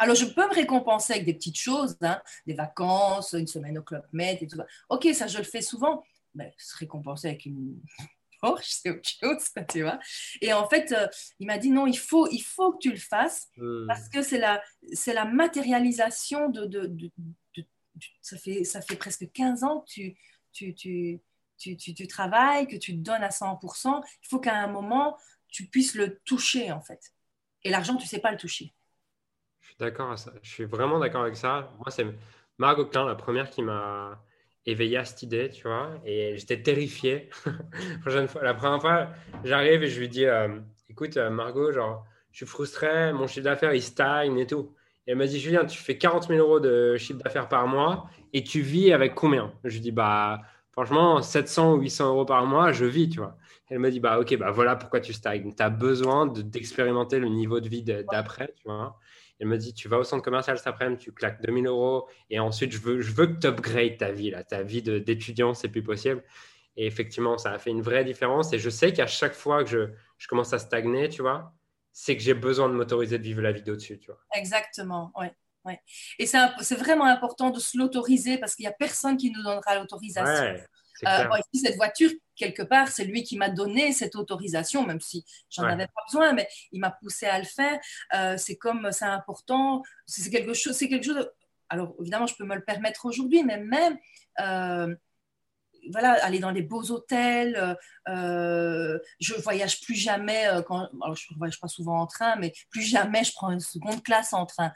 Alors, 0.00 0.16
je 0.16 0.24
peux 0.24 0.48
me 0.48 0.54
récompenser 0.54 1.12
avec 1.12 1.26
des 1.26 1.34
petites 1.34 1.58
choses, 1.58 1.96
hein, 2.02 2.20
des 2.44 2.54
vacances, 2.54 3.34
une 3.34 3.46
semaine 3.46 3.78
au 3.78 3.82
Club 3.82 4.04
Med 4.12 4.42
et 4.42 4.48
tout 4.48 4.56
ça. 4.56 4.66
Ok, 4.88 5.06
ça, 5.14 5.28
je 5.28 5.38
le 5.38 5.44
fais 5.44 5.62
souvent. 5.62 6.02
Mais 6.34 6.54
se 6.58 6.76
récompenser 6.76 7.28
avec 7.28 7.46
une 7.46 7.80
Porsche, 8.40 8.70
c'est 8.82 8.90
autre 8.90 9.08
chose, 9.08 9.64
tu 9.68 9.82
vois. 9.82 9.98
Et 10.40 10.52
en 10.52 10.68
fait, 10.68 10.92
euh, 10.92 11.06
il 11.38 11.46
m'a 11.46 11.58
dit 11.58 11.70
non, 11.70 11.86
il 11.86 11.98
faut, 11.98 12.28
il 12.28 12.42
faut 12.42 12.72
que 12.72 12.78
tu 12.78 12.90
le 12.90 12.98
fasses 12.98 13.48
hmm. 13.56 13.86
parce 13.86 14.08
que 14.08 14.22
c'est 14.22 14.38
la, 14.38 14.62
c'est 14.92 15.14
la 15.14 15.24
matérialisation 15.24 16.48
de, 16.48 16.64
de, 16.64 16.86
de, 16.86 17.10
ça, 18.20 18.36
fait, 18.36 18.64
ça 18.64 18.80
fait 18.80 18.96
presque 18.96 19.30
15 19.32 19.64
ans 19.64 19.80
que 19.80 19.92
tu, 19.92 20.16
tu, 20.52 20.74
tu, 20.74 21.20
tu, 21.58 21.76
tu, 21.76 22.06
travailles, 22.06 22.66
que 22.66 22.76
tu 22.76 22.92
te 22.92 23.02
donnes 23.02 23.22
à 23.22 23.30
100%, 23.30 24.02
il 24.22 24.28
faut 24.28 24.38
qu'à 24.38 24.56
un 24.56 24.66
moment, 24.66 25.16
tu 25.48 25.66
puisses 25.66 25.94
le 25.94 26.18
toucher, 26.24 26.72
en 26.72 26.80
fait. 26.80 27.14
Et 27.62 27.70
l'argent, 27.70 27.96
tu 27.96 28.04
ne 28.04 28.08
sais 28.08 28.20
pas 28.20 28.30
le 28.30 28.36
toucher. 28.36 28.74
Je 29.60 29.68
suis 29.68 29.76
d'accord 29.78 30.12
à 30.12 30.16
ça. 30.16 30.32
Je 30.42 30.50
suis 30.50 30.64
vraiment 30.64 30.98
d'accord 30.98 31.22
avec 31.22 31.36
ça. 31.36 31.72
Moi, 31.78 31.90
c'est 31.90 32.06
Margot 32.58 32.86
Klein, 32.86 33.06
la 33.06 33.14
première 33.14 33.50
qui 33.50 33.62
m'a 33.62 34.22
éveillé 34.66 34.98
à 34.98 35.04
cette 35.04 35.22
idée, 35.22 35.48
tu 35.50 35.62
vois. 35.62 35.90
Et 36.04 36.36
j'étais 36.36 36.62
terrifié. 36.62 37.30
la 38.42 38.54
première 38.54 38.80
fois, 38.80 39.08
j'arrive 39.44 39.82
et 39.82 39.88
je 39.88 40.00
lui 40.00 40.08
dis 40.08 40.26
euh, 40.26 40.48
Écoute, 40.90 41.16
euh, 41.16 41.30
Margot, 41.30 41.72
genre, 41.72 42.04
je 42.32 42.38
suis 42.38 42.46
frustré, 42.46 43.12
mon 43.12 43.26
chiffre 43.26 43.44
d'affaires, 43.44 43.74
il 43.74 43.82
stagne 43.82 44.38
et 44.38 44.46
tout. 44.46 44.74
Et 45.06 45.12
elle 45.12 45.18
m'a 45.18 45.26
dit 45.26 45.38
Julien, 45.38 45.64
tu 45.64 45.78
fais 45.78 45.96
40 45.96 46.28
000 46.28 46.40
euros 46.40 46.60
de 46.60 46.96
chiffre 46.96 47.20
d'affaires 47.22 47.48
par 47.48 47.68
mois 47.68 48.10
et 48.32 48.42
tu 48.42 48.60
vis 48.60 48.92
avec 48.92 49.14
combien? 49.14 49.52
Je 49.64 49.74
lui 49.74 49.80
dis 49.80 49.92
Bah 49.92 50.42
franchement, 50.76 51.22
700 51.22 51.74
ou 51.74 51.80
800 51.80 52.08
euros 52.08 52.24
par 52.26 52.44
mois, 52.44 52.70
je 52.70 52.84
vis, 52.84 53.08
tu 53.08 53.18
vois. 53.18 53.36
Elle 53.68 53.78
me 53.78 53.90
dit, 53.90 53.98
bah, 53.98 54.20
ok, 54.20 54.36
bah, 54.36 54.50
voilà 54.50 54.76
pourquoi 54.76 55.00
tu 55.00 55.12
stagnes. 55.12 55.54
Tu 55.56 55.62
as 55.62 55.70
besoin 55.70 56.26
d'expérimenter 56.26 57.18
le 57.18 57.28
niveau 57.28 57.60
de 57.60 57.68
vie 57.68 57.82
d'après, 57.82 58.52
tu 58.56 58.64
vois. 58.66 58.98
Elle 59.38 59.48
me 59.48 59.58
dit, 59.58 59.74
tu 59.74 59.88
vas 59.88 59.98
au 59.98 60.04
centre 60.04 60.22
commercial 60.22 60.56
cet 60.56 60.66
après-midi, 60.66 61.04
tu 61.04 61.12
claques 61.12 61.42
2000 61.42 61.66
euros 61.66 62.08
et 62.30 62.38
ensuite, 62.38 62.72
je 62.72 62.78
veux, 62.78 63.00
je 63.00 63.12
veux 63.12 63.26
que 63.26 63.38
tu 63.38 63.46
upgrades 63.46 63.98
ta 63.98 64.10
vie, 64.10 64.30
là. 64.30 64.44
Ta 64.44 64.62
vie 64.62 64.82
d'étudiant, 64.82 65.52
c'est 65.54 65.68
plus 65.68 65.82
possible. 65.82 66.22
Et 66.76 66.86
effectivement, 66.86 67.38
ça 67.38 67.52
a 67.52 67.58
fait 67.58 67.70
une 67.70 67.82
vraie 67.82 68.04
différence. 68.04 68.52
Et 68.52 68.58
je 68.58 68.70
sais 68.70 68.92
qu'à 68.92 69.06
chaque 69.06 69.34
fois 69.34 69.64
que 69.64 69.70
je, 69.70 69.88
je, 70.18 70.28
commence 70.28 70.52
à 70.52 70.58
stagner, 70.58 71.08
tu 71.08 71.22
vois, 71.22 71.52
c'est 71.92 72.16
que 72.16 72.22
j'ai 72.22 72.34
besoin 72.34 72.68
de 72.68 72.74
m'autoriser 72.74 73.18
de 73.18 73.22
vivre 73.22 73.42
la 73.42 73.52
vie 73.52 73.62
d'au-dessus, 73.62 73.98
tu 73.98 74.06
vois. 74.10 74.20
Exactement, 74.34 75.12
oui. 75.18 75.26
Ouais. 75.66 75.80
Et 76.20 76.26
c'est 76.26 76.76
vraiment 76.76 77.06
important 77.06 77.50
de 77.50 77.58
se 77.58 77.76
l'autoriser 77.76 78.38
parce 78.38 78.54
qu'il 78.54 78.62
n'y 78.62 78.68
a 78.68 78.72
personne 78.72 79.16
qui 79.16 79.32
nous 79.32 79.42
donnera 79.42 79.74
l'autorisation. 79.74 80.62
Euh, 81.04 81.24
cette 81.54 81.76
voiture, 81.76 82.10
quelque 82.34 82.62
part, 82.62 82.88
c'est 82.88 83.04
lui 83.04 83.22
qui 83.22 83.36
m'a 83.36 83.48
donné 83.48 83.92
cette 83.92 84.16
autorisation, 84.16 84.86
même 84.86 85.00
si 85.00 85.24
j'en 85.50 85.64
avais 85.64 85.86
pas 85.86 86.02
besoin, 86.06 86.32
mais 86.32 86.48
il 86.72 86.80
m'a 86.80 86.90
poussé 86.90 87.26
à 87.26 87.38
le 87.38 87.44
faire. 87.44 87.78
Euh, 88.14 88.36
c'est 88.36 88.56
comme, 88.56 88.90
c'est 88.92 89.04
important, 89.04 89.82
c'est 90.06 90.30
quelque 90.30 90.54
chose, 90.54 90.74
c'est 90.74 90.88
quelque 90.88 91.04
chose. 91.04 91.30
alors 91.68 91.94
évidemment, 92.00 92.26
je 92.26 92.34
peux 92.36 92.44
me 92.44 92.54
le 92.54 92.64
permettre 92.64 93.06
aujourd'hui, 93.06 93.42
mais 93.42 93.58
même. 93.58 93.98
Euh, 94.40 94.94
voilà, 95.92 96.14
aller 96.24 96.40
dans 96.40 96.50
des 96.50 96.62
beaux 96.62 96.90
hôtels. 96.90 97.76
Euh, 98.08 98.98
je 99.20 99.34
voyage 99.34 99.80
plus 99.82 99.94
jamais 99.94 100.48
quand. 100.66 100.88
Alors, 101.00 101.14
je 101.14 101.32
ne 101.32 101.38
voyage 101.38 101.60
pas 101.60 101.68
souvent 101.68 102.00
en 102.00 102.08
train, 102.08 102.34
mais 102.34 102.52
plus 102.70 102.82
jamais 102.82 103.22
je 103.22 103.32
prends 103.32 103.52
une 103.52 103.60
seconde 103.60 104.02
classe 104.02 104.32
en 104.32 104.46
train 104.46 104.72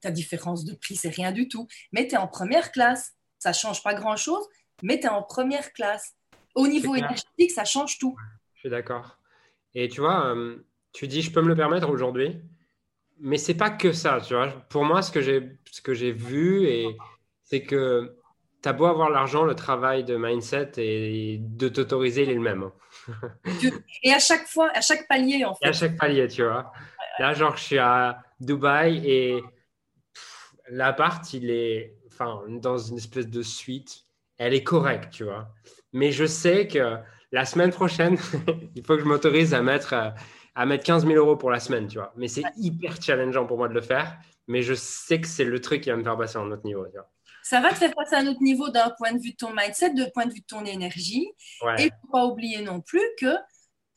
ta 0.00 0.10
différence 0.10 0.64
de 0.64 0.74
prix, 0.74 0.96
c'est 0.96 1.08
rien 1.08 1.32
du 1.32 1.48
tout. 1.48 1.66
Mais 1.92 2.06
tu 2.06 2.14
es 2.14 2.18
en 2.18 2.28
première 2.28 2.72
classe, 2.72 3.12
ça 3.38 3.52
change 3.52 3.82
pas 3.82 3.94
grand-chose, 3.94 4.46
mais 4.82 5.00
tu 5.00 5.06
es 5.06 5.08
en 5.08 5.22
première 5.22 5.72
classe. 5.72 6.14
Au 6.54 6.66
niveau 6.66 6.94
énergétique, 6.94 7.50
ça 7.50 7.64
change 7.64 7.98
tout. 7.98 8.16
Je 8.54 8.60
suis 8.60 8.70
d'accord. 8.70 9.18
Et 9.74 9.88
tu 9.88 10.00
vois, 10.00 10.34
euh, 10.34 10.56
tu 10.92 11.06
dis, 11.06 11.22
je 11.22 11.30
peux 11.30 11.42
me 11.42 11.48
le 11.48 11.56
permettre 11.56 11.88
aujourd'hui, 11.88 12.40
mais 13.20 13.36
c'est 13.36 13.54
pas 13.54 13.70
que 13.70 13.92
ça. 13.92 14.20
Tu 14.20 14.34
vois. 14.34 14.48
Pour 14.68 14.84
moi, 14.84 15.02
ce 15.02 15.12
que 15.12 15.20
j'ai 15.94 16.12
vu, 16.12 16.66
et 16.66 16.96
c'est 17.44 17.62
que 17.62 18.16
tu 18.62 18.68
as 18.68 18.72
beau 18.72 18.86
avoir 18.86 19.10
l'argent, 19.10 19.44
le 19.44 19.54
travail 19.54 20.04
de 20.04 20.16
mindset 20.16 20.72
et 20.78 21.38
de 21.38 21.68
t'autoriser, 21.68 22.24
il 22.24 22.30
est 22.30 22.34
le 22.34 22.40
même. 22.40 22.70
et 24.02 24.12
à 24.12 24.18
chaque 24.18 24.46
fois, 24.46 24.70
à 24.74 24.80
chaque 24.80 25.06
palier, 25.06 25.44
en 25.44 25.54
fait. 25.54 25.66
à 25.66 25.72
chaque 25.72 25.96
palier, 25.96 26.26
tu 26.28 26.42
vois. 26.42 26.72
Là, 27.18 27.34
genre, 27.34 27.56
je 27.56 27.62
suis 27.62 27.78
à 27.78 28.22
Dubaï 28.40 29.06
et 29.08 29.42
l'appart, 30.70 31.32
il 31.32 31.50
est 31.50 31.94
enfin, 32.08 32.42
dans 32.48 32.78
une 32.78 32.96
espèce 32.96 33.28
de 33.28 33.42
suite. 33.42 34.04
Elle 34.38 34.54
est 34.54 34.62
correcte, 34.62 35.10
tu 35.10 35.24
vois. 35.24 35.48
Mais 35.92 36.12
je 36.12 36.24
sais 36.24 36.66
que 36.66 36.96
la 37.32 37.44
semaine 37.44 37.70
prochaine, 37.70 38.16
il 38.74 38.84
faut 38.84 38.94
que 38.96 39.02
je 39.02 39.06
m'autorise 39.06 39.52
à 39.54 39.62
mettre, 39.62 39.94
à 40.54 40.66
mettre 40.66 40.84
15 40.84 41.06
000 41.06 41.16
euros 41.16 41.36
pour 41.36 41.50
la 41.50 41.60
semaine, 41.60 41.86
tu 41.86 41.98
vois. 41.98 42.12
Mais 42.16 42.28
c'est 42.28 42.44
hyper 42.56 43.00
challengeant 43.02 43.46
pour 43.46 43.58
moi 43.58 43.68
de 43.68 43.74
le 43.74 43.82
faire. 43.82 44.18
Mais 44.46 44.62
je 44.62 44.74
sais 44.74 45.20
que 45.20 45.26
c'est 45.26 45.44
le 45.44 45.60
truc 45.60 45.82
qui 45.82 45.90
va 45.90 45.96
me 45.96 46.04
faire 46.04 46.16
passer 46.16 46.38
à 46.38 46.40
un 46.40 46.50
autre 46.50 46.64
niveau, 46.64 46.86
tu 46.86 46.92
vois 46.92 47.10
ça 47.48 47.62
va 47.62 47.70
te 47.70 47.76
faire 47.76 47.94
passer 47.94 48.14
à 48.14 48.18
un 48.18 48.26
autre 48.26 48.42
niveau 48.42 48.68
d'un 48.68 48.90
point 48.98 49.12
de 49.12 49.20
vue 49.20 49.30
de 49.30 49.36
ton 49.36 49.54
mindset, 49.54 49.94
d'un 49.94 50.10
point 50.10 50.26
de 50.26 50.34
vue 50.34 50.40
de 50.40 50.46
ton 50.46 50.66
énergie. 50.66 51.30
Et 51.78 51.84
il 51.84 51.86
ne 51.86 51.90
faut 52.02 52.12
pas 52.12 52.26
oublier 52.26 52.60
non 52.60 52.82
plus 52.82 53.02
que 53.18 53.34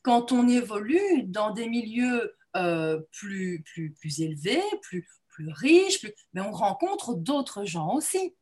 quand 0.00 0.32
on 0.32 0.48
évolue 0.48 1.24
dans 1.24 1.50
des 1.50 1.68
milieux 1.68 2.34
euh, 2.56 2.98
plus, 3.12 3.62
plus, 3.62 3.92
plus 3.92 4.22
élevés, 4.22 4.62
plus, 4.80 5.06
plus 5.28 5.52
riches, 5.52 6.00
plus, 6.00 6.14
mais 6.32 6.40
on 6.40 6.50
rencontre 6.50 7.14
d'autres 7.14 7.66
gens 7.66 7.92
aussi. 7.92 8.34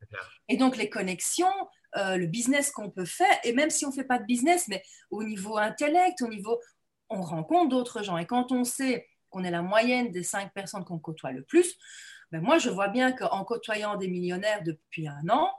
Et 0.47 0.55
donc 0.55 0.77
les 0.77 0.89
connexions, 0.89 1.51
euh, 1.97 2.17
le 2.17 2.27
business 2.27 2.71
qu'on 2.71 2.89
peut 2.89 3.05
faire, 3.05 3.37
et 3.43 3.53
même 3.53 3.69
si 3.69 3.85
on 3.85 3.89
ne 3.89 3.93
fait 3.93 4.03
pas 4.03 4.19
de 4.19 4.25
business, 4.25 4.67
mais 4.67 4.83
au 5.09 5.23
niveau 5.23 5.57
intellect, 5.57 6.21
au 6.21 6.27
niveau, 6.27 6.59
on 7.09 7.21
rencontre 7.21 7.69
d'autres 7.69 8.03
gens. 8.03 8.17
Et 8.17 8.25
quand 8.25 8.51
on 8.51 8.63
sait 8.63 9.07
qu'on 9.29 9.43
est 9.43 9.51
la 9.51 9.61
moyenne 9.61 10.11
des 10.11 10.23
cinq 10.23 10.53
personnes 10.53 10.85
qu'on 10.85 10.99
côtoie 10.99 11.31
le 11.31 11.43
plus, 11.43 11.77
ben 12.31 12.41
moi 12.41 12.57
je 12.57 12.69
vois 12.69 12.87
bien 12.87 13.11
qu'en 13.11 13.43
côtoyant 13.43 13.95
des 13.97 14.07
millionnaires 14.07 14.63
depuis 14.63 15.07
un 15.07 15.27
an, 15.29 15.49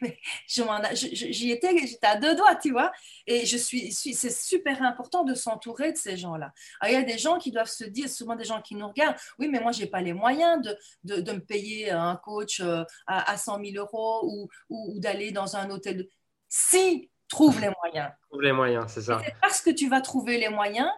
j'y 0.46 1.50
étais, 1.50 1.76
j'étais 1.86 2.06
à 2.06 2.16
deux 2.16 2.34
doigts, 2.34 2.56
tu 2.56 2.70
vois. 2.70 2.92
Et 3.26 3.46
je 3.46 3.56
suis, 3.56 3.92
c'est 3.92 4.30
super 4.30 4.82
important 4.82 5.24
de 5.24 5.34
s'entourer 5.34 5.92
de 5.92 5.96
ces 5.96 6.16
gens-là. 6.16 6.52
il 6.84 6.92
y 6.92 6.96
a 6.96 7.02
des 7.02 7.18
gens 7.18 7.38
qui 7.38 7.50
doivent 7.50 7.66
se 7.66 7.84
dire, 7.84 8.08
souvent 8.08 8.36
des 8.36 8.44
gens 8.44 8.60
qui 8.60 8.74
nous 8.74 8.88
regardent, 8.88 9.16
oui, 9.38 9.48
mais 9.48 9.60
moi, 9.60 9.72
je 9.72 9.80
n'ai 9.80 9.86
pas 9.86 10.00
les 10.00 10.12
moyens 10.12 10.62
de, 11.04 11.20
de, 11.20 11.32
me 11.32 11.40
payer 11.40 11.90
un 11.90 12.16
coach 12.16 12.60
euh, 12.60 12.84
à, 13.06 13.30
à 13.30 13.36
100 13.36 13.60
000 13.64 13.76
euros 13.76 14.22
ou, 14.24 14.48
ou, 14.68 15.00
d'aller 15.00 15.30
dans 15.30 15.56
un 15.56 15.70
hôtel. 15.70 15.98
De... 15.98 16.08
Si, 16.48 17.10
trouve 17.28 17.60
les 17.60 17.70
moyens. 17.82 18.12
Trouve 18.28 18.42
les 18.42 18.52
moyens, 18.52 18.86
c'est 18.88 19.02
ça. 19.02 19.20
C'est 19.24 19.36
parce 19.40 19.60
que 19.60 19.70
tu 19.70 19.88
vas 19.88 20.00
trouver 20.00 20.38
les 20.38 20.48
moyens 20.48 20.90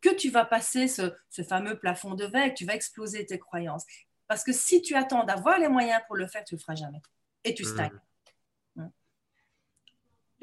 que 0.00 0.14
tu 0.14 0.30
vas 0.30 0.44
passer 0.44 0.86
ce, 0.86 1.12
ce 1.30 1.42
fameux 1.42 1.78
plafond 1.78 2.14
de 2.14 2.24
verre, 2.26 2.50
que 2.50 2.54
tu 2.54 2.66
vas 2.66 2.74
exploser 2.74 3.24
tes 3.24 3.38
croyances. 3.38 3.84
Parce 4.28 4.44
que 4.44 4.52
si 4.52 4.82
tu 4.82 4.94
attends 4.94 5.24
d'avoir 5.24 5.58
les 5.58 5.68
moyens 5.68 6.00
pour 6.06 6.16
le 6.16 6.26
faire, 6.26 6.44
tu 6.44 6.54
ne 6.54 6.58
le 6.58 6.62
feras 6.62 6.74
jamais. 6.74 7.02
Et 7.44 7.54
tu 7.54 7.64
mmh. 7.64 7.90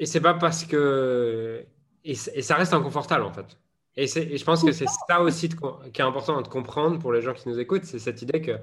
Et 0.02 0.06
c'est 0.06 0.20
pas 0.20 0.34
parce 0.34 0.64
que. 0.64 1.64
Et, 2.04 2.16
ça 2.16 2.56
reste 2.56 2.74
inconfortable, 2.74 3.22
en 3.22 3.32
fait. 3.32 3.56
Et, 3.94 4.08
je 4.08 4.44
pense 4.44 4.64
que 4.64 4.72
c'est 4.72 4.88
ça 5.08 5.20
aussi 5.20 5.48
qui 5.48 6.00
est 6.00 6.04
important 6.04 6.42
de 6.42 6.48
comprendre 6.48 6.98
pour 6.98 7.12
les 7.12 7.22
gens 7.22 7.32
qui 7.32 7.48
nous 7.48 7.60
écoutent, 7.60 7.84
c'est 7.84 8.00
cette 8.00 8.20
idée 8.20 8.40
que. 8.40 8.58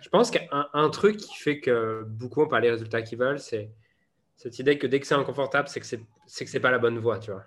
Je 0.00 0.08
pense 0.08 0.30
qu'un 0.30 0.88
truc 0.88 1.18
qui 1.18 1.36
fait 1.36 1.60
que 1.60 2.04
beaucoup 2.06 2.40
n'ont 2.40 2.48
pas 2.48 2.60
les 2.60 2.70
résultats 2.70 3.02
qu'ils 3.02 3.18
veulent, 3.18 3.38
c'est 3.38 3.70
cette 4.34 4.58
idée 4.58 4.78
que 4.78 4.86
dès 4.86 4.98
que 4.98 5.06
c'est 5.06 5.14
inconfortable, 5.14 5.68
c'est 5.68 5.80
que 5.80 5.84
c'est 5.84 5.98
que 6.46 6.50
c'est 6.50 6.58
pas 6.58 6.70
la 6.70 6.78
bonne 6.78 6.98
voie, 6.98 7.18
tu 7.18 7.32
vois. 7.32 7.44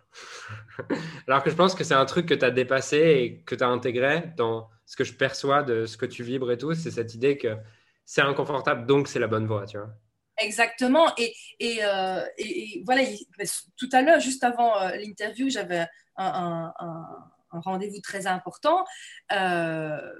Alors 1.27 1.41
que 1.41 1.49
je 1.49 1.55
pense 1.55 1.73
que 1.73 1.83
c'est 1.83 1.95
un 1.95 2.05
truc 2.05 2.27
que 2.27 2.35
tu 2.35 2.45
as 2.45 2.51
dépassé 2.51 2.97
et 2.97 3.41
que 3.43 3.55
tu 3.55 3.63
as 3.63 3.69
intégré 3.69 4.31
dans 4.37 4.69
ce 4.85 4.95
que 4.95 5.03
je 5.03 5.15
perçois 5.15 5.63
de 5.63 5.87
ce 5.87 5.97
que 5.97 6.05
tu 6.05 6.21
vibres 6.21 6.51
et 6.51 6.59
tout, 6.59 6.75
c'est 6.75 6.91
cette 6.91 7.15
idée 7.15 7.39
que 7.39 7.57
c'est 8.05 8.21
inconfortable, 8.21 8.85
donc 8.85 9.07
c'est 9.07 9.19
la 9.19 9.27
bonne 9.27 9.47
voie, 9.47 9.65
tu 9.65 9.79
vois. 9.79 9.89
Exactement. 10.37 11.11
Et, 11.17 11.35
et, 11.59 11.83
euh, 11.83 12.23
voilà, 12.85 13.03
tout 13.77 13.89
à 13.91 14.01
l'heure, 14.01 14.19
juste 14.19 14.43
avant 14.43 14.79
euh, 14.81 14.95
l'interview, 14.95 15.49
j'avais 15.49 15.85
un, 16.17 16.73
rendez-vous 17.51 18.01
très 18.01 18.25
important 18.25 18.83
euh, 19.31 20.11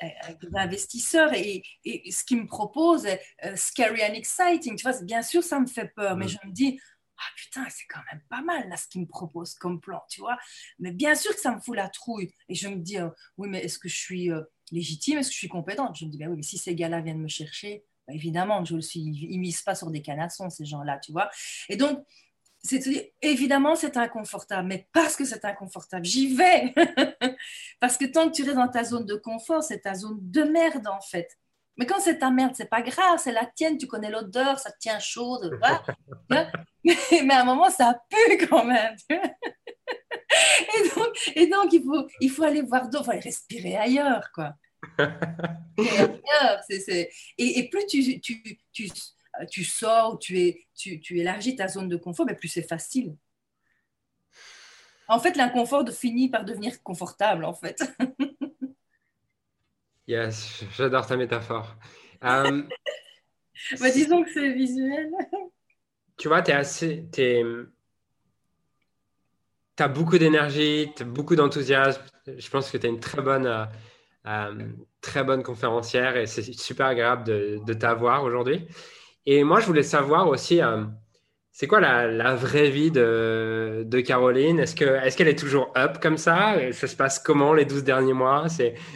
avec 0.00 0.40
des 0.40 0.56
investisseurs 0.56 1.32
et, 1.32 1.62
ce 1.84 2.24
qu'ils 2.24 2.42
me 2.42 2.46
proposent 2.46 3.06
est 3.06 3.22
scary 3.56 4.02
and 4.02 4.14
exciting. 4.14 4.76
Tu 4.76 4.82
vois, 4.82 5.00
bien 5.02 5.22
sûr, 5.22 5.42
ça 5.44 5.60
me 5.60 5.66
fait 5.66 5.92
peur, 5.94 6.16
mais 6.16 6.26
je 6.26 6.38
me 6.44 6.50
dis, 6.50 6.80
ah 7.16 7.30
putain, 7.36 7.64
c'est 7.70 7.86
quand 7.88 8.00
même 8.10 8.20
pas 8.28 8.42
mal 8.42 8.68
là 8.68 8.76
ce 8.76 8.88
qu'ils 8.88 9.02
me 9.02 9.06
proposent 9.06 9.54
comme 9.54 9.80
plan, 9.80 10.02
tu 10.10 10.20
vois. 10.20 10.36
Mais 10.80 10.90
bien 10.90 11.14
sûr 11.14 11.32
que 11.32 11.40
ça 11.40 11.54
me 11.54 11.60
fout 11.60 11.76
la 11.76 11.88
trouille. 11.88 12.34
Et 12.48 12.56
je 12.56 12.66
me 12.66 12.76
dis, 12.76 12.98
oui, 13.38 13.48
mais 13.48 13.60
est-ce 13.64 13.78
que 13.78 13.88
je 13.88 13.96
suis 13.96 14.30
légitime? 14.72 15.18
Est-ce 15.18 15.28
que 15.28 15.34
je 15.34 15.38
suis 15.38 15.48
compétente? 15.48 15.96
Je 15.96 16.04
me 16.04 16.10
dis, 16.10 16.18
ben 16.18 16.28
oui, 16.28 16.36
mais 16.36 16.42
si 16.42 16.58
ces 16.58 16.74
gars-là 16.74 17.00
viennent 17.00 17.22
me 17.22 17.28
chercher, 17.28 17.84
bah, 18.06 18.14
évidemment, 18.14 18.64
je 18.64 18.76
le 18.76 18.82
suis, 18.82 19.00
ils 19.00 19.38
misent 19.38 19.62
pas 19.62 19.74
sur 19.74 19.90
des 19.90 20.02
canassons, 20.02 20.50
ces 20.50 20.64
gens-là, 20.64 20.98
tu 20.98 21.12
vois. 21.12 21.30
Et 21.68 21.76
donc, 21.76 22.04
c'est 22.64 23.12
évidemment, 23.20 23.76
c'est 23.76 23.96
inconfortable, 23.98 24.68
mais 24.68 24.88
parce 24.92 25.16
que 25.16 25.24
c'est 25.24 25.44
inconfortable, 25.44 26.04
j'y 26.04 26.34
vais. 26.34 26.74
parce 27.80 27.98
que 27.98 28.06
tant 28.06 28.30
que 28.30 28.34
tu 28.34 28.42
restes 28.42 28.56
dans 28.56 28.68
ta 28.68 28.84
zone 28.84 29.04
de 29.04 29.16
confort, 29.16 29.62
c'est 29.62 29.80
ta 29.80 29.94
zone 29.94 30.18
de 30.20 30.42
merde, 30.42 30.86
en 30.86 31.00
fait. 31.00 31.28
Mais 31.76 31.86
quand 31.86 32.00
c'est 32.00 32.18
ta 32.18 32.30
merde, 32.30 32.52
c'est 32.54 32.70
pas 32.70 32.82
grave, 32.82 33.18
c'est 33.18 33.32
la 33.32 33.44
tienne, 33.44 33.76
tu 33.76 33.86
connais 33.86 34.10
l'odeur, 34.10 34.58
ça 34.58 34.70
te 34.70 34.78
tient 34.78 34.98
chaud, 34.98 35.40
mais 36.30 37.34
à 37.34 37.40
un 37.40 37.44
moment, 37.44 37.68
ça 37.68 38.00
pue 38.08 38.46
quand 38.46 38.64
même. 38.64 38.96
et, 39.10 40.88
donc, 40.96 41.32
et 41.34 41.46
donc, 41.46 41.72
il 41.72 41.82
faut, 41.82 42.06
il 42.20 42.30
faut 42.30 42.44
aller 42.44 42.62
voir 42.62 42.88
d'autres, 42.88 43.02
il 43.02 43.04
faut 43.04 43.10
aller 43.10 43.20
respirer 43.20 43.76
ailleurs, 43.76 44.30
quoi. 44.32 44.54
Et, 47.38 47.68
plus 47.68 47.86
tu, 47.86 48.20
tu, 48.20 48.42
tu, 48.72 48.88
tu, 49.50 49.64
sors, 49.64 50.18
tu, 50.18 50.38
es, 50.38 50.66
tu, 50.74 51.00
tu 51.00 51.18
élargis 51.18 51.56
ta 51.56 51.68
zone 51.68 51.88
de 51.88 51.96
confort, 51.96 52.26
mais 52.26 52.34
plus 52.34 52.48
c'est 52.48 52.66
facile. 52.66 53.16
En 55.08 55.18
fait, 55.18 55.36
l'inconfort 55.36 55.88
finit 55.90 56.30
par 56.30 56.44
devenir 56.44 56.82
confortable, 56.82 57.44
en 57.44 57.54
fait. 57.54 57.82
yes, 60.06 60.64
j'adore 60.76 61.06
ta 61.06 61.16
métaphore. 61.16 61.76
Euh, 62.24 62.62
bah, 63.80 63.90
disons 63.90 64.22
que 64.24 64.32
c'est 64.32 64.52
visuel. 64.52 65.10
tu 66.16 66.28
vois, 66.28 66.42
tu 66.42 66.52
es 66.52 66.54
assez. 66.54 67.04
Tu 67.12 67.42
as 69.82 69.88
beaucoup 69.88 70.18
d'énergie, 70.18 70.90
tu 70.96 71.02
as 71.02 71.06
beaucoup 71.06 71.36
d'enthousiasme. 71.36 72.02
Je 72.26 72.48
pense 72.48 72.70
que 72.70 72.78
tu 72.78 72.86
as 72.86 72.90
une 72.90 73.00
très 73.00 73.20
bonne 73.20 73.46
euh, 73.46 73.64
euh, 74.26 74.72
très 75.00 75.24
bonne 75.24 75.42
conférencière 75.42 76.16
et 76.16 76.26
c'est 76.26 76.42
super 76.42 76.86
agréable 76.86 77.24
de, 77.24 77.60
de 77.64 77.74
t'avoir 77.74 78.24
aujourd'hui. 78.24 78.66
Et 79.26 79.44
moi, 79.44 79.60
je 79.60 79.66
voulais 79.66 79.82
savoir 79.82 80.28
aussi, 80.28 80.62
euh, 80.62 80.84
c'est 81.56 81.68
quoi 81.68 81.78
la, 81.78 82.34
vraie 82.34 82.68
vie 82.68 82.90
de, 82.90 84.00
Caroline? 84.04 84.58
Est-ce 84.58 84.74
qu'elle 84.74 85.28
est, 85.28 85.38
toujours 85.38 85.72
up 85.76 86.00
comme 86.02 86.18
ça? 86.18 86.56
Ça 86.72 86.88
se 86.88 86.96
passe 86.96 87.20
comment 87.20 87.54
les 87.54 87.64
12 87.64 87.84
derniers 87.84 88.12
mois? 88.12 88.48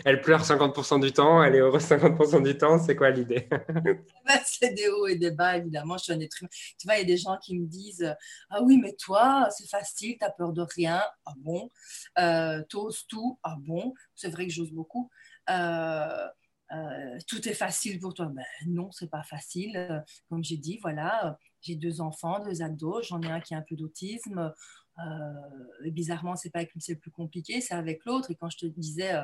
Elle 0.04 0.20
pleure 0.20 0.42
50% 0.42 1.00
du 1.00 1.12
temps, 1.12 1.40
elle 1.40 1.54
est 1.54 1.60
heureuse 1.60 1.84
50% 1.84 2.42
du 2.42 2.58
temps, 2.58 2.80
c'est 2.80 2.96
quoi 2.96 3.10
l'idée? 3.10 3.48
C'est 4.44 4.74
des 4.74 4.88
hauts 4.88 5.06
et 5.06 5.14
des 5.14 5.30
bas, 5.30 5.56
évidemment. 5.56 5.96
Je 5.98 6.04
suis 6.04 6.12
un 6.12 6.18
être 6.18 6.42
humain. 6.42 6.48
Tu 6.50 6.86
vois, 6.86 6.96
il 6.96 6.98
y 6.98 7.02
a 7.02 7.04
des 7.04 7.16
gens 7.16 7.36
qui 7.40 7.56
me 7.56 7.64
disent 7.64 8.12
Ah 8.50 8.60
oui, 8.60 8.76
mais 8.82 8.92
toi, 8.94 9.48
c'est 9.56 9.68
facile, 9.68 10.16
tu 10.20 10.26
peur 10.36 10.52
de 10.52 10.66
rien. 10.74 11.00
Ah 11.26 11.34
bon? 11.36 11.70
Euh, 12.18 12.60
T'oses 12.68 13.06
tout? 13.06 13.38
Ah 13.44 13.54
bon? 13.60 13.94
C'est 14.16 14.30
vrai 14.30 14.48
que 14.48 14.52
j'ose 14.52 14.72
beaucoup. 14.72 15.08
Euh, 15.48 16.26
euh, 16.72 17.18
tout 17.26 17.48
est 17.48 17.54
facile 17.54 17.98
pour 17.98 18.14
toi. 18.14 18.26
Ben, 18.26 18.44
non, 18.66 18.90
c'est 18.92 19.10
pas 19.10 19.22
facile. 19.22 20.04
Comme 20.28 20.44
j'ai 20.44 20.56
dit, 20.56 20.78
voilà, 20.82 21.38
j'ai 21.60 21.76
deux 21.76 22.00
enfants, 22.00 22.44
deux 22.44 22.62
ados. 22.62 23.08
J'en 23.08 23.20
ai 23.22 23.30
un 23.30 23.40
qui 23.40 23.54
a 23.54 23.58
un 23.58 23.64
peu 23.68 23.76
d'autisme. 23.76 24.52
Euh, 24.98 25.90
bizarrement, 25.90 26.34
c'est 26.34 26.50
pas 26.50 26.58
avec 26.58 26.72
lui 26.72 26.80
c'est 26.80 26.94
le 26.94 26.98
plus 26.98 27.12
compliqué, 27.12 27.60
c'est 27.60 27.74
avec 27.74 28.04
l'autre. 28.04 28.30
Et 28.30 28.34
quand 28.34 28.50
je 28.50 28.58
te 28.58 28.66
disais 28.66 29.14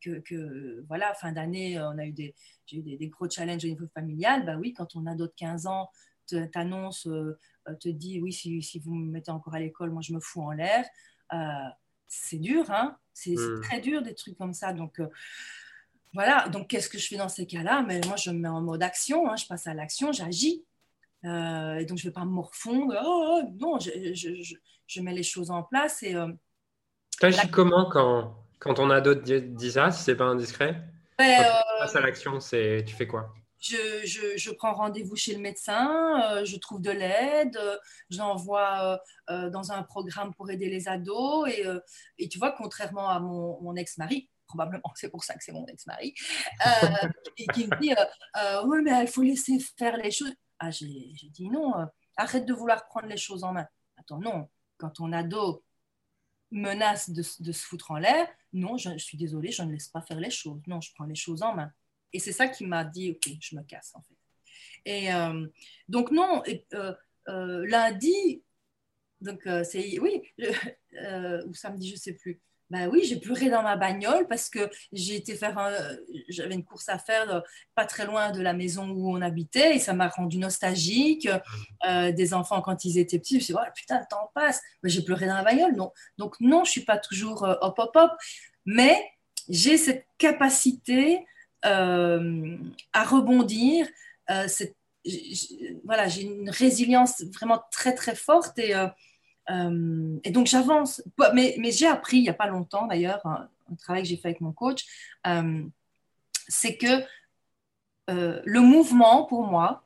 que, 0.00 0.84
voilà, 0.88 1.14
fin 1.14 1.32
d'année, 1.32 1.80
on 1.80 1.96
a 1.98 2.04
eu 2.04 2.12
des, 2.12 2.34
j'ai 2.66 2.78
eu 2.78 2.82
des, 2.82 3.08
gros 3.08 3.30
challenges 3.30 3.64
au 3.64 3.68
niveau 3.68 3.86
familial, 3.94 4.44
bah 4.44 4.56
oui, 4.56 4.74
quand 4.74 4.96
on 4.96 5.06
a 5.06 5.14
d'autres 5.14 5.36
15 5.36 5.66
ans, 5.66 5.90
t'annonce, 6.52 7.08
te 7.80 7.88
dit 7.88 8.20
oui, 8.20 8.32
si, 8.32 8.60
si, 8.62 8.80
vous 8.80 8.94
me 8.94 9.10
mettez 9.12 9.30
encore 9.30 9.54
à 9.54 9.60
l'école, 9.60 9.90
moi 9.92 10.02
je 10.02 10.12
me 10.12 10.20
fous 10.20 10.42
en 10.42 10.50
l'air 10.50 10.84
c'est 12.08 12.38
dur, 12.38 12.70
hein 12.70 12.96
c'est 13.12 13.34
hmm. 13.34 13.60
très 13.62 13.80
dur 13.80 14.02
des 14.02 14.14
trucs 14.14 14.36
comme 14.36 14.54
ça. 14.54 14.72
Donc 14.72 14.98
euh, 15.00 15.08
voilà, 16.18 16.48
donc 16.48 16.66
qu'est-ce 16.66 16.88
que 16.88 16.98
je 16.98 17.06
fais 17.06 17.16
dans 17.16 17.28
ces 17.28 17.46
cas-là? 17.46 17.84
Mais 17.86 18.00
moi, 18.08 18.16
je 18.16 18.30
me 18.32 18.40
mets 18.40 18.48
en 18.48 18.60
mode 18.60 18.82
action, 18.82 19.30
hein, 19.30 19.36
je 19.36 19.46
passe 19.46 19.68
à 19.68 19.74
l'action, 19.74 20.10
j'agis. 20.10 20.64
Euh, 21.24 21.76
et 21.76 21.84
donc, 21.84 21.96
je 21.98 22.06
ne 22.06 22.10
vais 22.10 22.12
pas 22.12 22.24
me 22.24 22.30
morfondre. 22.30 22.92
Oh, 23.04 23.40
oh, 23.40 23.48
non, 23.60 23.78
je, 23.78 25.00
mets 25.00 25.14
les 25.14 25.22
choses 25.22 25.52
en 25.52 25.62
place. 25.62 26.02
Et, 26.02 26.16
euh, 26.16 26.26
tu 27.20 27.26
agis 27.26 27.48
comment 27.52 27.88
quand, 27.88 28.36
quand 28.58 28.80
on 28.80 28.90
a 28.90 29.00
d'autres 29.00 29.22
disent 29.22 29.74
ça, 29.74 29.92
si 29.92 30.02
ce 30.02 30.10
n'est 30.10 30.16
pas 30.16 30.24
indiscret? 30.24 30.82
Ben, 31.18 31.36
Quand 31.38 31.44
tu 31.44 31.80
passes 31.82 31.94
à 31.94 32.00
l'action, 32.00 32.38
tu 32.40 32.94
fais 32.96 33.06
quoi? 33.06 33.32
Je, 33.60 34.50
prends 34.52 34.72
rendez-vous 34.72 35.16
chez 35.16 35.34
le 35.34 35.40
médecin, 35.40 36.20
euh, 36.32 36.44
je 36.44 36.56
trouve 36.56 36.80
de 36.80 36.90
l'aide, 36.90 37.56
euh, 37.56 37.76
j'envoie 38.08 39.00
euh, 39.30 39.50
dans 39.50 39.72
un 39.72 39.82
programme 39.82 40.32
pour 40.34 40.50
aider 40.50 40.68
les 40.68 40.88
ados. 40.88 41.48
Et, 42.18 42.28
tu 42.28 42.38
vois, 42.38 42.52
contrairement 42.52 43.08
à 43.08 43.20
mon, 43.20 43.74
ex-mari, 43.76 44.28
probablement 44.48 44.90
c'est 44.96 45.10
pour 45.10 45.22
ça 45.22 45.34
que 45.34 45.44
c'est 45.44 45.52
mon 45.52 45.66
ex-mari, 45.66 46.14
et 47.36 47.46
qui 47.54 47.66
me 47.66 47.80
dit 47.80 47.94
Oui, 48.66 48.78
mais 48.82 49.02
il 49.02 49.08
faut 49.08 49.22
laisser 49.22 49.58
faire 49.78 49.96
les 49.96 50.10
choses. 50.10 50.32
Ah, 50.58 50.70
j'ai 50.70 51.28
dit 51.30 51.48
non, 51.48 51.72
arrête 52.16 52.44
de 52.44 52.52
vouloir 52.52 52.86
prendre 52.86 53.06
les 53.06 53.16
choses 53.16 53.44
en 53.44 53.52
main. 53.52 53.66
Attends, 53.96 54.18
non, 54.18 54.48
quand 54.76 54.90
ton 54.90 55.12
ado 55.12 55.62
menace 56.50 57.10
de, 57.10 57.22
se 57.22 57.66
foutre 57.66 57.90
en 57.90 57.98
l'air, 57.98 58.26
non, 58.52 58.76
je, 58.76 58.96
suis 58.98 59.18
désolée, 59.18 59.52
je 59.52 59.62
ne 59.62 59.72
laisse 59.72 59.88
pas 59.88 60.00
faire 60.02 60.18
les 60.18 60.30
choses. 60.30 60.60
Non, 60.66 60.80
je 60.80 60.92
prends 60.94 61.04
les 61.04 61.14
choses 61.14 61.42
en 61.42 61.54
main. 61.54 61.70
Et 62.12 62.18
c'est 62.18 62.32
ça 62.32 62.48
qui 62.48 62.66
m'a 62.66 62.84
dit, 62.84 63.10
ok, 63.10 63.32
je 63.40 63.56
me 63.56 63.62
casse 63.62 63.92
en 63.94 64.02
fait. 64.02 64.14
Et 64.84 65.12
euh, 65.12 65.46
donc 65.88 66.10
non, 66.10 66.42
euh, 66.74 66.94
euh, 67.28 67.66
lundi, 67.66 68.42
donc 69.20 69.42
c'est 69.64 69.98
oui, 69.98 70.22
ou 71.46 71.54
samedi, 71.54 71.90
je 71.90 71.96
sais 71.96 72.14
plus. 72.14 72.40
Ben 72.70 72.88
oui, 72.88 73.02
j'ai 73.04 73.18
pleuré 73.18 73.48
dans 73.48 73.62
ma 73.62 73.76
bagnole 73.76 74.26
parce 74.28 74.50
que 74.50 74.70
j'ai 74.92 75.16
été 75.16 75.34
faire 75.34 75.56
j'avais 76.28 76.54
une 76.54 76.64
course 76.64 76.88
à 76.90 76.98
faire 76.98 77.42
pas 77.74 77.86
très 77.86 78.04
loin 78.04 78.30
de 78.30 78.42
la 78.42 78.52
maison 78.52 78.90
où 78.90 79.10
on 79.10 79.22
habitait 79.22 79.76
et 79.76 79.78
ça 79.78 79.94
m'a 79.94 80.08
rendu 80.08 80.36
nostalgique. 80.38 81.28
des 81.86 82.34
enfants 82.34 82.60
quand 82.60 82.84
ils 82.84 82.98
étaient 82.98 83.18
petits, 83.18 83.34
je 83.34 83.38
me 83.38 83.42
suis 83.42 83.54
dit, 83.54 83.60
oh, 83.60 83.70
putain, 83.74 84.00
le 84.00 84.06
temps 84.10 84.30
passe. 84.34 84.60
J'ai 84.84 85.02
pleuré 85.02 85.26
dans 85.26 85.36
la 85.36 85.44
bagnole, 85.44 85.74
non. 85.76 85.92
Donc 86.18 86.36
non, 86.40 86.64
je 86.64 86.70
suis 86.70 86.84
pas 86.84 86.98
toujours 86.98 87.42
hop 87.42 87.78
hop 87.78 87.96
hop, 87.96 88.12
mais 88.66 89.02
j'ai 89.48 89.78
cette 89.78 90.06
capacité 90.18 91.24
à 91.62 93.04
rebondir, 93.04 93.86
voilà, 95.84 96.08
j'ai 96.08 96.22
une 96.22 96.50
résilience 96.50 97.22
vraiment 97.34 97.62
très 97.70 97.94
très 97.94 98.14
forte 98.14 98.58
et, 98.58 98.74
euh, 99.50 99.54
euh, 99.54 100.20
et 100.24 100.30
donc 100.30 100.46
j'avance. 100.46 101.02
Mais, 101.34 101.56
mais 101.58 101.72
j'ai 101.72 101.86
appris 101.86 102.18
il 102.18 102.22
n'y 102.22 102.28
a 102.28 102.34
pas 102.34 102.46
longtemps 102.46 102.86
d'ailleurs, 102.86 103.24
un, 103.26 103.48
travail 103.78 104.02
que 104.02 104.08
j'ai 104.08 104.16
fait 104.16 104.28
avec 104.28 104.40
mon 104.40 104.52
coach, 104.52 104.86
euh, 105.26 105.62
c'est 106.48 106.76
que 106.76 107.04
le 108.10 108.60
mouvement 108.60 109.24
pour 109.24 109.42
moi, 109.42 109.84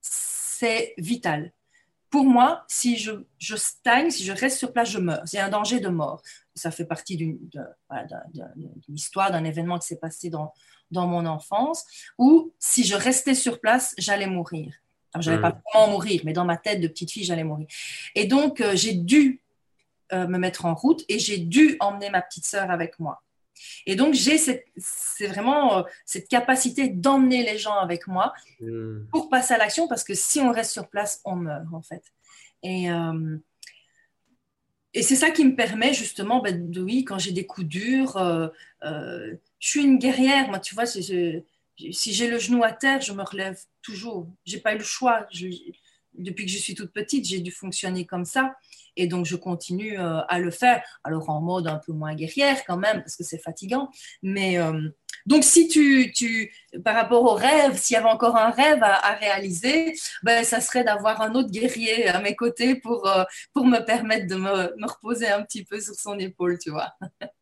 c'est 0.00 0.94
vital. 0.98 1.52
Pour 2.10 2.24
moi, 2.24 2.64
si 2.68 2.96
je, 2.96 3.56
stagne, 3.56 4.10
si 4.10 4.22
je 4.24 4.30
reste 4.30 4.58
sur 4.58 4.72
place, 4.72 4.90
je 4.90 4.98
meurs. 4.98 5.22
C'est 5.24 5.40
un 5.40 5.48
danger 5.48 5.80
de 5.80 5.88
mort. 5.88 6.22
Ça 6.54 6.70
fait 6.70 6.84
partie 6.84 7.16
d'une 7.16 7.40
histoire, 8.88 9.32
d'un 9.32 9.42
événement 9.42 9.80
qui 9.80 9.88
s'est 9.88 9.98
passé 9.98 10.30
dans, 10.30 10.54
dans 10.92 11.08
mon 11.08 11.26
enfance, 11.26 11.84
ou 12.18 12.52
si 12.60 12.84
je 12.84 12.94
restais 12.94 13.34
sur 13.34 13.60
place, 13.60 13.94
j'allais 13.98 14.28
mourir. 14.28 14.72
Alors, 15.16 15.22
je 15.22 15.30
n'allais 15.30 15.42
pas 15.42 15.60
vraiment 15.72 15.92
mourir, 15.92 16.20
mais 16.24 16.34
dans 16.34 16.44
ma 16.44 16.56
tête 16.58 16.80
de 16.80 16.88
petite 16.88 17.10
fille, 17.10 17.24
j'allais 17.24 17.44
mourir. 17.44 17.66
Et 18.14 18.26
donc, 18.26 18.60
euh, 18.60 18.72
j'ai 18.74 18.92
dû 18.92 19.40
euh, 20.12 20.26
me 20.26 20.36
mettre 20.36 20.66
en 20.66 20.74
route 20.74 21.04
et 21.08 21.18
j'ai 21.18 21.38
dû 21.38 21.76
emmener 21.80 22.10
ma 22.10 22.20
petite 22.20 22.44
sœur 22.44 22.70
avec 22.70 22.98
moi. 22.98 23.22
Et 23.86 23.96
donc, 23.96 24.12
j'ai 24.12 24.36
c'est 24.36 25.26
vraiment 25.26 25.78
euh, 25.78 25.82
cette 26.04 26.28
capacité 26.28 26.88
d'emmener 26.88 27.42
les 27.44 27.56
gens 27.56 27.78
avec 27.78 28.06
moi 28.06 28.34
hmm. 28.60 29.06
pour 29.10 29.30
passer 29.30 29.54
à 29.54 29.58
l'action, 29.58 29.88
parce 29.88 30.04
que 30.04 30.12
si 30.12 30.40
on 30.40 30.52
reste 30.52 30.72
sur 30.72 30.88
place, 30.88 31.22
on 31.24 31.36
meurt, 31.36 31.64
en 31.72 31.82
fait. 31.82 32.02
Et, 32.62 32.88
et 34.92 35.02
c'est 35.02 35.14
ça 35.14 35.30
qui 35.30 35.44
me 35.44 35.54
permet 35.54 35.94
justement, 35.94 36.40
ben, 36.40 36.68
de, 36.70 36.80
oui, 36.82 37.04
quand 37.04 37.18
j'ai 37.18 37.30
des 37.30 37.46
coups 37.46 37.66
durs, 37.66 38.18
je 38.82 39.36
suis 39.60 39.84
une 39.84 39.98
guerrière, 39.98 40.48
moi, 40.48 40.58
tu 40.58 40.74
vois, 40.74 40.84
si 41.92 42.12
j'ai 42.12 42.28
le 42.28 42.38
genou 42.38 42.64
à 42.64 42.72
terre, 42.72 43.00
je 43.00 43.12
me 43.12 43.22
relève 43.22 43.58
toujours. 43.82 44.28
J'ai 44.44 44.58
pas 44.58 44.74
eu 44.74 44.78
le 44.78 44.84
choix. 44.84 45.26
depuis 46.14 46.46
que 46.46 46.50
je 46.50 46.58
suis 46.58 46.74
toute 46.74 46.92
petite, 46.92 47.26
j'ai 47.26 47.40
dû 47.40 47.50
fonctionner 47.50 48.06
comme 48.06 48.24
ça. 48.24 48.54
Et 48.96 49.06
donc, 49.06 49.26
je 49.26 49.36
continue 49.36 49.98
euh, 49.98 50.22
à 50.28 50.38
le 50.38 50.50
faire. 50.50 50.82
Alors, 51.04 51.28
en 51.28 51.40
mode 51.40 51.66
un 51.66 51.78
peu 51.78 51.92
moins 51.92 52.14
guerrière 52.14 52.64
quand 52.64 52.78
même, 52.78 53.02
parce 53.02 53.16
que 53.16 53.24
c'est 53.24 53.38
fatigant. 53.38 53.90
Mais 54.22 54.58
euh, 54.58 54.88
donc, 55.26 55.44
si 55.44 55.68
tu, 55.68 56.12
tu, 56.12 56.52
par 56.82 56.94
rapport 56.94 57.22
au 57.22 57.34
rêve, 57.34 57.76
s'il 57.76 57.94
y 57.94 57.96
avait 57.98 58.08
encore 58.08 58.36
un 58.36 58.50
rêve 58.50 58.82
à, 58.82 59.12
réaliser, 59.14 59.94
ben, 60.22 60.44
ça 60.44 60.60
serait 60.60 60.84
d'avoir 60.84 61.20
un 61.20 61.34
autre 61.34 61.50
guerrier 61.50 62.08
à 62.08 62.20
mes 62.20 62.34
côtés 62.34 62.76
pour, 62.76 63.06
euh, 63.06 63.24
pour 63.52 63.66
me 63.66 63.80
permettre 63.80 64.26
de 64.26 64.36
me, 64.36 64.74
me 64.78 64.86
reposer 64.86 65.28
un 65.28 65.42
petit 65.42 65.64
peu 65.64 65.80
sur 65.80 65.94
son 65.94 66.18
épaule, 66.18 66.58
tu 66.58 66.70
vois. 66.70 66.94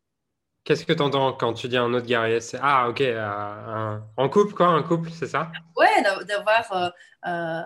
Qu'est-ce 0.65 0.83
que 0.83 0.93
tu 0.93 1.01
entends 1.03 1.31
quand 1.33 1.53
tu 1.53 1.67
dis 1.67 1.77
un 1.77 1.93
autre 1.93 2.07
guerrier 2.07 2.39
Ah, 2.59 2.89
ok, 2.89 3.01
euh, 3.01 3.99
en 4.17 4.29
couple, 4.29 4.55
quoi, 4.55 4.69
un 4.69 4.81
couple, 4.81 5.11
c'est 5.11 5.27
ça? 5.27 5.51
Ouais, 5.77 6.01
d'avoir 6.27 6.71
euh, 6.71 6.89
euh, 7.27 7.61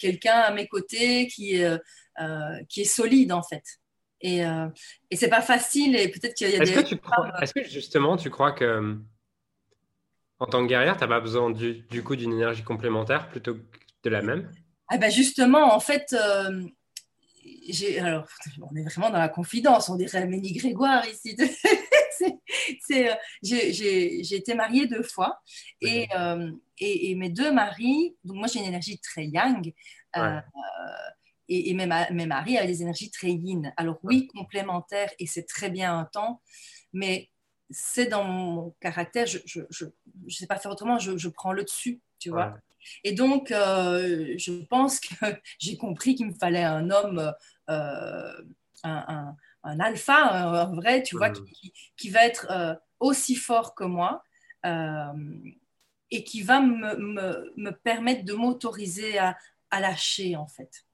quelqu'un 0.00 0.40
à 0.40 0.50
mes 0.50 0.66
côtés 0.66 1.28
qui, 1.28 1.62
qui 2.68 2.80
est 2.80 2.84
solide, 2.84 3.30
en 3.30 3.44
fait. 3.44 3.62
Et, 4.20 4.40
et 5.10 5.16
c'est 5.16 5.28
pas 5.28 5.42
facile, 5.42 5.94
et 5.94 6.08
peut-être 6.08 6.34
qu'il 6.34 6.50
y 6.50 6.56
a 6.56 6.62
est-ce 6.62 6.72
des. 6.72 6.82
Que 6.98 7.42
est-ce 7.42 7.54
que 7.54 7.62
justement, 7.62 8.16
tu 8.16 8.30
crois 8.30 8.50
que 8.50 8.98
en 10.40 10.46
tant 10.46 10.62
que 10.62 10.68
guerrière, 10.68 10.96
tu 10.96 11.04
n'as 11.04 11.08
pas 11.08 11.20
besoin 11.20 11.50
du, 11.50 11.82
du 11.82 12.02
coup 12.02 12.16
d'une 12.16 12.32
énergie 12.32 12.64
complémentaire 12.64 13.28
plutôt 13.28 13.54
que 13.54 13.60
de 14.02 14.10
la 14.10 14.22
même? 14.22 14.50
Ah 14.88 14.98
ben 14.98 15.10
Justement, 15.10 15.72
en 15.72 15.78
fait. 15.78 16.12
alors, 16.12 16.58
on 18.60 18.74
est 18.74 18.82
vraiment 18.82 19.10
dans 19.10 19.18
la 19.18 19.28
confidence, 19.28 19.88
on 19.88 19.94
dirait 19.94 20.26
Ménie 20.26 20.52
Grégoire 20.52 21.06
ici. 21.06 21.36
C'est, 22.80 23.10
euh, 23.10 23.14
j'ai 23.42 24.36
été 24.36 24.54
mariée 24.54 24.86
deux 24.86 25.02
fois 25.02 25.40
euh, 25.84 26.52
et, 26.78 27.10
et, 27.10 27.14
mes 27.14 27.30
deux 27.30 27.52
maris, 27.52 28.16
donc 28.24 28.36
moi 28.36 28.46
j'ai 28.46 28.60
une 28.60 28.66
énergie 28.66 28.98
très 28.98 29.26
yang. 29.26 29.72
Euh, 30.16 30.40
et, 31.48 31.74
mes, 31.74 31.86
mes, 31.86 32.26
maris 32.26 32.58
avaient 32.58 32.68
des 32.68 32.82
énergies 32.82 33.10
très 33.10 33.32
yin. 33.32 33.72
Alors 33.76 33.98
oui, 34.04 34.28
complémentaires, 34.28 35.10
et 35.18 35.26
c'est 35.26 35.46
très 35.46 35.68
bien 35.68 35.98
un 35.98 36.04
temps, 36.04 36.40
mais 36.92 37.28
c'est 37.70 38.06
dans 38.06 38.24
mon 38.24 38.74
caractère, 38.80 39.26
je 39.26 39.38
ne 39.38 39.64
je, 39.70 39.84
je, 40.26 40.36
sais 40.36 40.46
pas 40.46 40.58
faire 40.58 40.70
autrement, 40.70 40.98
je, 40.98 41.28
prends 41.28 41.52
le 41.52 41.64
dessus, 41.64 42.00
tu 42.20 42.30
vois. 42.30 42.56
Et 43.02 43.12
donc, 43.12 43.48
je 43.50 44.64
pense 44.64 45.00
que 45.00 45.14
j'ai 45.58 45.76
compris 45.76 46.14
qu'il 46.14 46.26
me 46.26 46.34
fallait 46.34 46.62
un 46.62 46.88
homme, 46.90 47.34
un, 47.66 48.34
un 48.84 49.36
alpha, 49.62 50.16
un, 50.16 50.74
vrai, 50.74 51.02
tu 51.02 51.16
vois, 51.16 51.30
qui, 51.96 52.10
va 52.10 52.24
être 52.24 52.46
euh, 52.50 52.74
aussi 52.98 53.34
fort 53.34 53.74
que 53.74 53.84
moi 53.84 54.22
euh, 54.66 55.12
et 56.10 56.24
qui 56.24 56.42
va 56.42 56.60
me, 56.60 57.70
permettre 57.70 58.24
de 58.24 58.34
m'autoriser 58.34 59.18
à, 59.18 59.36
lâcher, 59.72 60.36
en 60.36 60.46
fait. 60.46 60.84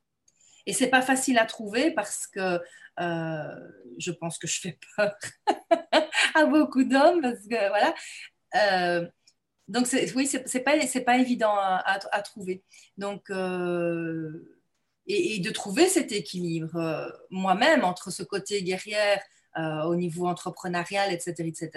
Et 0.66 0.72
c'est 0.72 0.88
pas 0.90 1.02
facile 1.02 1.38
à 1.38 1.46
trouver 1.46 1.92
parce 1.92 2.26
que 2.26 2.60
euh, 2.98 3.70
je 3.98 4.10
pense 4.10 4.38
que 4.38 4.46
je 4.46 4.60
fais 4.60 4.78
peur 4.96 5.14
à 6.34 6.44
beaucoup 6.44 6.84
d'hommes, 6.84 7.22
parce 7.22 7.46
que 7.46 7.68
voilà. 7.68 7.94
donc 9.68 9.86
oui, 10.14 10.26
c'est 10.26 10.60
pas, 10.60 10.74
pas 11.04 11.18
évident 11.18 11.54
à, 11.56 11.98
à 12.12 12.22
trouver. 12.22 12.64
Donc 12.98 13.30
et, 15.06 15.38
de 15.38 15.50
trouver 15.50 15.88
cet 15.88 16.12
équilibre 16.12 16.76
euh, 16.76 17.08
moi-même 17.30 17.84
entre 17.84 18.10
ce 18.10 18.22
côté 18.22 18.62
guerrière 18.62 19.20
euh, 19.58 19.82
au 19.84 19.96
niveau 19.96 20.26
entrepreneurial, 20.26 21.12
etc., 21.12 21.34
etc. 21.38 21.70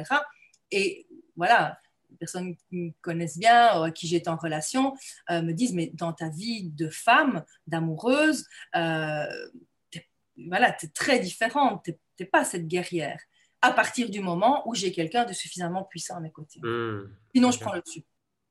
Et 0.71 1.07
voilà, 1.35 1.79
les 2.09 2.17
personnes 2.17 2.55
qui 2.55 2.75
me 2.75 2.91
connaissent 3.01 3.37
bien, 3.37 3.81
euh, 3.81 3.91
qui 3.91 4.07
j'étais 4.07 4.29
en 4.29 4.37
relation, 4.37 4.95
me 5.29 5.51
disent, 5.51 5.73
mais 5.73 5.91
dans 5.93 6.13
ta 6.13 6.29
vie 6.29 6.69
de 6.69 6.89
femme, 6.89 7.43
d'amoureuse, 7.67 8.45
voilà, 8.73 10.71
tu 10.71 10.85
es 10.85 10.89
très 10.89 11.19
différente, 11.19 11.83
tu 11.83 11.93
n'es 12.19 12.25
pas 12.25 12.43
cette 12.43 12.67
guerrière. 12.67 13.19
À 13.61 13.71
partir 13.71 14.09
du 14.09 14.21
moment 14.21 14.65
où 14.67 14.73
j'ai 14.73 14.93
quelqu'un 14.93 15.25
de 15.25 15.33
suffisamment 15.33 15.83
puissant 15.83 16.15
à 16.15 16.19
mes 16.21 16.31
côtés. 16.31 16.61
Hmm. 16.63 17.13
Sinon, 17.35 17.51
je 17.51 17.59
prends 17.59 17.73
le 17.73 17.81
dessus. 17.81 18.05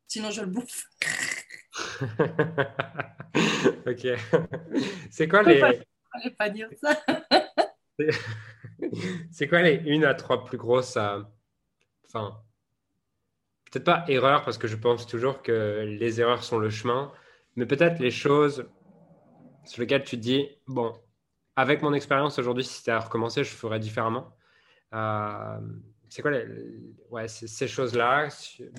Sinon, 0.07 0.31
je 0.31 0.43
le 0.43 0.49
bouffe. 0.49 0.87
ok. 3.87 4.07
C'est 5.11 5.29
quoi 5.29 5.43
les. 5.43 5.61
Je 6.25 6.29
pas 6.31 6.49
dire 6.49 6.69
ça. 6.81 6.97
C'est 9.31 9.49
quoi 9.49 9.63
les 9.63 9.75
une 9.87 10.05
à 10.05 10.15
trois 10.15 10.45
plus 10.45 10.59
grosses. 10.59 10.97
Euh, 10.97 11.21
enfin, 12.07 12.41
peut-être 13.71 13.85
pas 13.85 14.05
erreurs, 14.09 14.45
parce 14.45 14.59
que 14.59 14.69
je 14.69 14.77
pense 14.77 15.07
toujours 15.07 15.43
que 15.43 15.85
les 15.99 16.21
erreurs 16.21 16.45
sont 16.45 16.59
le 16.59 16.71
chemin, 16.71 17.13
mais 17.57 17.67
peut-être 17.67 17.99
les 17.99 18.11
choses 18.11 18.69
sur 19.65 19.81
lesquelles 19.83 20.05
tu 20.05 20.17
te 20.17 20.23
dis 20.23 20.49
bon, 20.67 20.95
avec 21.57 21.83
mon 21.83 21.93
expérience 21.93 22.39
aujourd'hui, 22.39 22.65
si 22.65 22.75
c'était 22.75 22.93
à 22.93 23.01
recommencer, 23.01 23.45
je 23.45 23.51
ferais 23.51 23.81
différemment. 23.81 24.33
Euh, 24.95 25.59
c'est 26.09 26.23
quoi 26.23 26.31
les, 26.31 26.47
ouais, 27.11 27.29
ces 27.29 27.69
choses-là 27.69 28.29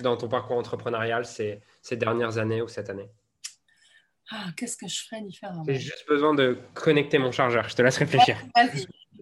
dans 0.02 0.16
ton 0.16 0.28
parcours 0.28 0.56
entrepreneurial 0.56 1.24
ces, 1.24 1.60
ces 1.82 1.96
dernières 1.96 2.38
années 2.38 2.62
ou 2.62 2.68
cette 2.68 2.90
année? 2.90 3.08
Ah, 4.30 4.46
Qu'est-ce 4.56 4.76
que 4.76 4.86
je 4.86 5.02
ferais 5.04 5.22
différemment? 5.22 5.64
J'ai 5.66 5.74
juste 5.74 6.06
besoin 6.08 6.34
de 6.34 6.58
connecter 6.74 7.18
mon 7.18 7.32
chargeur. 7.32 7.68
Je 7.68 7.74
te 7.74 7.82
laisse 7.82 7.98
réfléchir. 7.98 8.38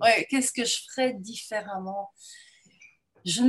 Ouais, 0.01 0.27
Qu'est-ce 0.29 0.53
que 0.53 0.65
je 0.65 0.77
ferais 0.87 1.15
différemment? 1.15 2.11
Je, 3.25 3.43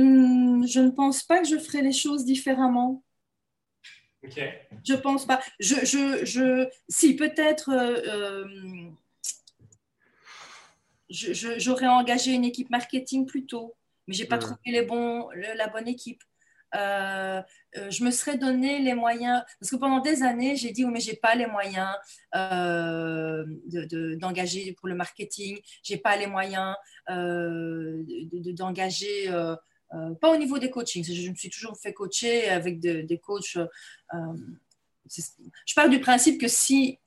je, 0.66 0.80
ne 0.80 0.90
pense 0.90 1.22
pas 1.22 1.40
que 1.40 1.48
je 1.48 1.58
ferais 1.58 1.82
les 1.82 1.92
choses 1.92 2.24
différemment. 2.24 3.04
Ok. 4.24 4.40
Je 4.86 4.94
pense 4.94 5.26
pas. 5.26 5.40
Je, 5.60 5.74
je, 5.84 6.24
je 6.24 6.68
si, 6.88 7.14
peut-être. 7.14 7.70
Euh, 7.70 8.00
euh 8.06 8.90
j'aurais 11.10 11.88
engagé 11.88 12.32
une 12.32 12.44
équipe 12.44 12.70
marketing 12.70 13.26
plus 13.26 13.44
tôt 13.44 13.74
mais 14.06 14.14
j'ai 14.14 14.26
pas 14.26 14.36
hmm. 14.36 14.40
trouvé 14.40 14.60
les 14.66 14.82
bons, 14.82 15.28
la 15.56 15.68
bonne 15.68 15.88
équipe. 15.88 16.22
euh, 16.76 17.42
euh, 17.78 17.90
je 17.90 18.04
me 18.04 18.10
serais 18.12 18.38
donné 18.38 18.78
les 18.78 18.94
moyens, 18.94 19.42
parce 19.58 19.70
que 19.70 19.76
pendant 19.76 20.00
des 20.00 20.22
années, 20.22 20.56
j'ai 20.56 20.70
dit, 20.70 20.84
oui, 20.84 20.90
mais 20.92 21.00
j'ai 21.00 21.16
pas 21.16 21.34
les 21.34 21.46
moyens 21.46 21.94
euh, 22.34 23.44
d'engager 24.16 24.72
pour 24.74 24.88
le 24.88 24.94
marketing, 24.94 25.58
j'ai 25.82 25.96
pas 25.96 26.16
les 26.16 26.26
moyens 26.28 26.76
d'engager, 28.56 29.28
pas 30.20 30.30
au 30.30 30.36
niveau 30.36 30.58
des 30.58 30.70
coachings, 30.70 31.04
je 31.04 31.30
me 31.30 31.34
suis 31.34 31.50
toujours 31.50 31.76
fait 31.76 31.92
coacher 31.92 32.48
avec 32.48 32.78
des 32.80 33.18
coachs. 33.18 33.58
je 35.08 35.74
pars 35.74 35.88
du 35.88 36.00
principe 36.00 36.40
que 36.40 36.48
si 36.48 37.00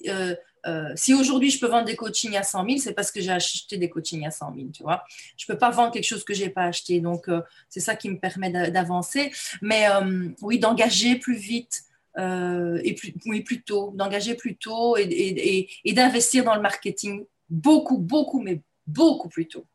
euh, 0.66 0.92
si 0.96 1.14
aujourd'hui 1.14 1.50
je 1.50 1.60
peux 1.60 1.68
vendre 1.68 1.86
des 1.86 1.96
coachings 1.96 2.36
à 2.36 2.44
100 2.44 2.66
000, 2.66 2.78
c'est 2.80 2.94
parce 2.94 3.12
que 3.12 3.22
j'ai 3.22 3.32
acheté 3.32 3.78
des 3.78 3.90
coachings 3.90 4.26
à 4.26 4.32
100 4.32 4.54
000, 4.56 4.68
tu 4.74 4.84
vois. 4.84 5.04
Je 5.38 5.46
peux 5.46 5.58
pas 5.58 5.70
vendre 5.70 5.92
quelque 5.92 6.06
chose 6.06 6.24
que 6.24 6.34
j'ai 6.34 6.50
pas 6.50 6.64
acheté, 6.64 7.02
donc 7.02 7.28
euh, 7.28 7.42
c'est 7.70 7.80
ça 7.80 7.96
qui 7.96 8.10
me 8.10 8.18
permet 8.18 8.50
d'avancer. 8.50 9.32
Mais 9.62 9.90
euh, 9.90 10.30
oui, 10.42 10.60
d'engager 10.60 11.16
plus 11.16 11.36
vite 11.36 11.84
et 12.16 12.96
plus, 12.96 13.16
oui, 13.26 13.42
plus 13.42 13.64
tôt, 13.64 13.92
d'engager 13.96 14.36
plus 14.36 14.56
tôt 14.56 14.96
et, 14.98 15.68
d'investir 15.94 16.44
dans 16.44 16.54
le 16.54 16.62
marketing 16.62 17.26
beaucoup, 17.50 17.98
beaucoup, 17.98 18.40
mais 18.40 18.62
beaucoup 18.86 19.30
plus 19.30 19.48
tôt. 19.48 19.66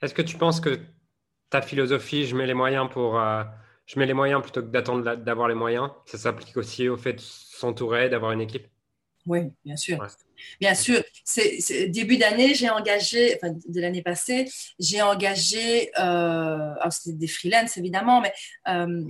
Est-ce 0.00 0.14
que 0.14 0.22
tu 0.22 0.38
penses 0.38 0.60
que 0.60 0.80
ta 1.50 1.60
philosophie, 1.60 2.24
je 2.24 2.34
mets 2.36 2.46
les 2.46 2.54
moyens 2.54 2.88
pour, 2.90 3.20
je 3.84 3.98
mets 3.98 4.06
les 4.06 4.14
moyens 4.14 4.40
plutôt 4.40 4.62
que 4.62 4.68
d'attendre 4.68 5.14
d'avoir 5.16 5.46
les 5.46 5.54
moyens, 5.54 5.90
ça 6.06 6.16
s'applique 6.16 6.56
aussi 6.56 6.88
au 6.88 6.96
fait 6.96 7.12
de 7.12 7.20
s'entourer, 7.20 8.08
d'avoir 8.08 8.32
une 8.32 8.40
équipe? 8.40 8.66
Oui, 9.26 9.40
bien 9.64 9.76
sûr. 9.76 10.06
Bien 10.60 10.74
sûr. 10.74 11.02
C'est, 11.24 11.88
début 11.88 12.18
d'année, 12.18 12.54
j'ai 12.54 12.68
engagé, 12.68 13.36
enfin, 13.36 13.54
de 13.66 13.80
l'année 13.80 14.02
passée, 14.02 14.50
j'ai 14.78 15.00
engagé, 15.00 15.90
euh, 15.98 16.74
c'était 16.90 17.16
des 17.16 17.26
freelances 17.26 17.76
évidemment, 17.78 18.20
mais 18.20 18.32
euh, 18.68 19.02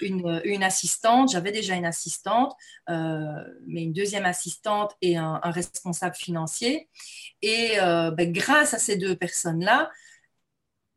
une, 0.00 0.40
une, 0.44 0.64
assistante. 0.64 1.30
J'avais 1.30 1.52
déjà 1.52 1.74
une 1.76 1.86
assistante, 1.86 2.52
euh, 2.90 3.44
mais 3.66 3.84
une 3.84 3.92
deuxième 3.92 4.24
assistante 4.24 4.96
et 5.00 5.16
un, 5.16 5.38
responsable 5.44 6.16
financier. 6.16 6.88
Et 7.42 7.76
ben, 7.78 8.32
grâce 8.32 8.74
à 8.74 8.78
ces 8.78 8.96
deux 8.96 9.14
personnes-là, 9.14 9.90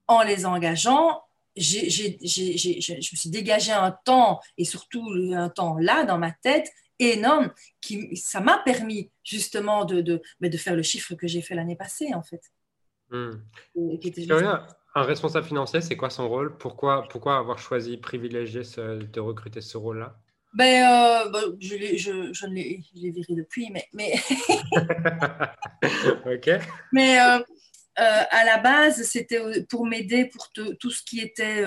en 0.07 0.23
les 0.23 0.45
engageant, 0.45 1.21
j'ai, 1.55 1.89
j'ai, 1.89 2.17
je 2.21 2.93
me 2.93 3.01
suis 3.01 3.29
dégagé 3.29 3.71
un 3.71 3.91
temps 4.05 4.39
et 4.57 4.63
surtout 4.63 5.05
un 5.33 5.49
temps 5.49 5.77
là 5.77 6.03
dans 6.03 6.17
ma 6.17 6.31
tête 6.31 6.71
énorme 6.99 7.51
qui 7.81 8.15
ça 8.17 8.39
m'a 8.39 8.59
permis 8.59 9.11
justement 9.23 9.85
de, 9.85 10.01
de, 10.01 10.21
de, 10.41 10.57
faire 10.57 10.75
le 10.75 10.83
chiffre 10.83 11.15
que 11.15 11.27
j'ai 11.27 11.41
fait 11.41 11.55
l'année 11.55 11.75
passée 11.75 12.13
en 12.13 12.23
fait. 12.23 12.41
Hmm. 13.09 13.31
un 14.95 15.03
responsable 15.03 15.45
financier, 15.45 15.81
c'est 15.81 15.95
quoi 15.95 16.09
son 16.09 16.27
rôle? 16.27 16.57
Pourquoi, 16.57 17.07
pourquoi 17.09 17.37
avoir 17.37 17.59
choisi, 17.59 17.97
privilégié 17.97 18.61
de 18.61 19.19
recruter 19.19 19.61
ce 19.61 19.77
rôle-là? 19.77 20.17
Ben, 20.53 20.89
euh, 20.89 21.29
ben, 21.29 21.55
je, 21.59 21.97
je, 21.97 22.33
je 22.33 22.47
l'ai 22.47 22.81
viré 22.93 23.35
depuis, 23.35 23.69
mais. 23.69 23.87
mais... 23.93 24.13
ok. 26.25 26.49
Mais 26.91 27.19
euh, 27.19 27.37
euh, 27.99 28.23
à 28.31 28.43
la 28.43 28.57
base, 28.57 29.03
c'était 29.03 29.63
pour 29.69 29.85
m'aider 29.85 30.25
pour 30.25 30.51
tout 30.51 30.89
ce 30.89 31.03
qui 31.03 31.19
était 31.19 31.63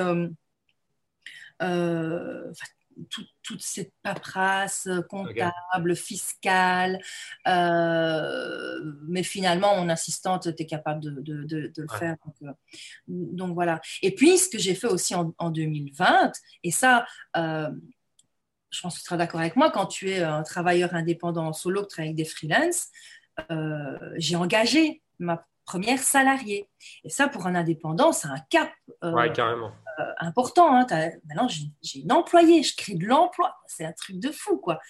toute 3.42 3.60
cette 3.60 3.92
paperasse 4.02 4.86
euh, 4.86 5.02
comptable, 5.02 5.96
fiscale. 5.96 7.00
Euh, 7.46 8.92
mais 9.08 9.22
finalement, 9.22 9.76
mon 9.76 9.88
assistante 9.88 10.46
était 10.46 10.66
capable 10.66 11.00
de, 11.00 11.44
de, 11.44 11.72
le 11.76 11.88
faire. 11.98 12.16
Euh, 12.42 12.52
donc, 13.08 13.54
voilà. 13.54 13.80
Et 14.02 14.14
puis, 14.14 14.38
ce 14.38 14.48
que 14.48 14.58
j'ai 14.58 14.74
fait 14.74 14.88
aussi 14.88 15.14
en, 15.14 15.50
2020, 15.50 16.32
et 16.62 16.70
ça, 16.70 17.06
je 17.34 18.80
pense 18.82 18.94
que 18.94 19.00
tu 19.00 19.04
seras 19.04 19.16
d'accord 19.16 19.40
avec 19.40 19.56
moi, 19.56 19.70
quand 19.70 19.86
tu 19.86 20.10
es 20.10 20.22
un 20.22 20.42
travailleur 20.42 20.94
indépendant 20.94 21.48
en 21.48 21.52
solo, 21.52 21.82
que 21.82 21.88
tu 21.88 21.94
travailles 21.94 22.10
avec 22.10 22.16
des 22.16 22.24
freelances, 22.24 22.88
j'ai 24.16 24.36
engagé 24.36 25.02
ma 25.18 25.46
première 25.70 26.02
salariée. 26.02 26.68
Et 27.04 27.10
ça, 27.10 27.28
pour 27.28 27.46
un 27.46 27.54
indépendant, 27.54 28.10
c'est 28.10 28.26
un 28.26 28.40
cap 28.50 28.72
euh, 29.04 29.28
carrément. 29.28 29.72
Euh, 30.00 30.04
important. 30.18 30.76
Hein. 30.76 30.84
Maintenant, 31.26 31.46
j'ai 31.48 32.00
une 32.00 32.10
employée, 32.10 32.64
je 32.64 32.74
crée 32.76 32.94
de 32.94 33.06
l'emploi. 33.06 33.54
C'est 33.66 33.84
un 33.84 33.92
truc 33.92 34.18
de 34.18 34.32
fou, 34.32 34.58
quoi. 34.58 34.80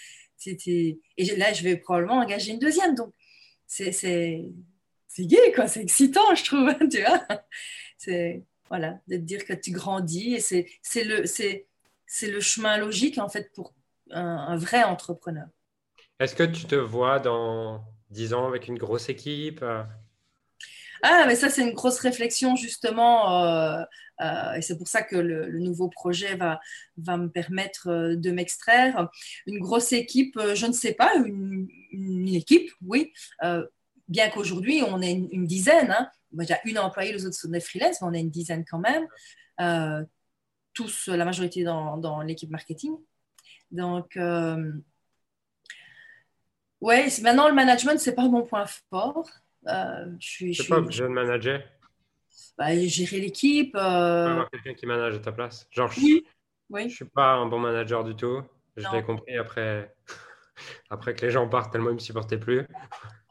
Et 0.46 1.36
là, 1.36 1.52
je 1.52 1.62
vais 1.62 1.76
probablement 1.76 2.14
engager 2.14 2.52
une 2.52 2.58
deuxième. 2.58 2.94
Donc, 2.94 3.12
c'est 3.66 3.92
gay, 5.18 5.52
quoi. 5.54 5.66
C'est 5.66 5.82
excitant, 5.82 6.34
je 6.34 6.44
trouve. 6.44 6.74
tu 6.90 7.02
vois 7.02 7.20
C'est 7.98 8.42
voilà, 8.70 9.00
de 9.08 9.16
te 9.16 9.22
dire 9.22 9.44
que 9.44 9.52
tu 9.52 9.72
grandis. 9.72 10.34
Et 10.34 10.40
c'est 10.40 11.04
le, 11.04 11.24
le 11.24 12.40
chemin 12.40 12.78
logique, 12.78 13.18
en 13.18 13.28
fait, 13.28 13.52
pour 13.52 13.74
un, 14.12 14.24
un 14.24 14.56
vrai 14.56 14.82
entrepreneur. 14.82 15.46
Est-ce 16.20 16.34
que 16.34 16.44
tu 16.44 16.64
te 16.64 16.74
vois 16.74 17.18
dans 17.18 17.84
10 18.10 18.32
ans 18.32 18.46
avec 18.46 18.66
une 18.66 18.78
grosse 18.78 19.10
équipe 19.10 19.62
ah, 21.02 21.24
mais 21.26 21.34
ça, 21.34 21.48
c'est 21.48 21.62
une 21.62 21.72
grosse 21.74 21.98
réflexion, 21.98 22.56
justement. 22.56 23.44
Euh, 23.44 23.82
euh, 24.20 24.54
et 24.54 24.62
c'est 24.62 24.76
pour 24.76 24.88
ça 24.88 25.02
que 25.02 25.16
le, 25.16 25.58
nouveau 25.58 25.88
projet 25.88 26.36
va, 26.36 26.60
me 26.98 27.28
permettre 27.28 27.88
euh, 27.88 28.16
de 28.16 28.30
m'extraire. 28.30 29.08
Une 29.46 29.58
grosse 29.60 29.92
équipe, 29.92 30.38
je 30.54 30.66
ne 30.66 30.72
sais 30.72 30.92
pas, 30.94 31.14
une, 31.16 31.68
équipe, 32.28 32.70
oui. 32.86 33.12
bien 34.08 34.30
qu'aujourd'hui, 34.30 34.82
on 34.86 35.00
est 35.00 35.12
une, 35.12 35.46
dizaine. 35.46 35.90
Hein. 35.90 36.08
Moi, 36.32 36.44
j'ai 36.44 36.56
une 36.64 36.78
employée, 36.78 37.12
les 37.12 37.26
autres 37.26 37.36
sont 37.36 37.48
des 37.48 37.60
freelance, 37.60 38.00
mais 38.02 38.08
on 38.08 38.12
est 38.14 38.20
une 38.20 38.30
dizaine 38.30 38.64
quand 38.64 38.80
même. 38.80 39.06
tous, 40.74 41.08
la 41.08 41.24
majorité 41.24 41.64
dans, 41.64 42.22
l'équipe 42.22 42.50
marketing. 42.50 42.92
Donc, 43.70 44.16
ouais, 46.80 47.08
maintenant, 47.22 47.48
le 47.48 47.54
management, 47.54 47.98
c'est 47.98 48.14
pas 48.14 48.28
mon 48.28 48.42
point 48.42 48.66
fort. 48.90 49.28
Euh, 49.68 50.06
je 50.18 50.26
suis, 50.26 50.68
pas 50.68 50.82
jeune 50.88 51.12
manager 51.12 51.62
bah, 52.56 52.74
Gérer 52.76 53.20
l'équipe. 53.20 53.74
Euh... 53.76 54.44
quelqu'un 54.52 54.74
qui 54.74 54.86
manage 54.86 55.16
à 55.16 55.18
ta 55.18 55.32
place. 55.32 55.66
Genre, 55.70 55.90
je, 55.92 56.00
oui. 56.00 56.26
oui. 56.70 56.88
je 56.88 56.96
suis 56.96 57.04
pas 57.04 57.34
un 57.34 57.46
bon 57.46 57.58
manager 57.58 58.04
du 58.04 58.14
tout. 58.14 58.42
Je 58.76 58.86
l'ai 58.92 59.02
compris 59.02 59.36
après, 59.36 59.94
après 60.90 61.14
que 61.14 61.26
les 61.26 61.30
gens 61.30 61.48
partent 61.48 61.72
tellement 61.72 61.90
ils 61.90 61.94
me 61.94 61.98
supportaient 61.98 62.38
plus. 62.38 62.66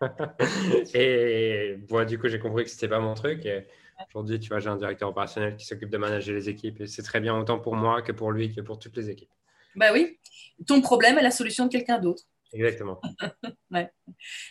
et 0.93 1.77
bon, 1.89 2.05
du 2.05 2.19
coup, 2.19 2.27
j'ai 2.27 2.39
compris 2.39 2.65
que 2.65 2.69
c'était 2.69 2.87
pas 2.87 2.99
mon 2.99 3.15
truc. 3.15 3.45
Et 3.45 3.65
aujourd'hui, 4.09 4.39
tu 4.39 4.49
vois, 4.49 4.59
j'ai 4.59 4.69
un 4.69 4.77
directeur 4.77 5.09
opérationnel 5.09 5.55
qui 5.55 5.65
s'occupe 5.65 5.89
de 5.89 5.97
manager 5.97 6.35
les 6.35 6.49
équipes. 6.49 6.81
Et 6.81 6.87
c'est 6.87 7.03
très 7.03 7.19
bien 7.19 7.35
autant 7.35 7.59
pour 7.59 7.75
moi 7.75 8.01
que 8.01 8.11
pour 8.11 8.31
lui 8.31 8.53
que 8.53 8.61
pour 8.61 8.77
toutes 8.77 8.95
les 8.97 9.09
équipes. 9.09 9.31
Bah 9.75 9.91
oui. 9.93 10.19
Ton 10.67 10.81
problème 10.81 11.17
est 11.17 11.23
la 11.23 11.31
solution 11.31 11.65
de 11.65 11.71
quelqu'un 11.71 11.99
d'autre. 11.99 12.23
Exactement. 12.53 12.99
ouais. 13.71 13.89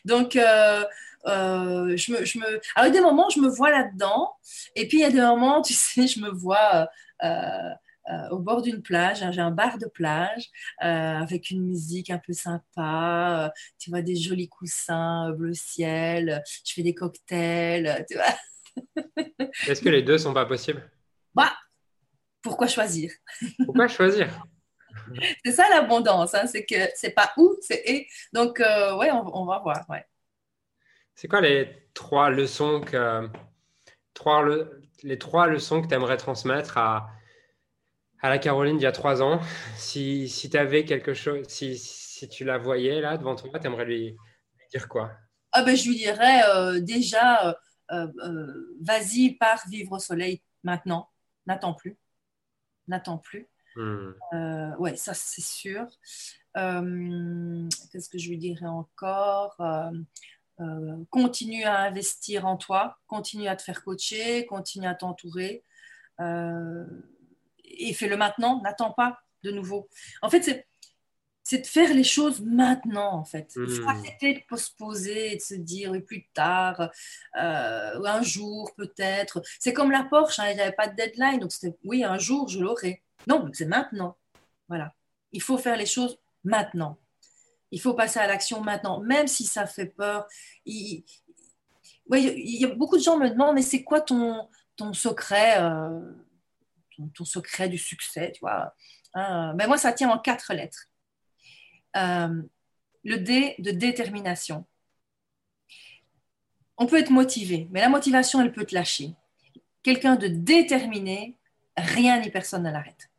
Donc, 0.05 0.37
euh, 0.37 0.85
euh, 1.29 1.97
je 1.97 2.13
me, 2.13 2.25
je 2.25 2.39
me... 2.39 2.47
Alors, 2.47 2.61
il 2.79 2.85
y 2.87 2.89
a 2.89 2.91
des 2.91 3.01
moments, 3.01 3.29
je 3.31 3.41
me 3.41 3.49
vois 3.49 3.71
là-dedans. 3.71 4.35
Et 4.75 4.89
puis, 4.89 4.99
il 4.99 5.01
y 5.01 5.05
a 5.05 5.11
des 5.11 5.21
moments, 5.21 5.63
tu 5.63 5.75
sais, 5.75 6.07
je 6.07 6.21
me 6.21 6.31
vois 6.31 6.89
euh, 7.25 8.29
au 8.31 8.39
bord 8.39 8.63
d'une 8.63 8.83
plage. 8.83 9.19
J'ai 9.33 9.41
un 9.41 9.51
bar 9.51 9.79
de 9.79 9.87
plage 9.87 10.49
avec 10.79 11.51
une 11.51 11.63
musique 11.63 12.11
un 12.11 12.19
peu 12.19 12.33
sympa. 12.33 13.53
tu 13.79 13.91
vois, 13.91 14.03
des 14.03 14.17
jolis 14.17 14.49
coussins, 14.49 15.31
bleu 15.33 15.55
ciel. 15.55 16.43
Je 16.65 16.73
fais 16.73 16.83
des 16.83 16.95
cocktails, 16.95 18.05
tu 18.11 18.17
vois. 18.17 18.35
Est-ce 19.69 19.81
que 19.81 19.89
les 19.89 20.03
deux 20.03 20.19
sont 20.19 20.33
pas 20.33 20.47
possibles? 20.47 20.91
Bah, 21.35 21.53
pourquoi 22.43 22.67
choisir? 22.67 23.13
Pourquoi 23.65 23.89
choisir? 23.89 24.29
C'est 25.45 25.53
ça 25.53 25.69
l'abondance, 25.71 26.35
hein, 26.35 26.47
c'est 26.47 26.65
que 26.65 26.77
c'est 26.95 27.11
pas 27.11 27.33
où, 27.37 27.57
c'est 27.61 27.83
et. 27.87 28.09
Donc, 28.33 28.61
euh, 28.61 28.97
ouais, 28.97 29.11
on, 29.11 29.45
va 29.45 29.59
voir. 29.59 29.85
Ouais. 29.89 30.05
C'est 31.21 31.27
quoi 31.27 31.41
les 31.41 31.69
trois 31.95 32.31
leçons 32.31 32.81
que 32.81 33.29
trois 34.15 34.47
les 35.03 35.19
trois 35.19 35.49
leçons 35.49 35.83
que 35.83 35.89
tu 35.89 35.95
aimerais 35.95 36.17
transmettre 36.17 36.79
à, 36.79 37.11
à 38.21 38.29
la 38.29 38.39
Caroline 38.39 38.77
d'il 38.77 38.85
y 38.85 38.87
a 38.87 38.93
trois 38.93 39.21
ans? 39.21 39.41
Si, 39.75 40.29
si 40.29 40.49
tu 40.49 40.57
avais 40.57 40.85
quelque 40.85 41.15
chose, 41.15 41.45
si, 41.49 41.77
si, 41.77 42.29
tu 42.29 42.45
la 42.45 42.57
voyais 42.57 43.01
là 43.01 43.19
devant 43.19 43.35
toi, 43.35 43.59
tu 43.59 43.67
aimerais 43.67 43.85
lui, 43.85 44.17
dire 44.71 44.89
quoi? 44.89 45.11
Ah 45.51 45.65
ben, 45.65 45.77
Je 45.77 45.89
lui 45.89 45.97
dirais 45.97 46.41
euh, 46.51 46.79
déjà, 46.79 47.59
euh, 47.91 48.07
vas-y, 48.81 49.33
pars 49.41 49.65
vivre 49.69 49.97
au 49.97 49.99
soleil 49.99 50.41
maintenant, 50.63 51.11
n'attends 51.49 51.75
plus. 51.75 51.99
N'attends 52.87 53.19
plus. 53.19 53.49
Hmm. 53.75 54.13
Euh, 54.35 54.77
ouais, 54.77 54.95
ça 54.95 55.15
c'est 55.15 55.43
sûr. 55.43 55.85
Euh, 56.57 57.69
qu'est-ce 57.91 58.09
que 58.09 58.19
je 58.19 58.29
lui 58.29 58.39
dirais 58.39 58.67
encore 58.67 59.57
euh, 59.61 59.91
Continue 61.11 61.65
à 61.65 61.81
investir 61.83 62.47
en 62.47 62.57
toi, 62.57 62.99
continue 63.07 63.47
à 63.47 63.57
te 63.57 63.63
faire 63.63 63.83
coacher, 63.85 64.47
continue 64.47 64.87
à 64.87 64.95
t'entourer 64.95 65.65
et 67.65 67.93
fais-le 67.93 68.17
maintenant, 68.17 68.61
n'attends 68.63 68.93
pas 68.93 69.21
de 69.45 69.51
nouveau. 69.51 69.89
En 70.23 70.31
fait, 70.31 70.43
c'est 70.43 70.67
c'est 71.49 71.61
de 71.61 71.67
faire 71.67 71.95
les 71.95 72.05
choses 72.05 72.43
maintenant, 72.43 73.15
en 73.15 73.25
fait. 73.25 73.55
Il 73.57 73.71
faut 73.71 73.83
hmm. 73.85 73.89
arrêter 73.89 74.35
de 74.35 74.41
postposer 74.47 75.33
et 75.33 75.37
de 75.37 75.41
se 75.41 75.55
dire 75.55 75.93
oui, 75.93 76.01
plus 76.01 76.29
tard, 76.35 76.91
un 77.33 78.23
jour 78.23 78.71
peut-être. 78.77 79.41
C'est 79.59 79.73
comme 79.73 79.91
la 79.91 80.05
Porsche, 80.05 80.41
hein, 80.41 80.51
il 80.51 80.57
n'y 80.57 80.61
avait 80.61 80.73
pas 80.73 80.89
de 80.89 80.95
deadline, 80.95 81.41
donc 81.41 81.53
c'était 81.53 81.75
oui, 81.85 82.05
un 82.05 82.19
jour 82.19 82.49
je 82.49 82.61
l'aurai. 82.61 83.03
Non, 83.27 83.49
c'est 83.55 83.65
maintenant. 83.65 84.19
Voilà. 84.69 84.93
Il 85.33 85.41
faut 85.41 85.57
faire 85.57 85.79
les 85.79 85.87
choses 85.87 86.19
maintenant. 86.45 86.99
Il 87.71 87.81
faut 87.81 87.95
passer 87.95 88.19
à 88.19 88.27
l'action 88.27 88.61
maintenant, 88.63 89.01
même 89.01 89.27
si 89.27 89.45
ça 89.45 89.67
fait 89.67 89.87
peur. 89.87 90.27
Il, 90.65 91.05
il 92.17 92.61
y 92.61 92.65
a 92.65 92.75
beaucoup 92.75 92.97
de 92.97 93.03
gens 93.03 93.19
me 93.19 93.29
demandent, 93.29 93.55
mais 93.55 93.63
c'est 93.63 93.85
quoi 93.85 94.01
ton, 94.01 94.49
secret, 94.93 95.61
euh, 95.61 96.01
ton, 97.15 97.25
secret 97.25 97.69
du 97.69 97.79
succès, 97.79 98.33
tu 98.33 98.41
vois 98.41 98.75
mais 99.15 99.55
ben, 99.55 99.67
Moi, 99.67 99.79
ça 99.79 99.93
tient 99.93 100.11
en 100.11 100.19
quatre 100.19 100.55
lettres. 100.55 100.87
Euh, 101.97 102.43
le 103.05 103.17
D 103.17 103.55
de 103.59 103.71
détermination. 103.71 104.67
On 106.77 106.87
peut 106.87 106.99
être 106.99 107.11
motivé, 107.11 107.69
mais 107.71 107.81
la 107.81 107.89
motivation, 107.89 108.41
elle 108.41 108.53
peut 108.53 108.65
te 108.65 108.75
lâcher. 108.75 109.15
Quelqu'un 109.83 110.17
de 110.17 110.29
déterminé, 110.29 111.37
rien 111.77 112.21
ni 112.21 112.31
personne 112.31 112.63
ne 112.63 112.71
l'arrête. 112.71 113.11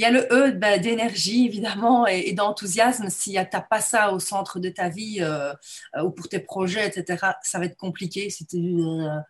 Il 0.00 0.04
y 0.04 0.06
a 0.06 0.10
le 0.10 0.26
E 0.32 0.52
ben, 0.52 0.80
d'énergie, 0.80 1.44
évidemment, 1.44 2.06
et, 2.06 2.32
d'enthousiasme. 2.32 3.10
Si 3.10 3.32
tu 3.32 3.36
n'as 3.36 3.60
pas 3.60 3.82
ça 3.82 4.14
au 4.14 4.18
centre 4.18 4.58
de 4.58 4.70
ta 4.70 4.88
vie 4.88 5.18
euh, 5.20 5.52
euh, 5.94 6.04
ou 6.04 6.10
pour 6.10 6.26
tes 6.26 6.38
projets, 6.38 6.88
etc., 6.88 7.22
ça 7.42 7.58
va 7.58 7.66
être 7.66 7.76
compliqué. 7.76 8.30
Si 8.30 8.46
tu 8.46 8.56
euh, 8.56 9.20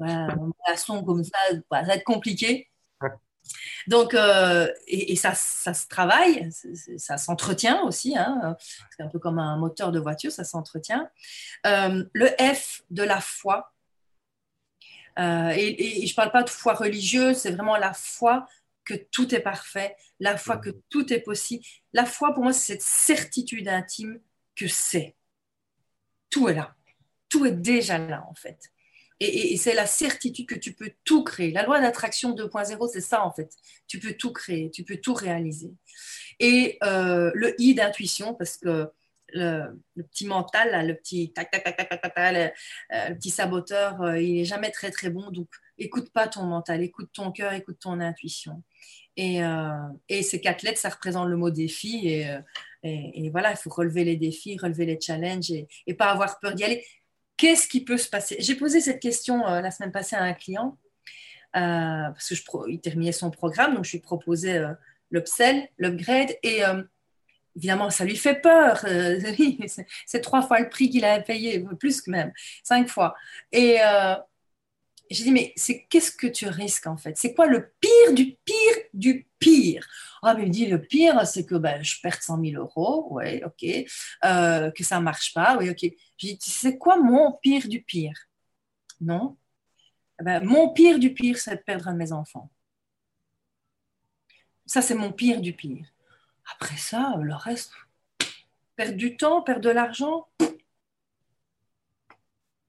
un 0.00 0.50
poisson 0.66 1.02
comme 1.02 1.24
ça, 1.24 1.38
ça 1.50 1.82
va 1.82 1.94
être 1.94 2.04
compliqué. 2.04 2.68
Donc, 3.86 4.12
euh, 4.12 4.70
et, 4.86 5.16
ça, 5.16 5.32
ça, 5.34 5.72
se 5.72 5.88
travaille, 5.88 6.50
ça 6.98 7.16
s'entretient 7.16 7.80
aussi. 7.84 8.14
Hein. 8.14 8.54
c'est 8.94 9.04
un 9.04 9.08
peu 9.08 9.18
comme 9.18 9.38
un 9.38 9.56
moteur 9.56 9.92
de 9.92 9.98
voiture, 9.98 10.30
ça 10.30 10.44
s'entretient. 10.44 11.08
le 11.64 12.26
F 12.38 12.82
de 12.90 13.02
la 13.02 13.22
foi. 13.22 13.72
et, 15.16 16.02
et, 16.02 16.06
je 16.06 16.12
ne 16.12 16.16
parle 16.16 16.32
pas 16.32 16.42
de 16.42 16.50
foi 16.50 16.74
religieuse, 16.74 17.38
c'est 17.38 17.52
vraiment 17.52 17.78
la 17.78 17.94
foi 17.94 18.46
que 18.88 18.94
tout 18.94 19.34
est 19.34 19.40
parfait, 19.40 19.94
la 20.18 20.38
foi 20.38 20.56
que 20.56 20.70
tout 20.88 21.12
est 21.12 21.20
possible. 21.20 21.62
La 21.92 22.06
foi, 22.06 22.32
pour 22.32 22.42
moi, 22.42 22.52
c'est 22.52 22.72
cette 22.72 22.82
certitude 22.82 23.68
intime 23.68 24.18
que 24.56 24.66
c'est. 24.66 25.14
Tout 26.30 26.48
est 26.48 26.54
là. 26.54 26.74
Tout 27.28 27.44
est 27.44 27.52
déjà 27.52 27.98
là, 27.98 28.24
en 28.28 28.34
fait. 28.34 28.58
Et, 29.20 29.56
c'est 29.56 29.74
la 29.74 29.86
certitude 29.86 30.46
que 30.46 30.54
tu 30.54 30.72
peux 30.72 30.92
tout 31.04 31.22
créer. 31.24 31.50
La 31.50 31.64
loi 31.64 31.80
d'attraction 31.80 32.34
2.0, 32.34 32.88
c'est 32.90 33.00
ça, 33.00 33.24
en 33.24 33.32
fait. 33.32 33.50
Tu 33.86 33.98
peux 33.98 34.14
tout 34.14 34.32
créer, 34.32 34.70
tu 34.70 34.84
peux 34.84 34.96
tout 34.96 35.14
réaliser. 35.14 35.72
Et 36.40 36.78
euh, 36.84 37.30
le 37.34 37.60
I 37.60 37.74
d'intuition, 37.74 38.34
parce 38.34 38.56
que 38.56 38.90
le, 39.34 39.78
petit 40.10 40.26
mental, 40.26 40.86
le 40.86 40.94
petit 40.94 41.32
tac, 41.32 41.50
tac, 41.50 41.64
tac, 41.64 41.76
tac, 41.76 42.00
tac, 42.00 42.12
euh, 42.16 42.48
le, 43.10 43.14
petit 43.16 43.30
saboteur, 43.30 44.00
euh, 44.00 44.20
il 44.20 44.36
n'est 44.36 44.44
jamais 44.44 44.70
très, 44.70 44.90
très 44.90 45.10
bon. 45.10 45.30
Donc, 45.30 45.48
écoute 45.76 46.10
pas 46.12 46.28
ton 46.28 46.44
mental, 46.44 46.82
écoute 46.82 47.10
ton 47.12 47.32
cœur, 47.32 47.52
écoute 47.52 47.78
ton 47.80 48.00
intuition. 48.00 48.62
Et, 49.18 49.42
euh, 49.42 49.72
et, 50.08 50.22
ces 50.22 50.40
quatre 50.40 50.62
lettres, 50.62 50.78
ça 50.78 50.90
représente 50.90 51.28
le 51.28 51.36
mot 51.36 51.50
défi. 51.50 52.08
Et, 52.08 52.30
euh, 52.30 52.40
et, 52.84 53.28
voilà, 53.30 53.50
il 53.50 53.56
faut 53.56 53.68
relever 53.68 54.04
les 54.04 54.16
défis, 54.16 54.56
relever 54.56 54.86
les 54.86 54.98
challenges 55.00 55.50
et, 55.50 55.94
pas 55.94 56.12
avoir 56.12 56.38
peur 56.38 56.54
d'y 56.54 56.62
aller. 56.62 56.86
Qu'est-ce 57.36 57.66
qui 57.66 57.84
peut 57.84 57.98
se 57.98 58.08
passer? 58.08 58.36
J'ai 58.38 58.54
posé 58.54 58.80
cette 58.80 59.00
question 59.00 59.44
euh, 59.46 59.60
la 59.60 59.72
semaine 59.72 59.90
passée 59.90 60.14
à 60.14 60.22
un 60.22 60.34
client 60.34 60.78
parce 61.52 62.28
qu'il 62.28 62.80
terminait 62.80 63.10
son 63.10 63.32
programme, 63.32 63.74
donc 63.74 63.84
je 63.84 63.92
lui 63.92 63.98
proposais 63.98 64.62
l'upsell, 65.10 65.68
l'upgrade 65.76 66.36
et 66.44 66.60
évidemment, 67.56 67.90
ça 67.90 68.04
lui 68.04 68.16
fait 68.16 68.36
peur. 68.36 68.86
c'est 70.06 70.20
trois 70.20 70.42
fois 70.42 70.60
le 70.60 70.68
prix 70.68 70.88
qu'il 70.88 71.04
a 71.04 71.18
payé, 71.18 71.66
plus 71.80 72.00
que 72.00 72.12
même, 72.12 72.32
cinq 72.62 72.88
fois. 72.88 73.16
Et, 73.50 73.78
j'ai 75.10 75.24
dit, 75.24 75.32
mais 75.32 75.52
c'est 75.56 75.84
qu'est-ce 75.84 76.12
que 76.12 76.26
tu 76.26 76.46
risques 76.48 76.86
en 76.86 76.96
fait? 76.96 77.16
C'est 77.16 77.34
quoi 77.34 77.46
le 77.46 77.72
pire 77.80 78.14
du 78.14 78.36
pire 78.44 78.76
du 78.92 79.26
pire? 79.38 79.86
Ah, 80.22 80.34
mais 80.34 80.42
il 80.42 80.48
me 80.48 80.52
dit, 80.52 80.66
le 80.66 80.82
pire, 80.82 81.26
c'est 81.26 81.46
que 81.46 81.54
ben, 81.54 81.82
je 81.82 82.00
perds 82.00 82.22
100 82.22 82.44
000 82.44 82.62
euros, 82.62 83.08
oui, 83.10 83.42
ok, 83.44 83.86
euh, 84.24 84.70
que 84.70 84.84
ça 84.84 84.98
ne 84.98 85.04
marche 85.04 85.32
pas, 85.32 85.56
oui, 85.58 85.70
ok. 85.70 85.90
J'ai 86.16 86.34
dit, 86.34 86.50
c'est 86.50 86.78
quoi 86.78 86.98
mon 86.98 87.32
pire 87.32 87.68
du 87.68 87.82
pire? 87.82 88.18
Non. 89.00 89.36
Eh 90.20 90.24
ben, 90.24 90.44
mon 90.44 90.72
pire 90.72 90.98
du 90.98 91.14
pire, 91.14 91.38
c'est 91.38 91.56
de 91.56 91.62
perdre 91.62 91.92
mes 91.92 92.12
enfants. 92.12 92.50
Ça, 94.66 94.82
c'est 94.82 94.94
mon 94.94 95.12
pire 95.12 95.40
du 95.40 95.52
pire. 95.52 95.86
Après 96.54 96.76
ça, 96.76 97.14
le 97.20 97.34
reste, 97.34 97.72
perdre 98.76 98.96
du 98.96 99.16
temps, 99.16 99.42
perdre 99.42 99.62
de 99.62 99.70
l'argent, 99.70 100.26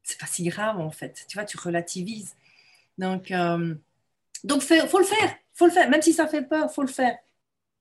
c'est 0.09 0.19
pas 0.19 0.25
si 0.25 0.43
grave 0.43 0.79
en 0.79 0.91
fait. 0.91 1.25
Tu 1.27 1.37
vois, 1.37 1.45
tu 1.45 1.57
relativises. 1.57 2.35
Donc, 2.97 3.31
euh, 3.31 3.75
donc 4.43 4.61
faut 4.61 4.99
le 4.99 5.05
faire, 5.05 5.37
faut 5.53 5.67
le 5.67 5.71
faire. 5.71 5.89
Même 5.89 6.01
si 6.01 6.13
ça 6.13 6.27
fait 6.27 6.41
peur, 6.41 6.73
faut 6.73 6.81
le 6.81 6.87
faire. 6.87 7.17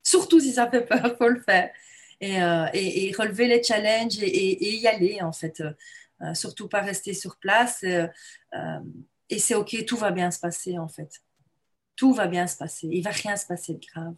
Surtout 0.03 0.41
si 0.41 0.53
ça 0.53 0.71
fait 0.71 0.83
peur, 0.83 1.17
faut 1.19 1.29
le 1.29 1.41
faire. 1.41 1.71
Et, 2.21 2.43
euh, 2.43 2.67
et, 2.73 3.13
relever 3.17 3.47
les 3.47 3.63
challenges 3.63 4.19
et, 4.21 4.75
y 4.77 4.87
aller 4.87 5.23
en 5.23 5.33
fait. 5.33 5.63
Euh, 6.21 6.35
surtout 6.35 6.69
pas 6.69 6.83
rester 6.83 7.15
sur 7.15 7.37
place. 7.37 7.83
et 7.85 9.39
c'est 9.39 9.55
ok, 9.55 9.85
tout 9.87 9.97
va 9.97 10.11
bien 10.11 10.31
se 10.31 10.41
passer 10.41 10.79
en 10.79 10.89
fait. 10.89 11.23
Tout 11.97 12.13
va 12.13 12.27
bien 12.27 12.47
se 12.47 12.57
passer. 12.57 12.89
Il 12.93 13.03
va 13.03 13.11
rien 13.11 13.37
se 13.37 13.47
passer 13.47 13.75
de 13.75 13.87
grave. 13.87 14.15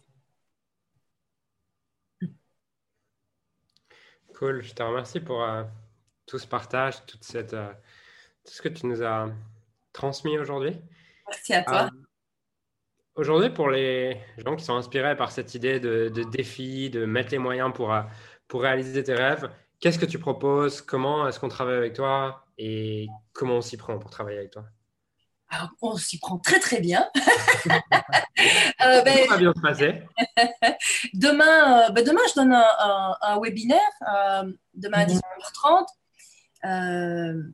Cool, 4.35 4.63
je 4.63 4.73
te 4.73 4.83
remercie 4.83 5.19
pour 5.19 5.45
tout 6.25 6.39
ce 6.39 6.47
partage, 6.47 7.05
toute 7.05 7.23
cette, 7.23 7.55
tout 8.45 8.53
ce 8.53 8.61
que 8.61 8.69
tu 8.69 8.85
nous 8.87 9.03
as 9.03 9.29
transmis 9.93 10.37
aujourd'hui. 10.37 10.79
Merci 11.27 11.53
à 11.53 11.63
toi. 11.63 11.83
Euh, 11.83 11.89
aujourd'hui, 13.15 13.49
pour 13.49 13.69
les 13.69 14.19
gens 14.37 14.55
qui 14.55 14.63
sont 14.63 14.75
inspirés 14.75 15.15
par 15.15 15.31
cette 15.31 15.55
idée 15.55 15.79
de, 15.79 16.09
défi, 16.31 16.89
de 16.89 17.05
mettre 17.05 17.31
les 17.31 17.37
moyens 17.37 17.71
pour, 17.73 17.93
euh, 17.93 18.01
pour 18.47 18.61
réaliser 18.61 19.03
tes 19.03 19.13
rêves, 19.13 19.49
qu'est-ce 19.79 19.99
que 19.99 20.05
tu 20.05 20.19
proposes? 20.19 20.81
Comment 20.81 21.27
est-ce 21.27 21.39
qu'on 21.39 21.49
travaille 21.49 21.77
avec 21.77 21.93
toi? 21.93 22.45
Et 22.57 23.07
comment 23.33 23.57
on 23.57 23.61
s'y 23.61 23.77
prend 23.77 23.97
pour 23.97 24.09
travailler 24.09 24.39
avec 24.39 24.51
toi? 24.51 24.65
Alors, 25.49 25.69
on 25.81 25.97
s'y 25.97 26.17
prend 26.17 26.37
très 26.37 26.59
très 26.59 26.79
bien. 26.79 27.09
euh, 28.85 29.01
ben, 29.01 29.27
va 29.27 29.37
bien 29.37 29.53
se 29.53 29.59
passer. 29.59 30.01
demain, 31.13 31.89
euh, 31.89 31.91
ben, 31.91 32.05
demain, 32.05 32.21
je 32.29 32.35
donne 32.35 32.53
un, 32.53 33.39
webinaire, 33.41 33.79
demain 34.73 34.99
à 34.99 35.05
19h30. 35.05 35.85
Mhm 36.63 37.53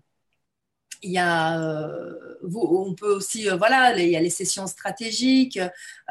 il 1.01 1.11
y 1.11 1.17
a, 1.17 1.59
euh, 1.59 2.13
on 2.43 2.93
peut 2.93 3.13
aussi, 3.13 3.49
euh, 3.49 3.55
voilà, 3.55 3.97
il 3.97 4.09
y 4.09 4.15
a 4.15 4.21
les 4.21 4.29
sessions 4.29 4.67
stratégiques 4.67 5.59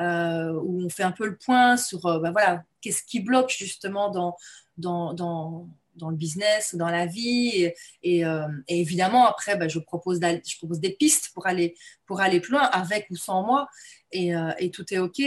euh, 0.00 0.52
où 0.52 0.82
on 0.84 0.88
fait 0.88 1.02
un 1.02 1.12
peu 1.12 1.26
le 1.26 1.36
point 1.36 1.76
sur, 1.76 2.00
ben 2.20 2.30
voilà, 2.30 2.64
qu'est-ce 2.80 3.02
qui 3.02 3.20
bloque 3.20 3.50
justement 3.50 4.10
dans, 4.10 4.36
dans, 4.76 5.14
dans, 5.14 5.68
dans, 5.96 6.10
le 6.10 6.16
business, 6.16 6.74
dans 6.74 6.88
la 6.88 7.06
vie. 7.06 7.70
Et, 8.02 8.22
évidemment, 8.68 9.26
après, 9.26 9.56
ben, 9.56 9.68
je, 9.68 9.78
propose 9.78 10.20
je 10.20 10.58
propose 10.58 10.80
des 10.80 10.90
pistes 10.90 11.30
pour 11.32 11.46
aller, 11.46 11.74
pour 12.06 12.20
aller 12.20 12.40
plus 12.40 12.52
loin, 12.52 12.62
avec 12.62 13.06
ou 13.10 13.16
sans 13.16 13.42
moi. 13.42 13.68
Et, 14.12 14.32
et 14.58 14.70
tout 14.70 14.84
est 14.92 14.98
OK. 14.98 15.22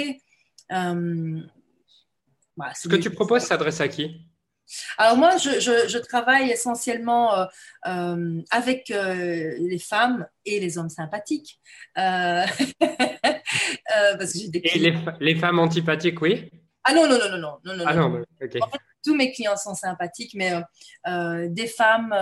Ce 2.75 2.87
que 2.87 2.95
tu 2.95 3.09
proposes 3.09 3.43
s'adresse 3.43 3.81
à 3.81 3.87
qui? 3.87 4.28
Alors 4.97 5.17
moi, 5.17 5.37
je, 5.37 5.97
travaille 5.97 6.51
essentiellement 6.51 7.35
euh, 7.35 7.45
euh, 7.87 8.41
avec 8.51 8.91
euh, 8.91 9.55
les 9.59 9.79
femmes 9.79 10.27
et 10.45 10.59
les 10.59 10.77
hommes 10.77 10.89
sympathiques. 10.89 11.59
parce 11.95 12.49
que 14.33 14.49
des 14.49 14.61
et 14.63 14.93
les, 15.19 15.35
femmes 15.35 15.59
antipathiques, 15.59 16.21
oui? 16.21 16.51
Ah 16.83 16.93
non, 16.93 17.07
non, 17.07 17.17
non, 17.19 17.29
non, 17.29 17.57
non, 17.63 17.75
non, 17.75 17.83
ah 17.85 17.95
non, 17.95 18.23
tous 19.03 19.15
mes 19.15 19.31
clients 19.31 19.57
sont 19.57 19.75
sympathiques, 19.75 20.33
mais 20.35 20.51
des 21.05 21.67
femmes, 21.67 22.15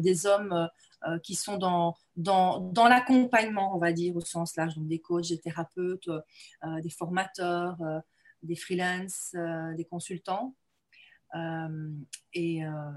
des 0.00 0.26
hommes 0.26 0.68
qui 1.22 1.34
sont 1.34 1.56
dans, 1.56 1.96
dans, 2.16 2.60
dans 2.60 2.88
l'accompagnement, 2.88 3.74
on 3.74 3.78
va 3.78 3.92
dire, 3.92 4.14
au 4.16 4.20
sens 4.20 4.56
large, 4.56 4.74
donc 4.76 4.86
des 4.86 5.00
coachs, 5.00 5.28
des 5.28 5.40
thérapeutes, 5.40 6.10
des 6.82 6.90
formateurs, 6.90 7.76
des 8.42 8.56
freelances, 8.56 9.34
des 9.76 9.84
consultants. 9.84 10.54
Euh, 11.34 11.92
euh, 12.36 12.92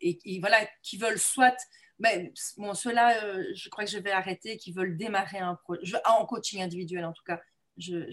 et, 0.00 0.40
voilà, 0.40 0.58
qui 0.82 0.98
veulent 0.98 1.18
soit 1.18 1.56
mais 1.98 2.32
bon, 2.58 2.74
ceux-là, 2.74 3.24
euh, 3.24 3.44
je 3.54 3.68
crois 3.70 3.84
que 3.84 3.90
je 3.90 3.98
vais 3.98 4.10
arrêter, 4.10 4.58
qui 4.58 4.72
veulent 4.72 4.96
démarrer 4.96 5.38
un 5.38 5.54
projet, 5.54 5.96
en 6.04 6.26
coaching 6.26 6.60
individuel 6.60 7.04
en 7.04 7.12
tout 7.12 7.24
cas, 7.24 7.40
je, 7.78 8.04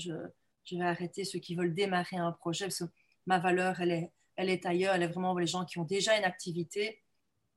vais 0.72 0.82
arrêter 0.82 1.26
ceux 1.26 1.40
qui 1.40 1.56
veulent 1.56 1.74
démarrer 1.74 2.18
un 2.18 2.32
projet 2.32 2.66
parce 2.66 2.80
que 2.80 2.86
ma 3.26 3.40
valeur, 3.40 3.82
elle 3.82 3.92
est, 3.92 4.12
elle 4.38 4.50
est 4.50 4.66
ailleurs, 4.66 4.96
elle 4.96 5.04
est 5.04 5.08
vraiment 5.08 5.38
les 5.38 5.48
gens 5.48 5.66
qui 5.66 5.80
ont 5.80 5.84
déjà 5.84 6.18
une 6.18 6.24
activité. 6.24 7.02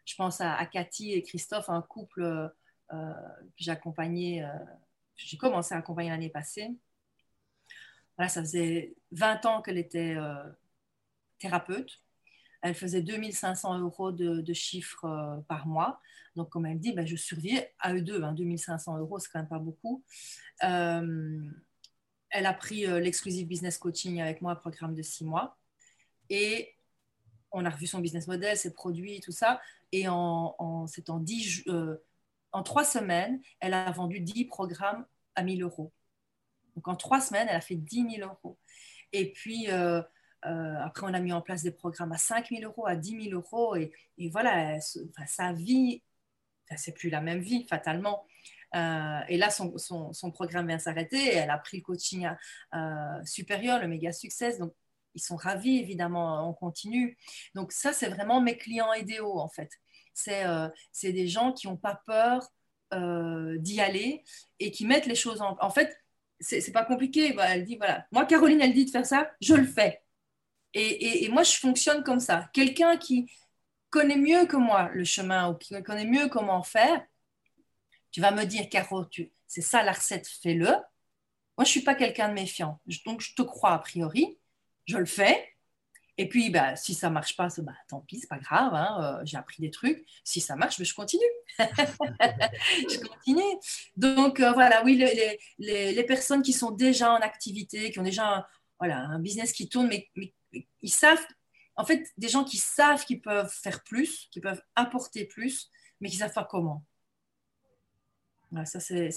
Je 0.05 0.15
pense 0.17 0.41
à, 0.41 0.65
Cathy 0.67 1.13
et 1.13 1.23
Christophe, 1.23 1.69
un 1.69 1.83
couple 1.83 2.23
euh, 2.23 2.51
que 2.91 3.57
j'ai 3.57 3.71
accompagné, 3.71 4.45
j'ai 5.17 5.37
commencé 5.37 5.75
à 5.75 5.79
accompagner 5.79 6.11
l'année 6.11 6.31
passée. 6.31 6.71
Voilà, 8.17 8.29
ça 8.29 8.41
faisait 8.41 8.97
20 9.13 9.47
ans 9.47 9.63
qu'elle 9.63 9.79
était 9.79 10.17
thérapeute. 11.39 12.01
Elle 12.63 12.75
faisait 12.75 13.03
2500 13.03 13.79
euros 13.81 14.13
de, 14.13 14.41
de 14.41 14.53
chiffre 14.53 15.05
euh, 15.05 15.41
par 15.49 15.67
mois. 15.67 16.01
Donc, 16.35 16.51
comme 16.51 16.67
elle 16.67 16.79
dit, 16.79 16.93
ben, 16.93 17.07
je 17.07 17.17
survivais 17.17 17.75
à 17.79 17.95
eux 17.95 18.03
deux. 18.03 18.21
2500 18.21 18.95
hein, 18.95 18.99
euros, 18.99 19.19
c'est 19.19 19.31
quand 19.31 19.39
même 19.39 19.49
pas 19.49 19.59
beaucoup. 19.59 20.05
Euh, 20.65 21.41
elle 22.31 22.47
a 22.47 22.53
pris 22.53 22.87
l'exclusive 22.87 23.47
business 23.47 23.79
coaching 23.79 24.21
avec 24.21 24.43
moi, 24.43 24.53
un 24.53 24.57
programme 24.57 24.95
de 24.95 25.03
six 25.03 25.25
mois. 25.25 25.57
Et 26.29 26.75
on 27.53 27.65
a 27.65 27.71
revu 27.71 27.87
son 27.87 28.01
business 28.01 28.27
model, 28.27 28.57
ses 28.57 28.75
produits, 28.75 29.21
tout 29.21 29.33
ça. 29.33 29.61
Et 29.93 30.09
en, 30.09 30.55
en, 30.59 30.87
en, 31.09 31.25
en 32.53 32.63
trois 32.63 32.85
semaines, 32.85 33.41
elle 33.61 33.75
a 33.75 33.91
vendu 33.91 34.21
10 34.21 34.47
programmes 34.47 35.07
à 35.35 35.43
1000 35.43 35.63
euros. 35.63 35.93
Donc 36.75 36.89
en 36.89 36.97
trois 36.97 37.21
semaines, 37.21 37.47
elle 37.51 37.57
a 37.57 37.61
fait 37.61 37.75
10 37.75 38.17
000 38.17 38.29
euros. 38.29 38.59
Et 39.13 39.33
puis, 39.33 39.71
euh, 39.71 40.03
euh, 40.47 40.81
après, 40.81 41.07
on 41.07 41.15
a 41.15 41.21
mis 41.21 41.33
en 41.33 41.41
place 41.43 41.63
des 41.63 41.71
programmes 41.71 42.13
à 42.13 42.19
5 42.19 42.49
000 42.51 42.63
euros, 42.63 42.87
à 42.87 42.97
10 42.97 43.31
000 43.31 43.35
euros. 43.35 43.77
Et, 43.77 43.93
voilà, 44.31 44.79
sa 45.27 45.53
vie, 45.53 46.03
c'est 46.77 46.93
plus 46.93 47.11
la 47.11 47.21
même 47.21 47.41
vie, 47.41 47.67
fatalement. 47.69 48.25
Euh, 48.75 49.21
et 49.29 49.37
là, 49.37 49.51
son, 49.51 50.31
programme 50.33 50.69
vient 50.69 50.79
s'arrêter. 50.79 51.35
Elle 51.35 51.51
a 51.51 51.59
pris 51.59 51.79
le 51.79 51.83
coaching 51.83 52.29
supérieur, 53.25 53.81
le 53.81 53.89
méga 53.89 54.13
succès. 54.13 54.59
Donc, 54.59 54.75
ils 55.15 55.23
sont 55.23 55.37
ravis, 55.37 55.79
évidemment, 55.79 56.49
on 56.49 56.53
continue. 56.53 57.17
Donc, 57.55 57.73
ça, 57.73 57.93
c'est 57.93 58.09
vraiment 58.09 58.41
mes 58.41 58.57
clients 58.57 58.93
idéaux, 58.93 59.39
en 59.39 59.49
fait. 59.49 59.71
C'est 60.15 61.13
des 61.13 61.29
gens 61.29 61.53
qui 61.53 61.67
n'ont 61.67 61.77
pas 61.77 62.03
peur 62.07 62.49
d'y 62.93 63.81
aller 63.81 64.23
et 64.61 64.71
qui 64.71 64.87
mettent 64.87 65.07
les 65.07 65.15
choses 65.15 65.43
en... 65.43 65.57
En 65.61 65.71
fait, 65.71 65.97
c'est 66.39 66.73
pas 66.73 66.85
compliqué. 66.85 67.35
elle 67.39 67.65
dit 67.65 67.77
voilà, 67.77 68.07
moi 68.13 68.27
Caroline, 68.27 68.61
elle 68.61 68.75
dit 68.75 68.85
de 68.85 68.91
faire 68.91 69.07
ça, 69.07 69.31
je 69.41 69.55
le 69.55 69.65
fais. 69.65 70.03
Et, 70.79 71.29
moi, 71.31 71.43
je 71.43 71.57
fonctionne 71.57 72.05
comme 72.05 72.21
ça. 72.21 72.51
Quelqu'un 72.53 72.99
qui 72.99 73.31
connaît 73.91 74.17
mieux 74.17 74.47
que 74.47 74.57
moi 74.57 74.91
le 74.93 75.05
chemin 75.05 75.51
ou 75.51 75.55
qui 75.55 75.81
connaît 75.83 76.05
mieux 76.05 76.29
comment 76.29 76.63
faire, 76.63 77.03
tu 78.11 78.21
vas 78.21 78.31
me 78.31 78.45
dire, 78.45 78.69
Caro, 78.69 79.05
c'est 79.47 79.63
ça 79.63 79.83
la 79.83 79.93
recette, 79.93 80.29
fais-le. 80.29 80.67
Moi, 80.67 81.65
je 81.65 81.71
suis 81.71 81.81
pas 81.81 81.95
quelqu'un 81.95 82.29
de 82.29 82.35
méfiant, 82.35 82.81
donc 83.07 83.23
je 83.23 83.35
te 83.35 83.43
crois 83.43 83.73
a 83.73 83.79
priori, 83.79 84.39
je 84.85 84.99
le 84.99 85.07
fais. 85.07 85.57
Et 86.19 86.29
puis, 86.29 86.51
bah, 86.51 86.77
si 86.77 86.95
ça 86.95 87.11
marche 87.11 87.37
pas, 87.37 87.49
bah, 87.59 87.73
tant 87.89 88.01
pis, 88.01 88.21
c'est 88.21 88.29
pas 88.29 88.39
grave. 88.39 88.75
Hein, 88.75 89.19
euh, 89.21 89.23
j'ai 89.25 89.37
appris 89.37 89.61
des 89.61 89.71
trucs. 89.71 90.07
Si 90.25 90.41
ça 90.41 90.57
marche, 90.57 90.79
bah, 90.79 90.85
je 90.85 90.95
continue. 90.95 91.23
je 91.59 93.07
continue. 93.07 93.43
Donc, 93.97 94.41
euh, 94.41 94.53
voilà, 94.53 94.83
oui, 94.85 94.97
les, 94.97 95.39
les, 95.59 95.93
les, 95.93 96.05
personnes 96.05 96.43
qui 96.43 96.55
sont 96.55 96.71
déjà 96.71 97.13
en 97.13 97.17
activité, 97.17 97.91
qui 97.91 97.99
ont 97.99 98.03
déjà 98.03 98.27
un, 98.35 98.47
voilà, 98.79 98.99
un 98.99 99.19
business 99.19 99.53
qui 99.53 99.69
tourne, 99.69 99.89
mais, 99.89 100.09
ils 100.53 100.91
savent, 100.91 101.25
en 101.77 101.85
fait, 101.85 102.13
des 102.17 102.29
gens 102.29 102.45
qui 102.45 102.57
savent 102.57 103.05
qu'ils 103.05 103.21
peuvent 103.21 103.53
faire 103.53 103.83
plus, 103.85 104.29
qui 104.31 104.41
peuvent 104.41 104.63
apporter 104.75 105.25
plus, 105.25 105.71
mais 106.01 106.09
qui 106.09 106.17
savent 106.17 106.33
pas 106.33 106.45
comment. 106.45 106.85
Ça, 108.65 108.81
c'est 108.81 109.11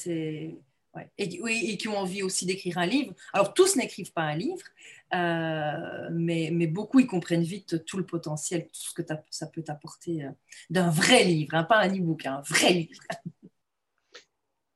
et, 1.17 1.77
qui 1.77 1.87
ont 1.87 1.97
envie 1.97 2.23
aussi 2.23 2.45
d'écrire 2.45 2.77
un 2.77 2.85
livre. 2.85 3.13
Alors, 3.33 3.53
tous 3.53 3.75
n'écrivent 3.75 4.11
pas 4.11 4.23
un 4.23 4.35
livre, 4.35 4.65
euh, 5.13 6.09
mais, 6.11 6.67
beaucoup, 6.67 6.99
ils 6.99 7.07
comprennent 7.07 7.43
vite 7.43 7.85
tout 7.85 7.97
le 7.97 8.05
potentiel, 8.05 8.63
tout 8.63 8.69
ce 8.73 8.93
que 8.93 9.03
ça 9.29 9.47
peut 9.47 9.63
t'apporter 9.63 10.25
euh, 10.25 10.29
d'un 10.69 10.89
vrai 10.89 11.23
livre, 11.23 11.55
hein, 11.55 11.63
pas 11.63 11.79
un 11.79 11.89
e-book, 11.89 12.25
un 12.25 12.41
vrai 12.41 12.73
livre. 12.73 13.01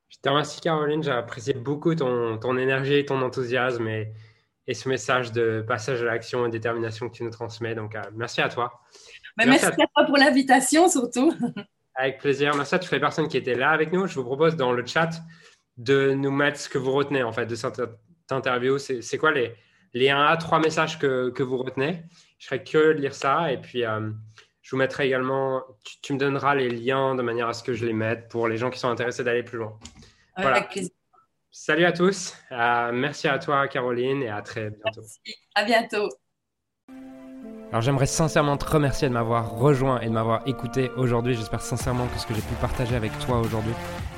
Je 0.08 0.18
te 0.22 0.28
remercie, 0.28 0.60
Caroline. 0.60 1.02
J'ai 1.02 1.10
apprécié 1.10 1.54
beaucoup 1.54 1.94
ton, 1.94 2.56
énergie, 2.56 3.04
ton 3.04 3.20
enthousiasme 3.20 3.86
et, 3.88 4.12
et, 4.66 4.74
ce 4.74 4.88
message 4.88 5.32
de 5.32 5.64
passage 5.66 6.02
à 6.02 6.06
l'action 6.06 6.46
et 6.46 6.50
détermination 6.50 7.08
que 7.08 7.16
tu 7.16 7.24
nous 7.24 7.30
transmets. 7.30 7.74
Donc, 7.74 7.94
euh, 7.94 8.02
merci 8.14 8.40
à 8.40 8.48
toi. 8.48 8.80
merci, 9.36 9.50
merci, 9.50 9.66
à 9.66 9.86
toi 9.86 10.04
pour 10.06 10.16
l'invitation, 10.16 10.88
surtout. 10.88 11.34
Avec 11.94 12.18
plaisir. 12.18 12.54
Merci 12.56 12.74
à 12.74 12.78
toutes 12.78 12.90
les 12.90 13.00
personnes 13.00 13.28
qui 13.28 13.36
étaient 13.36 13.54
là 13.54 13.70
avec 13.70 13.92
nous. 13.92 14.08
Je 14.08 14.16
vous 14.16 14.24
propose 14.24 14.56
dans 14.56 14.72
le 14.72 14.84
chat 14.84 15.10
de 15.76 16.12
nous 16.12 16.32
mettre 16.32 16.58
ce 16.58 16.68
que 16.68 16.76
vous 16.78 16.90
retenez 16.90 17.22
en 17.22 17.32
fait 17.32 17.46
de 17.46 17.54
cette 17.54 17.80
interview. 18.30 18.78
C'est 18.78 19.16
quoi 19.16 19.30
les, 19.30 19.54
les 19.92 20.10
1 20.10 20.24
à 20.24 20.36
3 20.36 20.58
messages 20.58 20.98
que, 20.98 21.30
que, 21.30 21.44
vous 21.44 21.56
retenez? 21.56 22.02
Je 22.38 22.46
serais 22.46 22.64
curieux 22.64 22.94
de 22.94 23.00
lire 23.00 23.14
ça 23.14 23.52
et 23.52 23.58
puis 23.58 23.84
euh, 23.84 24.10
je 24.60 24.70
vous 24.70 24.76
mettrai 24.76 25.06
également, 25.06 25.62
tu, 26.02 26.14
me 26.14 26.18
donneras 26.18 26.54
les 26.54 26.70
liens 26.70 27.14
de 27.14 27.22
manière 27.22 27.48
à 27.48 27.52
ce 27.52 27.62
que 27.62 27.74
je 27.74 27.84
les 27.86 27.92
mette 27.92 28.28
pour 28.28 28.48
les 28.48 28.56
gens 28.56 28.70
qui 28.70 28.78
sont 28.78 28.88
intéressés 28.88 29.22
d'aller 29.22 29.42
plus 29.42 29.58
loin. 29.58 29.78
Avec 30.34 30.70
plaisir. 30.70 30.90
Salut 31.56 31.84
à 31.84 31.92
tous. 31.92 32.34
Euh, 32.50 32.90
merci 32.92 33.28
à 33.28 33.38
toi, 33.38 33.68
Caroline, 33.68 34.24
et 34.24 34.28
à 34.28 34.42
très 34.42 34.70
bientôt. 34.70 35.02
Merci. 35.02 35.20
À 35.54 35.64
bientôt. 35.64 36.08
Alors 37.70 37.80
j'aimerais 37.80 38.06
sincèrement 38.06 38.56
te 38.56 38.64
remercier 38.64 39.08
de 39.08 39.14
m'avoir 39.14 39.52
rejoint 39.52 40.00
et 40.00 40.06
de 40.06 40.10
m'avoir 40.10 40.42
écouté 40.48 40.90
aujourd'hui. 40.96 41.36
J'espère 41.36 41.62
sincèrement 41.62 42.08
que 42.08 42.18
ce 42.18 42.26
que 42.26 42.34
j'ai 42.34 42.40
pu 42.40 42.54
partager 42.60 42.96
avec 42.96 43.16
toi 43.20 43.38
aujourd'hui 43.38 43.72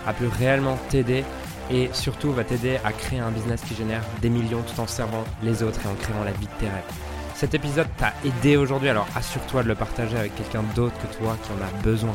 a 0.06 0.14
pu 0.14 0.26
réellement 0.26 0.78
t'aider 0.88 1.24
et 1.70 1.90
surtout 1.92 2.32
va 2.32 2.42
t'aider 2.42 2.78
à 2.84 2.92
créer 2.92 3.20
un 3.20 3.30
business 3.30 3.60
qui 3.64 3.74
génère 3.74 4.02
des 4.22 4.30
millions 4.30 4.62
tout 4.62 4.80
en 4.80 4.86
servant 4.86 5.24
les 5.42 5.62
autres 5.62 5.80
et 5.84 5.88
en 5.88 5.94
créant 5.94 6.24
la 6.24 6.32
vie 6.32 6.46
de 6.46 6.52
tes 6.58 6.70
rêves. 6.70 6.90
Cet 7.34 7.52
épisode 7.52 7.88
t'a 7.98 8.14
aidé 8.24 8.56
aujourd'hui, 8.56 8.88
alors 8.88 9.06
assure-toi 9.14 9.62
de 9.62 9.68
le 9.68 9.74
partager 9.74 10.16
avec 10.16 10.34
quelqu'un 10.36 10.62
d'autre 10.74 10.96
que 10.96 11.14
toi 11.18 11.36
qui 11.44 11.52
en 11.52 11.56
a 11.56 11.82
besoin. 11.82 12.14